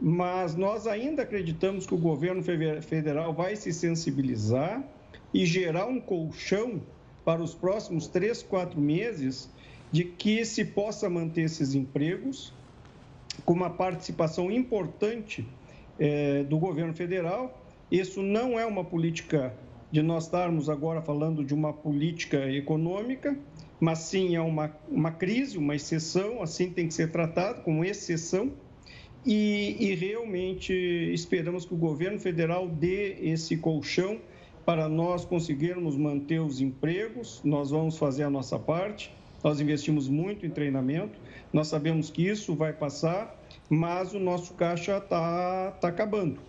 mas 0.00 0.54
nós 0.54 0.86
ainda 0.86 1.22
acreditamos 1.22 1.86
que 1.86 1.94
o 1.94 1.98
governo 1.98 2.42
federal 2.42 3.34
vai 3.34 3.56
se 3.56 3.72
sensibilizar 3.72 4.84
e 5.34 5.44
gerar 5.44 5.86
um 5.86 6.00
colchão 6.00 6.80
para 7.24 7.42
os 7.42 7.54
próximos 7.54 8.06
três, 8.06 8.42
quatro 8.42 8.80
meses 8.80 9.50
de 9.90 10.04
que 10.04 10.44
se 10.44 10.64
possa 10.64 11.10
manter 11.10 11.42
esses 11.42 11.74
empregos 11.74 12.52
com 13.44 13.52
uma 13.52 13.70
participação 13.70 14.50
importante 14.50 15.46
é, 15.98 16.44
do 16.44 16.58
governo 16.58 16.94
federal. 16.94 17.60
Isso 17.90 18.22
não 18.22 18.58
é 18.58 18.64
uma 18.66 18.84
política 18.84 19.54
de 19.90 20.02
nós 20.02 20.24
estarmos 20.24 20.68
agora 20.68 21.00
falando 21.00 21.44
de 21.44 21.54
uma 21.54 21.72
política 21.72 22.50
econômica, 22.50 23.36
mas 23.80 24.00
sim 24.00 24.34
é 24.34 24.40
uma, 24.40 24.74
uma 24.88 25.10
crise, 25.10 25.56
uma 25.56 25.74
exceção, 25.74 26.42
assim 26.42 26.70
tem 26.70 26.88
que 26.88 26.94
ser 26.94 27.10
tratado, 27.10 27.62
como 27.62 27.84
exceção, 27.84 28.52
e, 29.24 29.76
e 29.78 29.94
realmente 29.94 30.72
esperamos 31.12 31.64
que 31.64 31.74
o 31.74 31.76
governo 31.76 32.18
federal 32.18 32.68
dê 32.68 33.16
esse 33.20 33.56
colchão 33.56 34.18
para 34.64 34.88
nós 34.88 35.24
conseguirmos 35.24 35.96
manter 35.96 36.40
os 36.40 36.60
empregos, 36.60 37.40
nós 37.42 37.70
vamos 37.70 37.96
fazer 37.96 38.24
a 38.24 38.30
nossa 38.30 38.58
parte, 38.58 39.10
nós 39.42 39.60
investimos 39.60 40.08
muito 40.08 40.44
em 40.44 40.50
treinamento, 40.50 41.18
nós 41.52 41.68
sabemos 41.68 42.10
que 42.10 42.26
isso 42.26 42.54
vai 42.54 42.72
passar, 42.72 43.34
mas 43.68 44.12
o 44.12 44.18
nosso 44.18 44.54
caixa 44.54 44.98
está 44.98 45.70
tá 45.80 45.88
acabando. 45.88 46.40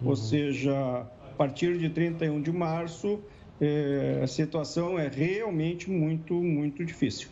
Uhum. 0.00 0.08
Ou 0.08 0.16
seja, 0.16 1.06
partir 1.36 1.78
de 1.78 1.90
31 1.90 2.40
de 2.40 2.52
março, 2.52 3.20
é, 3.60 4.20
a 4.22 4.26
situação 4.26 4.98
é 4.98 5.08
realmente 5.08 5.90
muito, 5.90 6.34
muito 6.34 6.84
difícil. 6.84 7.28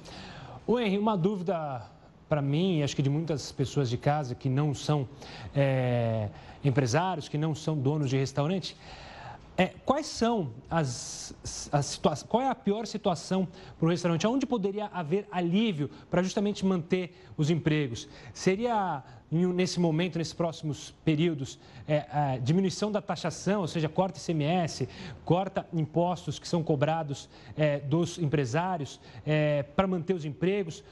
O 0.67 0.79
Henrique, 0.79 0.99
uma 0.99 1.17
dúvida 1.17 1.83
para 2.29 2.41
mim 2.41 2.79
e 2.79 2.83
acho 2.83 2.97
que 2.97 3.03
de 3.03 3.11
muitas 3.11 3.53
pessoas 3.53 3.91
de 3.91 3.97
casa 3.99 4.35
que 4.35 4.49
não 4.49 4.75
são 4.75 5.09
é, 5.55 6.29
empresários, 6.65 7.29
que 7.29 7.37
não 7.37 7.55
são 7.55 7.77
donos 7.77 8.09
de 8.09 8.17
restaurante. 8.17 8.77
É, 9.57 9.67
quais 9.85 10.07
são 10.07 10.51
as, 10.69 11.33
as 11.71 11.87
situações, 11.87 12.29
qual 12.29 12.43
é 12.43 12.49
a 12.49 12.55
pior 12.57 12.87
situação 12.87 13.47
para 13.79 13.87
o 13.87 13.89
restaurante? 13.89 14.27
Onde 14.27 14.47
poderia 14.47 14.87
haver 14.87 15.29
alívio 15.31 15.89
para 16.11 16.23
justamente 16.25 16.67
manter 16.67 17.15
os 17.37 17.51
empregos? 17.51 18.09
Seria, 18.33 19.05
nesse 19.35 19.81
momento, 19.81 20.19
nesses 20.19 20.33
próximos 20.33 20.95
períodos, 21.05 21.59
é, 21.87 22.07
a 22.11 22.39
diminuição 22.39 22.91
da 22.93 23.03
taxação, 23.03 23.63
ou 23.63 23.69
seja, 23.69 23.89
corta 23.89 24.19
ICMS, 24.19 24.89
corta 25.25 25.67
impostos 25.73 26.39
que 26.39 26.47
são 26.47 26.63
cobrados 26.63 27.29
é, 27.57 27.81
dos 27.81 28.19
empresários 28.19 29.01
é, 29.27 29.63
para 29.63 29.87
manter 29.87 30.15
os 30.15 30.25
empregos? 30.25 30.85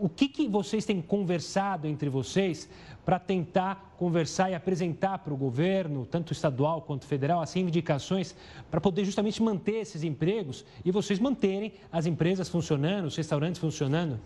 o 0.00 0.08
que, 0.08 0.28
que 0.28 0.48
vocês 0.48 0.84
têm 0.84 1.00
conversado 1.00 1.86
entre 1.86 2.08
vocês 2.08 2.68
para 3.04 3.18
tentar 3.18 3.94
conversar 3.98 4.50
e 4.50 4.54
apresentar 4.54 5.18
para 5.18 5.32
o 5.32 5.36
governo, 5.36 6.06
tanto 6.06 6.32
estadual 6.32 6.82
quanto 6.82 7.04
federal, 7.04 7.40
assim, 7.40 7.60
indicações 7.60 8.34
para 8.70 8.80
poder 8.80 9.04
justamente 9.04 9.42
manter 9.42 9.76
esses 9.76 10.02
empregos 10.02 10.64
e 10.84 10.90
vocês 10.90 11.18
manterem 11.18 11.72
as 11.92 12.06
empresas 12.06 12.48
funcionando, 12.48 13.06
os 13.06 13.16
restaurantes 13.16 13.60
funcionando? 13.60 14.18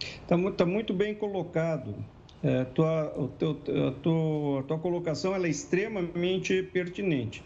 Está 0.00 0.36
muito, 0.36 0.56
tá 0.56 0.66
muito 0.66 0.92
bem 0.92 1.14
colocado. 1.14 1.94
É, 2.42 2.64
tua, 2.64 3.30
teu, 3.38 3.50
a, 3.88 3.92
tua, 4.00 4.60
a 4.60 4.62
tua 4.62 4.78
colocação 4.78 5.34
é 5.34 5.48
extremamente 5.48 6.62
pertinente. 6.62 7.42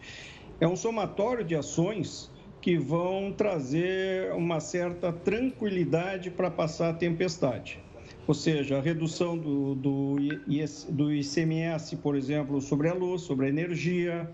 É 0.61 0.67
um 0.67 0.77
somatório 0.77 1.45
de 1.45 1.55
ações 1.55 2.31
que 2.61 2.77
vão 2.77 3.33
trazer 3.33 4.33
uma 4.35 4.61
certa 4.61 5.13
tranquilidade 5.13 6.31
para 6.31 6.51
passar 6.51 6.91
a 6.91 6.93
tempestade. 6.93 7.79
Ou 8.27 8.35
seja, 8.35 8.79
a 8.79 8.81
redução 8.81 9.37
do, 9.37 9.75
do, 9.75 10.17
do 10.91 11.13
ICMS, 11.13 11.97
por 11.97 12.15
exemplo, 12.15 12.61
sobre 12.61 12.89
a 12.89 12.95
luz, 12.95 13.23
sobre 13.23 13.47
a 13.47 13.49
energia, 13.49 14.31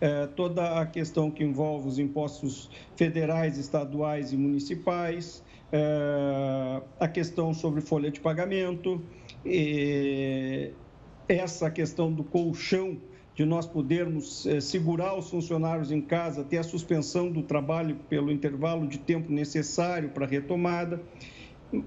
é, 0.00 0.26
toda 0.26 0.80
a 0.80 0.86
questão 0.86 1.30
que 1.30 1.42
envolve 1.42 1.88
os 1.88 1.98
impostos 1.98 2.70
federais, 2.96 3.58
estaduais 3.58 4.32
e 4.32 4.36
municipais, 4.36 5.42
é, 5.72 6.82
a 6.98 7.08
questão 7.08 7.54
sobre 7.54 7.80
folha 7.80 8.10
de 8.10 8.20
pagamento, 8.20 9.02
essa 11.28 11.70
questão 11.70 12.12
do 12.12 12.24
colchão 12.24 12.98
de 13.40 13.44
nós 13.46 13.64
podermos 13.64 14.44
é, 14.46 14.60
segurar 14.60 15.16
os 15.16 15.30
funcionários 15.30 15.90
em 15.90 16.00
casa, 16.00 16.44
ter 16.44 16.58
a 16.58 16.62
suspensão 16.62 17.30
do 17.30 17.42
trabalho 17.42 17.96
pelo 18.08 18.30
intervalo 18.30 18.86
de 18.86 18.98
tempo 18.98 19.32
necessário 19.32 20.10
para 20.10 20.26
a 20.26 20.28
retomada. 20.28 21.00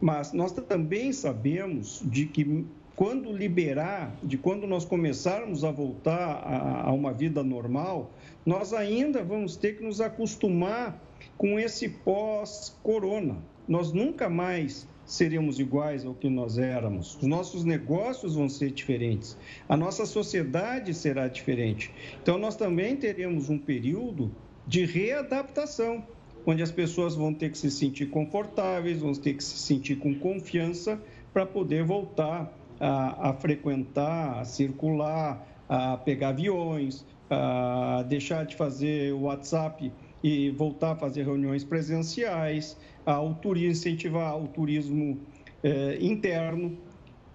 Mas 0.01 0.33
nós 0.33 0.51
também 0.51 1.13
sabemos 1.13 2.01
de 2.03 2.25
que 2.25 2.65
quando 2.95 3.31
liberar, 3.31 4.15
de 4.23 4.37
quando 4.37 4.65
nós 4.65 4.85
começarmos 4.85 5.63
a 5.63 5.71
voltar 5.71 6.41
a, 6.43 6.89
a 6.89 6.91
uma 6.91 7.13
vida 7.13 7.43
normal, 7.43 8.11
nós 8.45 8.73
ainda 8.73 9.23
vamos 9.23 9.55
ter 9.55 9.77
que 9.77 9.83
nos 9.83 10.01
acostumar 10.01 10.99
com 11.37 11.59
esse 11.59 11.89
pós-corona. 11.89 13.37
Nós 13.67 13.91
nunca 13.91 14.29
mais 14.29 14.87
seremos 15.05 15.59
iguais 15.59 16.05
ao 16.05 16.13
que 16.13 16.29
nós 16.29 16.57
éramos. 16.57 17.15
Os 17.15 17.27
nossos 17.27 17.63
negócios 17.63 18.35
vão 18.35 18.47
ser 18.47 18.71
diferentes. 18.71 19.37
A 19.67 19.75
nossa 19.75 20.05
sociedade 20.05 20.93
será 20.93 21.27
diferente. 21.27 21.91
Então, 22.21 22.37
nós 22.37 22.55
também 22.55 22.95
teremos 22.95 23.49
um 23.49 23.57
período 23.57 24.31
de 24.65 24.85
readaptação, 24.85 26.05
onde 26.45 26.61
as 26.61 26.71
pessoas 26.71 27.15
vão 27.15 27.33
ter 27.33 27.51
que 27.51 27.57
se 27.57 27.69
sentir 27.69 28.07
confortáveis, 28.07 28.99
vão 28.99 29.13
ter 29.13 29.33
que 29.33 29.43
se 29.43 29.57
sentir 29.57 29.97
com 29.97 30.15
confiança 30.15 31.01
para 31.33 31.45
poder 31.45 31.83
voltar 31.83 32.53
a, 32.79 33.29
a 33.29 33.33
frequentar, 33.33 34.39
a 34.39 34.45
circular, 34.45 35.47
a 35.67 35.97
pegar 35.97 36.29
aviões, 36.29 37.05
a 37.29 38.03
deixar 38.07 38.45
de 38.45 38.55
fazer 38.55 39.13
o 39.13 39.21
WhatsApp 39.21 39.91
e 40.23 40.49
voltar 40.51 40.91
a 40.91 40.95
fazer 40.95 41.23
reuniões 41.23 41.63
presenciais, 41.63 42.77
ao 43.05 43.35
turismo, 43.35 43.71
incentivar 43.71 44.37
o 44.37 44.47
turismo 44.47 45.19
eh, 45.63 45.97
interno. 46.01 46.77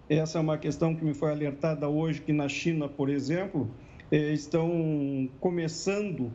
Essa 0.08 0.38
é 0.38 0.40
uma 0.40 0.58
questão 0.58 0.94
que 0.94 1.04
me 1.04 1.14
foi 1.14 1.30
alertada 1.30 1.88
hoje, 1.88 2.20
que 2.20 2.32
na 2.32 2.48
China, 2.48 2.88
por 2.88 3.08
exemplo, 3.10 3.70
eh, 4.10 4.32
estão 4.32 5.28
começando 5.40 6.32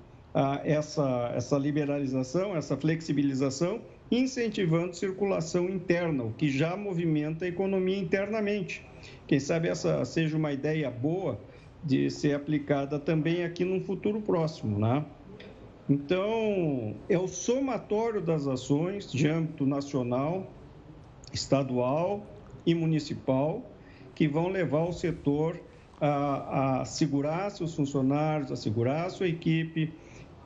essa, 0.63 1.31
essa 1.35 1.57
liberalização, 1.57 2.55
essa 2.55 2.75
flexibilização, 2.75 3.81
incentivando 4.09 4.95
circulação 4.95 5.69
interna, 5.69 6.23
o 6.23 6.33
que 6.33 6.49
já 6.49 6.75
movimenta 6.75 7.45
a 7.45 7.47
economia 7.47 7.97
internamente. 7.97 8.83
Quem 9.27 9.39
sabe 9.39 9.67
essa 9.67 10.03
seja 10.05 10.35
uma 10.35 10.51
ideia 10.51 10.89
boa 10.89 11.39
de 11.83 12.09
ser 12.09 12.33
aplicada 12.33 12.97
também 12.97 13.43
aqui 13.43 13.65
num 13.65 13.81
futuro 13.81 14.21
próximo, 14.21 14.79
né? 14.79 15.05
Então, 15.89 16.95
é 17.09 17.17
o 17.17 17.27
somatório 17.27 18.21
das 18.21 18.47
ações 18.47 19.11
de 19.11 19.27
âmbito 19.27 19.65
nacional, 19.65 20.49
estadual 21.33 22.25
e 22.65 22.73
municipal 22.73 23.69
que 24.15 24.27
vão 24.27 24.47
levar 24.47 24.83
o 24.83 24.93
setor 24.93 25.59
a, 25.99 26.81
a 26.81 26.85
segurar 26.85 27.49
seus 27.49 27.75
funcionários, 27.75 28.51
a 28.51 28.55
segurar 28.55 29.09
sua 29.09 29.27
equipe 29.27 29.93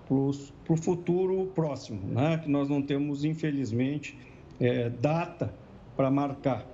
para 0.07 0.15
o 0.15 0.77
futuro 0.77 1.51
próximo, 1.53 2.01
né? 2.07 2.37
que 2.37 2.49
nós 2.49 2.69
não 2.69 2.81
temos, 2.81 3.23
infelizmente, 3.25 4.17
é, 4.59 4.89
data 4.89 5.53
para 5.95 6.09
marcar. 6.09 6.65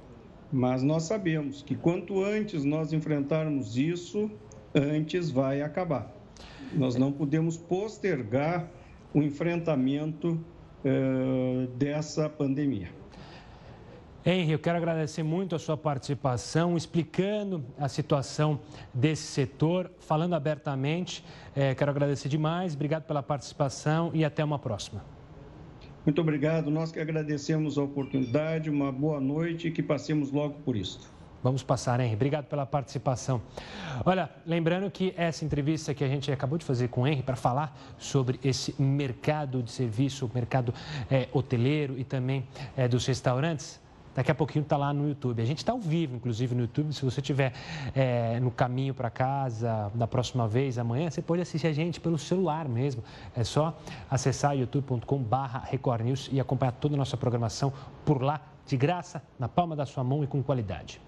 Mas 0.52 0.84
nós 0.84 1.04
sabemos 1.04 1.64
que 1.64 1.76
quanto 1.76 2.24
antes 2.24 2.64
nós 2.64 2.94
enfrentarmos 2.94 3.76
isso, 3.76 4.30
antes 4.76 5.32
vai 5.32 5.62
acabar. 5.62 6.23
Nós 6.76 6.96
não 6.96 7.12
podemos 7.12 7.58
postergar 7.58 8.68
o 9.14 9.22
enfrentamento 9.22 10.40
uh, 10.84 11.68
dessa 11.76 12.30
pandemia. 12.30 12.90
Henry, 14.26 14.54
eu 14.54 14.60
quero 14.60 14.78
agradecer 14.78 15.22
muito 15.22 15.54
a 15.54 15.60
sua 15.60 15.76
participação, 15.76 16.78
explicando 16.78 17.64
a 17.78 17.90
situação 17.90 18.62
desse 18.94 19.24
setor, 19.24 19.92
falando 20.00 20.34
abertamente. 20.34 21.26
É, 21.54 21.76
quero 21.76 21.92
agradecer 21.92 22.30
demais, 22.30 22.74
obrigado 22.74 23.04
pela 23.04 23.22
participação 23.22 24.12
e 24.14 24.24
até 24.24 24.42
uma 24.42 24.58
próxima. 24.58 25.04
Muito 26.06 26.22
obrigado, 26.22 26.72
nós 26.72 26.92
que 26.92 27.00
agradecemos 27.00 27.78
a 27.78 27.84
oportunidade, 27.84 28.70
uma 28.70 28.94
boa 28.94 29.20
noite 29.20 29.68
e 29.68 29.72
que 29.72 29.84
passemos 29.84 30.32
logo 30.32 30.56
por 30.66 30.78
isso. 30.78 31.13
Vamos 31.44 31.62
passar, 31.62 32.00
Henry. 32.00 32.16
Obrigado 32.16 32.46
pela 32.46 32.66
participação. 32.66 33.42
Olha, 34.06 34.30
lembrando 34.46 34.90
que 34.90 35.14
essa 35.18 35.44
entrevista 35.44 35.94
que 35.94 36.02
a 36.02 36.08
gente 36.08 36.32
acabou 36.32 36.58
de 36.58 36.64
fazer 36.64 36.88
com 36.88 37.02
o 37.02 37.08
Henry 37.08 37.22
para 37.22 37.36
falar 37.36 37.78
sobre 37.98 38.40
esse 38.42 38.74
mercado 38.82 39.62
de 39.62 39.70
serviço, 39.70 40.32
mercado 40.34 40.74
é, 41.12 41.28
hoteleiro 41.34 42.00
e 42.00 42.06
também 42.06 42.48
é, 42.78 42.88
dos 42.88 43.06
restaurantes, 43.06 43.83
Daqui 44.16 44.30
a 44.30 44.36
pouquinho 44.36 44.64
está 44.64 44.78
lá 44.78 44.94
no 44.94 45.08
YouTube. 45.08 45.42
A 45.42 45.46
gente 45.46 45.58
está 45.58 45.72
ao 45.72 45.80
vivo, 45.80 46.16
inclusive, 46.16 46.54
no 46.54 46.62
YouTube. 46.62 46.94
Se 46.94 47.04
você 47.04 47.20
estiver 47.20 47.54
é, 47.96 48.40
no 48.40 48.52
caminho 48.52 48.94
para 48.94 49.10
casa, 49.10 49.92
da 49.96 50.08
próxima 50.08 50.48
vez, 50.48 50.78
amanhã, 50.78 51.10
você 51.10 51.22
pode 51.22 51.42
assistir 51.42 51.68
a 51.68 51.74
gente 51.74 52.00
pelo 52.00 52.18
celular 52.18 52.68
mesmo. 52.68 53.04
É 53.36 53.44
só 53.44 53.78
acessar 54.10 54.56
youtube.com.br 54.56 55.58
Record 55.66 56.02
News 56.06 56.30
e 56.32 56.40
acompanhar 56.40 56.74
toda 56.74 56.96
a 56.96 56.98
nossa 56.98 57.18
programação 57.18 57.74
por 58.06 58.22
lá, 58.22 58.42
de 58.66 58.78
graça, 58.78 59.22
na 59.38 59.50
palma 59.50 59.76
da 59.76 59.86
sua 59.86 60.04
mão 60.04 60.24
e 60.24 60.28
com 60.28 60.42
qualidade. 60.42 61.02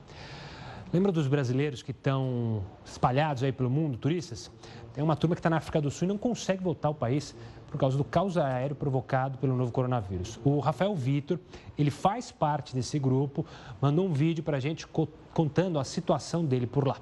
Lembra 0.93 1.11
dos 1.11 1.27
brasileiros 1.27 1.81
que 1.81 1.91
estão 1.91 2.63
espalhados 2.85 3.43
aí 3.43 3.51
pelo 3.51 3.69
mundo, 3.69 3.97
turistas? 3.97 4.51
Tem 4.93 5.03
uma 5.03 5.15
turma 5.15 5.35
que 5.35 5.39
está 5.39 5.49
na 5.49 5.57
África 5.57 5.81
do 5.81 5.91
Sul 5.91 6.05
e 6.05 6.09
não 6.09 6.17
consegue 6.17 6.63
voltar 6.63 6.87
ao 6.87 6.93
país 6.93 7.35
por 7.69 7.77
causa 7.77 7.97
do 7.97 8.03
caos 8.03 8.37
aéreo 8.37 8.75
provocado 8.75 9.37
pelo 9.37 9.55
novo 9.57 9.71
coronavírus. 9.71 10.39
O 10.45 10.59
Rafael 10.59 10.95
Vitor, 10.95 11.37
ele 11.77 11.91
faz 11.91 12.31
parte 12.31 12.73
desse 12.73 12.97
grupo, 12.97 13.45
mandou 13.81 14.05
um 14.07 14.13
vídeo 14.13 14.43
para 14.43 14.55
a 14.57 14.59
gente 14.59 14.87
contando 15.33 15.79
a 15.79 15.83
situação 15.83 16.45
dele 16.45 16.65
por 16.65 16.87
lá. 16.87 16.97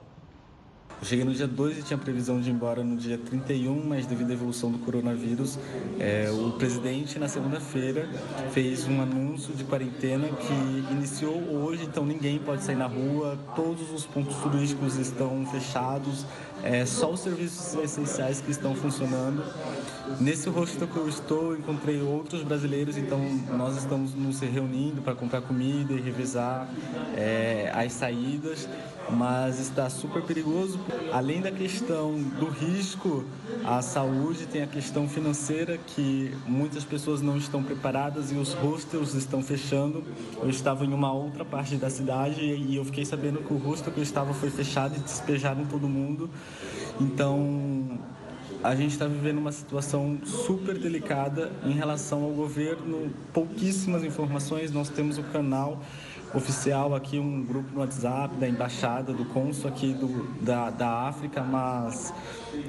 Eu 1.03 1.05
cheguei 1.05 1.25
no 1.25 1.33
dia 1.33 1.45
2 1.47 1.79
e 1.79 1.83
tinha 1.83 1.97
previsão 1.97 2.39
de 2.39 2.49
ir 2.49 2.53
embora 2.53 2.81
no 2.81 2.95
dia 2.95 3.17
31, 3.17 3.85
mas 3.85 4.05
devido 4.05 4.29
à 4.29 4.33
evolução 4.33 4.71
do 4.71 4.77
coronavírus, 4.77 5.59
é, 5.99 6.31
o 6.31 6.53
presidente, 6.53 7.19
na 7.19 7.27
segunda-feira, 7.27 8.07
fez 8.53 8.87
um 8.87 9.01
anúncio 9.01 9.53
de 9.53 9.65
quarentena 9.65 10.29
que 10.29 10.93
iniciou 10.93 11.35
hoje, 11.57 11.83
então 11.83 12.05
ninguém 12.05 12.39
pode 12.39 12.63
sair 12.63 12.77
na 12.77 12.87
rua, 12.87 13.37
todos 13.53 13.91
os 13.91 14.05
pontos 14.05 14.37
turísticos 14.37 14.95
estão 14.95 15.45
fechados, 15.47 16.25
é, 16.63 16.85
só 16.85 17.11
os 17.11 17.19
serviços 17.19 17.75
essenciais 17.75 18.39
que 18.39 18.49
estão 18.49 18.73
funcionando. 18.73 19.43
Nesse 20.19 20.49
hostel 20.49 20.87
que 20.87 20.97
eu 20.97 21.09
estou, 21.09 21.55
encontrei 21.55 22.01
outros 22.01 22.43
brasileiros, 22.43 22.97
então 22.97 23.19
nós 23.57 23.77
estamos 23.77 24.13
nos 24.13 24.39
reunindo 24.39 25.01
para 25.01 25.13
comprar 25.13 25.41
comida 25.41 25.93
e 25.93 25.99
revisar 25.99 26.69
é, 27.15 27.71
as 27.73 27.91
saídas, 27.93 28.67
mas 29.09 29.59
está 29.59 29.89
super 29.89 30.21
perigoso. 30.23 30.79
Além 31.11 31.41
da 31.41 31.51
questão 31.51 32.13
do 32.39 32.47
risco 32.47 33.25
à 33.65 33.81
saúde, 33.81 34.45
tem 34.45 34.61
a 34.61 34.67
questão 34.67 35.07
financeira 35.07 35.77
que 35.77 36.31
muitas 36.45 36.83
pessoas 36.83 37.21
não 37.21 37.37
estão 37.37 37.63
preparadas 37.63 38.31
e 38.31 38.35
os 38.35 38.53
hostels 38.53 39.13
estão 39.13 39.41
fechando. 39.41 40.03
Eu 40.41 40.49
estava 40.49 40.85
em 40.85 40.93
uma 40.93 41.11
outra 41.11 41.43
parte 41.43 41.75
da 41.75 41.89
cidade 41.89 42.41
e 42.41 42.75
eu 42.75 42.85
fiquei 42.85 43.05
sabendo 43.05 43.39
que 43.39 43.53
o 43.53 43.57
hostel 43.57 43.91
que 43.91 43.99
eu 43.99 44.03
estava 44.03 44.33
foi 44.33 44.49
fechado 44.49 44.95
e 44.95 44.99
despejaram 44.99 45.65
todo 45.65 45.87
mundo. 45.87 46.29
Então, 46.99 47.99
a 48.63 48.75
gente 48.75 48.91
está 48.91 49.05
vivendo 49.05 49.39
uma 49.39 49.51
situação 49.51 50.19
super 50.23 50.77
delicada 50.77 51.51
em 51.65 51.71
relação 51.71 52.23
ao 52.23 52.31
governo, 52.31 53.11
pouquíssimas 53.33 54.03
informações. 54.03 54.71
Nós 54.71 54.89
temos 54.89 55.17
o 55.17 55.23
canal 55.23 55.81
oficial 56.33 56.95
aqui, 56.95 57.19
um 57.19 57.43
grupo 57.43 57.71
no 57.73 57.81
WhatsApp 57.81 58.35
da 58.37 58.47
embaixada, 58.47 59.13
do 59.13 59.25
cônsul 59.25 59.69
aqui 59.69 59.93
do, 59.93 60.27
da, 60.41 60.69
da 60.69 61.07
África, 61.07 61.41
mas 61.41 62.13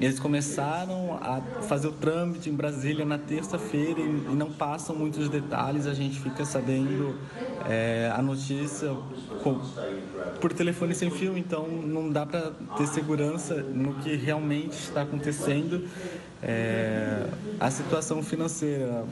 eles 0.01 0.19
começaram 0.19 1.19
a 1.21 1.41
fazer 1.63 1.89
o 1.89 1.93
trâmite 1.93 2.51
em 2.51 2.55
Brasília 2.55 3.05
na 3.05 3.19
terça-feira 3.19 4.01
e, 4.01 4.05
e, 4.05 4.35
não 4.35 4.51
passam 4.51 4.95
muitos 4.95 5.29
detalhes, 5.29 5.87
a 5.87 5.95
gente 5.95 6.21
fica 6.21 6.45
sabendo 6.45 7.19
é, 7.69 8.13
a 8.15 8.21
notícia 8.21 8.95
com, 9.43 9.61
por 10.41 10.53
telefone 10.53 10.95
sem 10.95 11.11
fio, 11.11 11.37
então 11.37 11.67
não 11.67 12.11
dá 12.11 12.27
para 12.27 12.53
ter 12.77 12.87
segurança 12.87 13.55
no 13.57 13.95
que 13.95 14.15
realmente 14.15 14.73
está 14.73 15.03
acontecendo. 15.03 15.89
É, 16.43 17.27
a 17.59 17.71
situação 17.71 18.23
financeira 18.23 19.05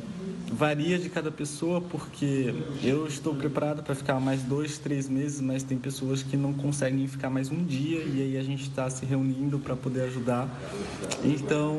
varia 0.53 0.98
de 0.98 1.09
cada 1.09 1.30
pessoa, 1.30 1.80
porque 1.80 2.55
eu 2.82 3.07
estou 3.07 3.34
preparado 3.34 3.82
para 3.82 3.94
ficar 3.94 4.20
mais 4.20 4.42
dois, 4.42 4.78
três 4.78 5.09
meses, 5.09 5.40
mas 5.40 5.62
tem 5.62 5.78
pessoas 5.78 6.22
que 6.22 6.36
não 6.36 6.53
conseguem 6.53 7.09
ficar 7.09 7.30
mais 7.30 7.50
um 7.50 7.64
dia 7.64 8.00
e 8.05 8.20
aí 8.20 8.36
a 8.36 8.42
gente 8.42 8.62
está 8.62 8.88
se 8.90 9.07
reunindo 9.07 9.59
para 9.59 9.74
poder 9.74 10.03
ajudar. 10.03 10.48
Então, 11.24 11.76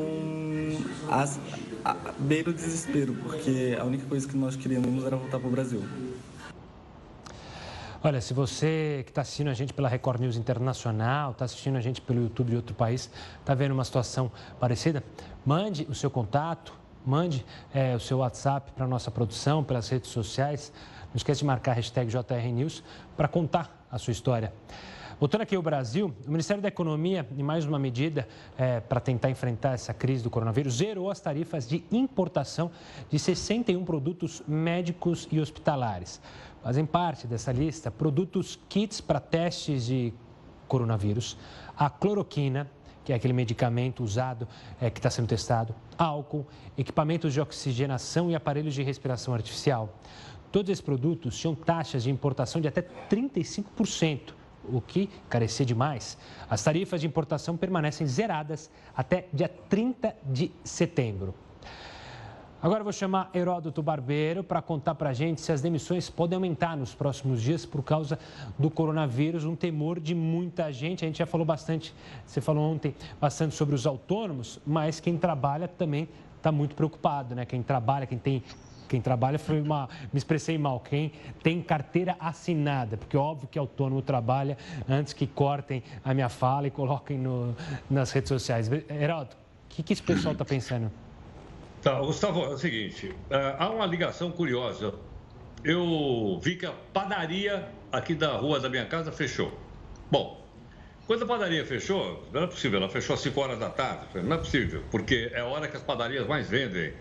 as, 1.08 1.38
a, 1.84 1.94
beira 2.18 2.50
o 2.50 2.52
desespero, 2.52 3.14
porque 3.22 3.76
a 3.80 3.84
única 3.84 4.06
coisa 4.06 4.26
que 4.26 4.36
nós 4.36 4.56
queríamos 4.56 5.04
era 5.04 5.16
voltar 5.16 5.38
para 5.38 5.48
o 5.48 5.50
Brasil. 5.50 5.82
Olha, 8.02 8.20
se 8.20 8.34
você 8.34 9.02
que 9.04 9.12
está 9.12 9.22
assistindo 9.22 9.48
a 9.48 9.54
gente 9.54 9.72
pela 9.72 9.88
Record 9.88 10.20
News 10.20 10.36
Internacional, 10.36 11.30
está 11.30 11.46
assistindo 11.46 11.76
a 11.76 11.80
gente 11.80 12.02
pelo 12.02 12.20
YouTube 12.20 12.50
de 12.50 12.56
outro 12.56 12.74
país, 12.74 13.08
está 13.40 13.54
vendo 13.54 13.72
uma 13.72 13.84
situação 13.84 14.30
parecida, 14.60 15.02
mande 15.46 15.86
o 15.88 15.94
seu 15.94 16.10
contato, 16.10 16.83
mande 17.04 17.44
é, 17.72 17.94
o 17.94 18.00
seu 18.00 18.18
WhatsApp 18.18 18.72
para 18.72 18.84
a 18.84 18.88
nossa 18.88 19.10
produção, 19.10 19.62
pelas 19.62 19.88
redes 19.88 20.10
sociais. 20.10 20.72
Não 21.08 21.16
esqueça 21.16 21.40
de 21.40 21.44
marcar 21.44 21.72
a 21.72 21.74
hashtag 21.74 22.10
JRNews 22.10 22.82
para 23.16 23.28
contar 23.28 23.86
a 23.90 23.98
sua 23.98 24.12
história. 24.12 24.52
Voltando 25.20 25.42
aqui 25.42 25.54
ao 25.54 25.62
Brasil, 25.62 26.12
o 26.26 26.30
Ministério 26.30 26.60
da 26.60 26.68
Economia, 26.68 27.26
em 27.36 27.42
mais 27.42 27.64
uma 27.64 27.78
medida 27.78 28.26
é, 28.58 28.80
para 28.80 28.98
tentar 28.98 29.30
enfrentar 29.30 29.74
essa 29.74 29.94
crise 29.94 30.24
do 30.24 30.30
coronavírus, 30.30 30.78
zerou 30.78 31.08
as 31.08 31.20
tarifas 31.20 31.68
de 31.68 31.84
importação 31.92 32.70
de 33.08 33.18
61 33.18 33.84
produtos 33.84 34.42
médicos 34.46 35.28
e 35.30 35.38
hospitalares. 35.38 36.20
Fazem 36.62 36.84
parte 36.84 37.28
dessa 37.28 37.52
lista 37.52 37.90
produtos 37.92 38.58
kits 38.68 39.00
para 39.00 39.20
testes 39.20 39.86
de 39.86 40.12
coronavírus, 40.66 41.36
a 41.76 41.88
cloroquina, 41.88 42.68
que 43.04 43.12
é 43.12 43.16
aquele 43.16 43.32
medicamento 43.34 44.02
usado 44.02 44.48
é, 44.80 44.90
que 44.90 44.98
está 44.98 45.10
sendo 45.10 45.28
testado, 45.28 45.74
álcool, 45.98 46.46
equipamentos 46.76 47.32
de 47.32 47.40
oxigenação 47.40 48.30
e 48.30 48.34
aparelhos 48.34 48.74
de 48.74 48.82
respiração 48.82 49.34
artificial. 49.34 49.94
Todos 50.50 50.70
esses 50.70 50.80
produtos 50.80 51.38
tinham 51.38 51.54
taxas 51.54 52.04
de 52.04 52.10
importação 52.10 52.60
de 52.60 52.68
até 52.68 52.82
35%, 52.82 54.32
o 54.66 54.80
que 54.80 55.10
carecia 55.28 55.66
demais. 55.66 56.16
As 56.48 56.62
tarifas 56.62 57.00
de 57.00 57.06
importação 57.06 57.56
permanecem 57.56 58.06
zeradas 58.06 58.70
até 58.96 59.26
dia 59.32 59.48
30 59.48 60.16
de 60.24 60.50
setembro. 60.62 61.34
Agora 62.64 62.80
eu 62.80 62.84
vou 62.84 62.94
chamar 62.94 63.28
Heródoto 63.34 63.82
Barbeiro 63.82 64.42
para 64.42 64.62
contar 64.62 64.94
para 64.94 65.10
a 65.10 65.12
gente 65.12 65.38
se 65.42 65.52
as 65.52 65.60
demissões 65.60 66.08
podem 66.08 66.34
aumentar 66.34 66.74
nos 66.78 66.94
próximos 66.94 67.42
dias 67.42 67.66
por 67.66 67.82
causa 67.82 68.18
do 68.58 68.70
coronavírus, 68.70 69.44
um 69.44 69.54
temor 69.54 70.00
de 70.00 70.14
muita 70.14 70.72
gente. 70.72 71.04
A 71.04 71.06
gente 71.06 71.18
já 71.18 71.26
falou 71.26 71.44
bastante, 71.44 71.94
você 72.24 72.40
falou 72.40 72.72
ontem 72.72 72.94
bastante 73.20 73.54
sobre 73.54 73.74
os 73.74 73.86
autônomos, 73.86 74.58
mas 74.66 74.98
quem 74.98 75.18
trabalha 75.18 75.68
também 75.68 76.08
está 76.38 76.50
muito 76.50 76.74
preocupado, 76.74 77.34
né? 77.34 77.44
Quem 77.44 77.62
trabalha, 77.62 78.06
quem 78.06 78.16
tem 78.16 78.42
quem 78.88 78.98
trabalha 78.98 79.38
foi 79.38 79.60
uma. 79.60 79.86
Me 80.10 80.16
expressei 80.16 80.56
mal. 80.56 80.80
Quem 80.80 81.12
tem 81.42 81.60
carteira 81.60 82.16
assinada, 82.18 82.96
porque 82.96 83.14
óbvio 83.14 83.46
que 83.46 83.58
autônomo 83.58 84.00
trabalha 84.00 84.56
antes 84.88 85.12
que 85.12 85.26
cortem 85.26 85.82
a 86.02 86.14
minha 86.14 86.30
fala 86.30 86.66
e 86.66 86.70
coloquem 86.70 87.18
no, 87.18 87.54
nas 87.90 88.10
redes 88.10 88.30
sociais. 88.30 88.70
Heródoto, 88.88 89.36
o 89.36 89.68
que, 89.68 89.82
que 89.82 89.92
esse 89.92 90.02
pessoal 90.02 90.32
está 90.32 90.46
pensando? 90.46 90.90
Tá, 91.84 92.00
Gustavo, 92.00 92.42
é 92.44 92.48
o 92.48 92.56
seguinte, 92.56 93.08
uh, 93.08 93.58
há 93.58 93.68
uma 93.68 93.84
ligação 93.84 94.30
curiosa. 94.30 94.94
Eu 95.62 96.40
vi 96.42 96.56
que 96.56 96.64
a 96.64 96.72
padaria 96.72 97.68
aqui 97.92 98.14
da 98.14 98.32
rua 98.38 98.58
da 98.58 98.70
minha 98.70 98.86
casa 98.86 99.12
fechou. 99.12 99.52
Bom, 100.10 100.42
quando 101.06 101.24
a 101.24 101.26
padaria 101.26 101.62
fechou, 101.62 102.26
não 102.32 102.44
é 102.44 102.46
possível, 102.46 102.78
ela 102.80 102.88
fechou 102.88 103.12
às 103.12 103.20
5 103.20 103.38
horas 103.38 103.58
da 103.58 103.68
tarde. 103.68 104.06
Não 104.14 104.34
é 104.34 104.38
possível, 104.38 104.82
porque 104.90 105.30
é 105.34 105.40
a 105.40 105.44
hora 105.44 105.68
que 105.68 105.76
as 105.76 105.82
padarias 105.82 106.26
mais 106.26 106.48
vendem. 106.48 106.94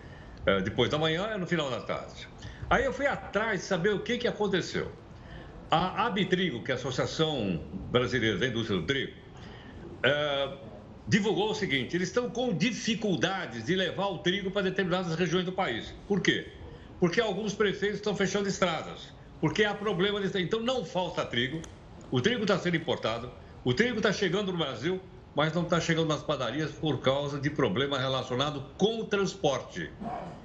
Uh, 0.46 0.62
depois 0.62 0.90
da 0.90 0.98
manhã 0.98 1.28
é 1.28 1.38
no 1.38 1.48
final 1.48 1.70
da 1.70 1.80
tarde. 1.80 2.28
Aí 2.70 2.84
eu 2.84 2.92
fui 2.92 3.08
atrás 3.08 3.62
de 3.62 3.66
saber 3.66 3.94
o 3.94 4.00
que, 4.00 4.18
que 4.18 4.28
aconteceu. 4.28 4.92
A 5.72 6.08
Abitrigo, 6.08 6.62
que 6.62 6.72
é 6.72 6.74
a 6.74 6.78
Associação 6.78 7.58
Brasileira 7.90 8.38
da 8.38 8.48
Indústria 8.48 8.82
do 8.82 8.86
Trigo, 8.86 9.14
uh, 10.00 10.58
divulgou 11.08 11.52
o 11.52 11.56
seguinte: 11.56 11.96
eles 11.96 12.10
estão 12.10 12.30
com 12.30 12.54
dificuldades 12.54 13.66
de 13.66 13.76
levar 13.76 14.08
o 14.08 14.20
trigo 14.20 14.52
para 14.52 14.64
determinadas 14.64 15.16
regiões 15.16 15.46
do 15.46 15.52
país. 15.52 15.94
Por 16.08 16.22
quê? 16.22 16.48
Porque 17.00 17.20
alguns 17.20 17.54
prefeitos 17.54 17.98
estão 17.98 18.16
fechando 18.16 18.48
estradas, 18.48 19.14
porque 19.42 19.66
há 19.66 19.74
problema 19.74 20.22
de... 20.22 20.42
Então 20.42 20.62
não 20.62 20.86
falta 20.86 21.26
trigo, 21.26 21.62
o 22.10 22.22
trigo 22.22 22.44
está 22.44 22.58
sendo 22.58 22.78
importado, 22.78 23.32
o 23.64 23.74
trigo 23.74 23.98
está 23.98 24.14
chegando 24.14 24.52
no 24.52 24.58
Brasil, 24.58 25.02
mas 25.36 25.54
não 25.54 25.64
está 25.64 25.82
chegando 25.82 26.08
nas 26.08 26.24
padarias 26.24 26.72
por 26.72 27.02
causa 27.02 27.40
de 27.40 27.50
problema 27.50 27.98
relacionado 27.98 28.64
com 28.78 29.00
o 29.00 29.06
transporte. 29.06 29.90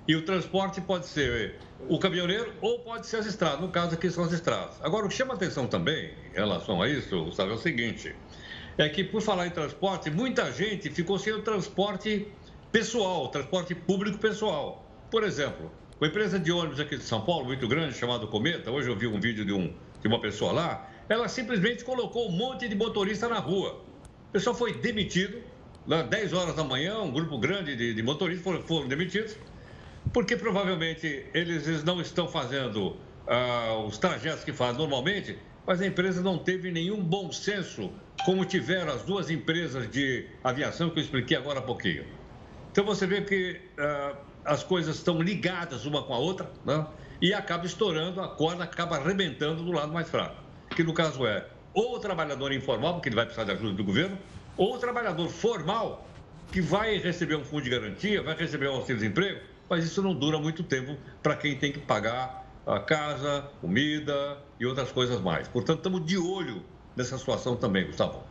E 0.07 0.17
o 0.17 0.23
transporte 0.23 0.81
pode 0.81 1.07
ser 1.07 1.57
o 1.89 1.99
caminhoneiro 1.99 2.53
ou 2.61 2.81
pode 2.81 3.07
ser 3.07 3.19
as 3.19 3.27
estradas, 3.27 3.61
no 3.61 3.69
caso 3.69 3.95
aqui 3.95 4.11
são 4.11 4.25
as 4.25 4.33
estradas. 4.33 4.75
Agora, 4.83 5.07
o 5.07 5.09
que 5.09 5.15
chama 5.15 5.35
atenção 5.35 5.67
também 5.67 6.11
em 6.33 6.35
relação 6.35 6.83
a 6.83 6.89
isso, 6.89 7.25
Gustavo, 7.25 7.53
é 7.53 7.55
o 7.55 7.59
seguinte 7.59 8.17
é 8.79 8.89
que, 8.89 9.03
por 9.03 9.21
falar 9.21 9.49
em 9.49 9.51
transporte, 9.51 10.09
muita 10.09 10.53
gente 10.53 10.89
ficou 10.89 11.19
sem 11.19 11.33
o 11.33 11.43
transporte 11.43 12.29
pessoal, 12.71 13.29
transporte 13.29 13.75
público 13.75 14.19
pessoal. 14.19 14.87
Por 15.11 15.25
exemplo, 15.25 15.71
uma 16.01 16.07
empresa 16.07 16.39
de 16.39 16.53
ônibus 16.53 16.79
aqui 16.79 16.97
de 16.97 17.03
São 17.03 17.21
Paulo, 17.23 17.45
muito 17.47 17.67
grande, 17.67 17.97
chamada 17.97 18.25
Cometa, 18.29 18.71
hoje 18.71 18.89
eu 18.89 18.97
vi 18.97 19.09
um 19.09 19.19
vídeo 19.19 19.45
de, 19.45 19.53
um, 19.53 19.75
de 20.01 20.07
uma 20.07 20.21
pessoa 20.21 20.53
lá, 20.53 20.89
ela 21.09 21.27
simplesmente 21.27 21.83
colocou 21.83 22.29
um 22.29 22.33
monte 22.33 22.69
de 22.69 22.77
motorista 22.77 23.29
na 23.29 23.41
rua. 23.41 23.83
O 24.29 24.33
pessoal 24.33 24.55
foi 24.55 24.73
demitido, 24.75 25.43
lá 25.85 26.03
10 26.03 26.33
horas 26.33 26.55
da 26.55 26.63
manhã, 26.63 27.01
um 27.01 27.11
grupo 27.11 27.37
grande 27.37 27.75
de, 27.75 27.93
de 27.95 28.03
motoristas 28.03 28.45
foram, 28.45 28.63
foram, 28.63 28.87
demitidos, 28.87 29.37
porque 30.13 30.37
provavelmente 30.37 31.27
eles 31.35 31.83
não 31.83 32.01
estão 32.01 32.29
fazendo 32.29 32.97
uh, 33.27 33.85
os 33.87 33.99
trajetos 33.99 34.45
que 34.45 34.53
fazem 34.53 34.79
normalmente, 34.79 35.37
mas 35.67 35.81
a 35.81 35.87
empresa 35.87 36.23
não 36.23 36.39
teve 36.39 36.71
nenhum 36.71 37.03
bom 37.03 37.33
senso 37.33 37.91
como 38.29 38.45
tiveram 38.45 38.93
as 38.93 39.05
duas 39.05 39.31
empresas 39.31 39.91
de 39.91 40.27
aviação 40.45 40.91
que 40.91 40.99
eu 40.99 41.03
expliquei 41.03 41.35
agora 41.35 41.61
há 41.61 41.63
pouquinho. 41.63 42.05
Então 42.71 42.85
você 42.85 43.07
vê 43.07 43.23
que 43.23 43.59
uh, 43.79 44.15
as 44.45 44.63
coisas 44.63 44.97
estão 44.97 45.23
ligadas 45.23 45.87
uma 45.87 46.03
com 46.03 46.13
a 46.13 46.19
outra, 46.19 46.53
né? 46.63 46.87
e 47.23 47.33
acaba 47.33 47.65
estourando, 47.65 48.21
a 48.21 48.29
corda 48.29 48.65
acaba 48.65 48.97
arrebentando 48.97 49.65
do 49.65 49.73
lado 49.73 49.95
mais 49.95 50.11
fraco. 50.11 50.37
Que 50.77 50.85
no 50.85 50.93
caso 50.93 51.27
é 51.27 51.49
ou 51.73 51.97
o 51.97 51.99
trabalhador 52.01 52.53
informal, 52.53 52.97
porque 52.97 53.09
ele 53.09 53.17
vai 53.17 53.25
precisar 53.25 53.45
de 53.45 53.53
ajuda 53.53 53.73
do 53.73 53.83
governo, 53.83 54.19
ou 54.59 54.75
o 54.75 54.79
trabalhador 54.79 55.31
formal, 55.31 56.07
que 56.53 56.61
vai 56.61 56.99
receber 56.99 57.35
um 57.35 57.45
fundo 57.45 57.63
de 57.63 57.71
garantia, 57.71 58.23
vai 58.23 58.37
receber 58.37 58.69
um 58.69 58.75
auxílio-desemprego, 58.75 59.41
mas 59.71 59.87
isso 59.87 60.03
não 60.03 60.13
dura 60.13 60.39
muito 60.39 60.63
tempo 60.63 60.99
para 61.23 61.35
quem 61.35 61.57
tem 61.57 61.73
que 61.73 61.79
pagar 61.79 62.47
a 62.67 62.79
casa, 62.79 63.49
comida 63.63 64.37
e 64.61 64.67
outras 64.67 64.93
coisas 64.93 65.19
mais. 65.19 65.49
Portanto, 65.49 65.79
estamos 65.79 66.05
de 66.05 66.19
olho 66.19 66.63
nessa 66.99 67.17
situação 67.17 67.57
também, 67.57 67.87
Gustavo. 67.87 68.23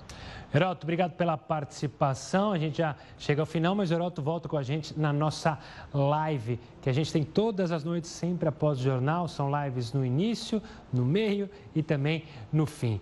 Heroto, 0.54 0.86
obrigado 0.86 1.12
pela 1.12 1.38
participação. 1.38 2.54
A 2.54 2.58
gente 2.58 2.78
já 2.78 2.96
chega 3.18 3.42
ao 3.42 3.46
final, 3.46 3.76
mas 3.76 3.92
Heroto 3.92 4.22
volta 4.22 4.48
com 4.48 4.58
a 4.58 4.64
gente 4.64 4.98
na 4.98 5.12
nossa 5.12 5.60
live, 5.94 6.58
que 6.82 6.90
a 6.90 6.94
gente 6.94 7.12
tem 7.12 7.24
todas 7.24 7.72
as 7.72 7.84
noites, 7.84 8.10
sempre 8.10 8.48
após 8.48 8.80
o 8.80 8.82
jornal. 8.82 9.28
São 9.28 9.50
lives 9.64 9.92
no 9.92 10.06
início, 10.06 10.62
no 10.92 11.06
meio 11.06 11.50
e 11.76 11.84
também 11.84 12.24
no 12.52 12.66
fim. 12.66 13.00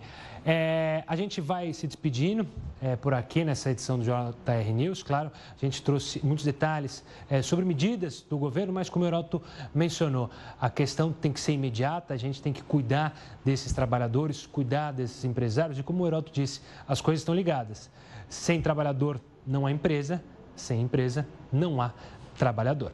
É, 0.48 1.02
a 1.08 1.16
gente 1.16 1.40
vai 1.40 1.72
se 1.72 1.88
despedindo 1.88 2.46
é, 2.80 2.94
por 2.94 3.12
aqui 3.12 3.44
nessa 3.44 3.72
edição 3.72 3.98
do 3.98 4.04
JR 4.04 4.72
News. 4.72 5.02
Claro, 5.02 5.32
a 5.50 5.58
gente 5.58 5.82
trouxe 5.82 6.24
muitos 6.24 6.44
detalhes 6.44 7.04
é, 7.28 7.42
sobre 7.42 7.64
medidas 7.64 8.20
do 8.20 8.38
governo, 8.38 8.72
mas 8.72 8.88
como 8.88 9.04
o 9.04 9.08
Heroto 9.08 9.42
mencionou, 9.74 10.30
a 10.60 10.70
questão 10.70 11.12
tem 11.12 11.32
que 11.32 11.40
ser 11.40 11.52
imediata, 11.52 12.14
a 12.14 12.16
gente 12.16 12.40
tem 12.40 12.52
que 12.52 12.62
cuidar 12.62 13.18
desses 13.44 13.72
trabalhadores, 13.72 14.46
cuidar 14.46 14.92
desses 14.92 15.24
empresários. 15.24 15.80
E 15.80 15.82
como 15.82 16.04
o 16.04 16.06
Heroto 16.06 16.30
disse, 16.32 16.60
as 16.86 17.00
coisas 17.00 17.22
estão 17.22 17.34
ligadas. 17.34 17.90
Sem 18.28 18.62
trabalhador 18.62 19.20
não 19.44 19.66
há 19.66 19.72
empresa, 19.72 20.22
sem 20.54 20.80
empresa 20.80 21.26
não 21.52 21.82
há 21.82 21.92
trabalhador. 22.38 22.92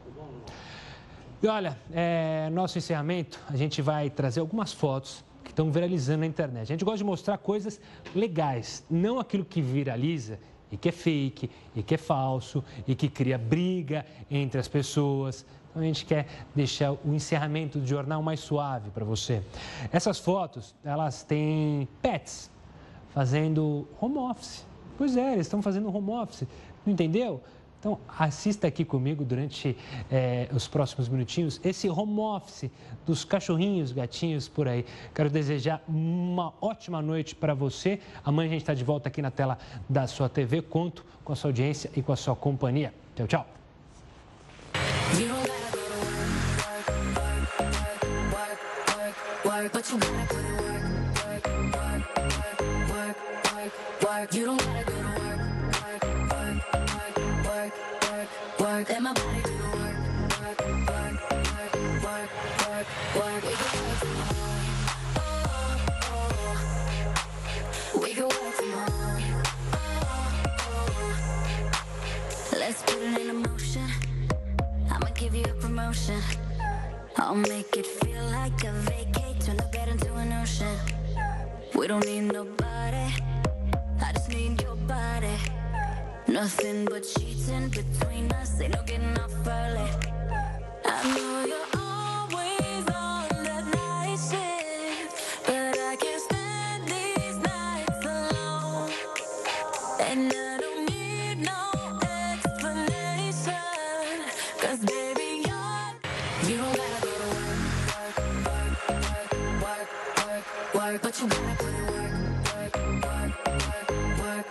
E 1.43 1.47
olha, 1.47 1.77
é, 1.91 2.49
nosso 2.53 2.77
encerramento, 2.77 3.37
a 3.49 3.57
gente 3.57 3.81
vai 3.81 4.09
trazer 4.09 4.39
algumas 4.39 4.71
fotos 4.71 5.25
que 5.43 5.49
estão 5.51 5.69
viralizando 5.69 6.19
na 6.19 6.25
internet. 6.25 6.61
A 6.61 6.73
gente 6.73 6.85
gosta 6.85 6.99
de 6.99 7.03
mostrar 7.03 7.37
coisas 7.37 7.81
legais, 8.15 8.81
não 8.89 9.19
aquilo 9.19 9.43
que 9.43 9.61
viraliza 9.61 10.39
e 10.71 10.77
que 10.77 10.87
é 10.87 10.91
fake, 10.93 11.51
e 11.75 11.83
que 11.83 11.95
é 11.95 11.97
falso, 11.97 12.63
e 12.87 12.95
que 12.95 13.09
cria 13.09 13.37
briga 13.37 14.05
entre 14.31 14.57
as 14.57 14.69
pessoas. 14.69 15.45
Então 15.69 15.81
a 15.81 15.85
gente 15.85 16.05
quer 16.05 16.27
deixar 16.55 16.93
o 16.93 17.13
encerramento 17.13 17.77
do 17.77 17.85
jornal 17.85 18.23
mais 18.23 18.39
suave 18.39 18.89
para 18.91 19.03
você. 19.03 19.43
Essas 19.91 20.19
fotos, 20.19 20.73
elas 20.81 21.23
têm 21.23 21.89
pets 22.01 22.49
fazendo 23.09 23.85
home 23.99 24.17
office. 24.17 24.65
Pois 24.97 25.17
é, 25.17 25.33
eles 25.33 25.47
estão 25.47 25.61
fazendo 25.61 25.93
home 25.93 26.11
office. 26.11 26.47
Não 26.85 26.93
entendeu? 26.93 27.43
Então, 27.83 27.99
assista 28.17 28.65
aqui 28.65 28.85
comigo 28.85 29.25
durante 29.25 29.75
é, 30.09 30.47
os 30.53 30.69
próximos 30.69 31.09
minutinhos 31.09 31.59
esse 31.65 31.89
home 31.89 32.17
office 32.17 32.71
dos 33.05 33.25
cachorrinhos, 33.25 33.91
gatinhos 33.91 34.47
por 34.47 34.69
aí. 34.69 34.85
Quero 35.13 35.29
desejar 35.29 35.83
uma 35.85 36.53
ótima 36.61 37.01
noite 37.01 37.35
para 37.35 37.53
você. 37.53 37.99
Amanhã 38.23 38.47
a 38.47 38.51
gente 38.53 38.61
está 38.61 38.73
de 38.73 38.85
volta 38.85 39.09
aqui 39.09 39.21
na 39.21 39.29
tela 39.29 39.57
da 39.89 40.07
sua 40.07 40.29
TV. 40.29 40.61
Conto 40.61 41.03
com 41.25 41.33
a 41.33 41.35
sua 41.35 41.49
audiência 41.49 41.91
e 41.93 42.01
com 42.01 42.13
a 42.13 42.15
sua 42.15 42.37
companhia. 42.37 42.93
Tchau, 43.17 43.27
tchau. 43.27 43.47
You 54.31 54.45
don't 54.45 54.57
gotta 54.57 54.82
promotion. 75.83 76.21
I'll 77.17 77.35
make 77.35 77.75
it 77.75 77.85
feel 77.85 78.23
like 78.25 78.63
a 78.63 78.71
vacate, 78.71 79.39
turn 79.41 79.57
the 79.57 79.69
bed 79.71 79.89
into 79.89 80.13
an 80.15 80.31
ocean. 80.33 80.77
We 81.75 81.87
don't 81.87 82.05
need 82.05 82.31
nobody, 82.31 83.07
I 84.01 84.11
just 84.13 84.29
need 84.29 84.61
your 84.61 84.75
body. 84.75 85.37
Nothing 86.27 86.85
but 86.85 87.03
cheating 87.03 87.67
between 87.69 88.31
us, 88.31 88.61
ain't 88.61 88.73
no 88.73 88.81
getting 88.83 89.17
off 89.19 89.47
early. 89.47 89.89
I 90.85 91.15
know 91.15 91.45
you're 91.45 91.82
work, 111.23 111.61
work, 114.19 114.45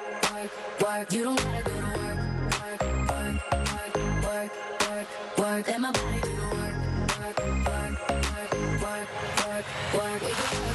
but 0.79 1.13
you 1.13 1.25
gotta 1.25 1.63
put 1.63 1.73
in 1.73 1.83
work, 1.83 2.19
work, 2.53 2.83
work, 3.09 3.43
work, 3.53 3.85
work, 3.85 4.03
work, 4.03 4.53
work. 4.89 5.13
Don't 5.37 5.37
go 5.37 5.43
work, 5.43 5.67
let 5.69 5.81
my 5.81 5.91
body 5.93 6.21
do 6.21 6.31
the 6.31 6.43
work, 6.43 6.77
work, 7.19 7.39
work, 7.67 7.95
work, 8.09 8.49
work, 8.83 9.09
work, 9.45 9.67
work. 9.95 10.23
Work. 10.23 10.72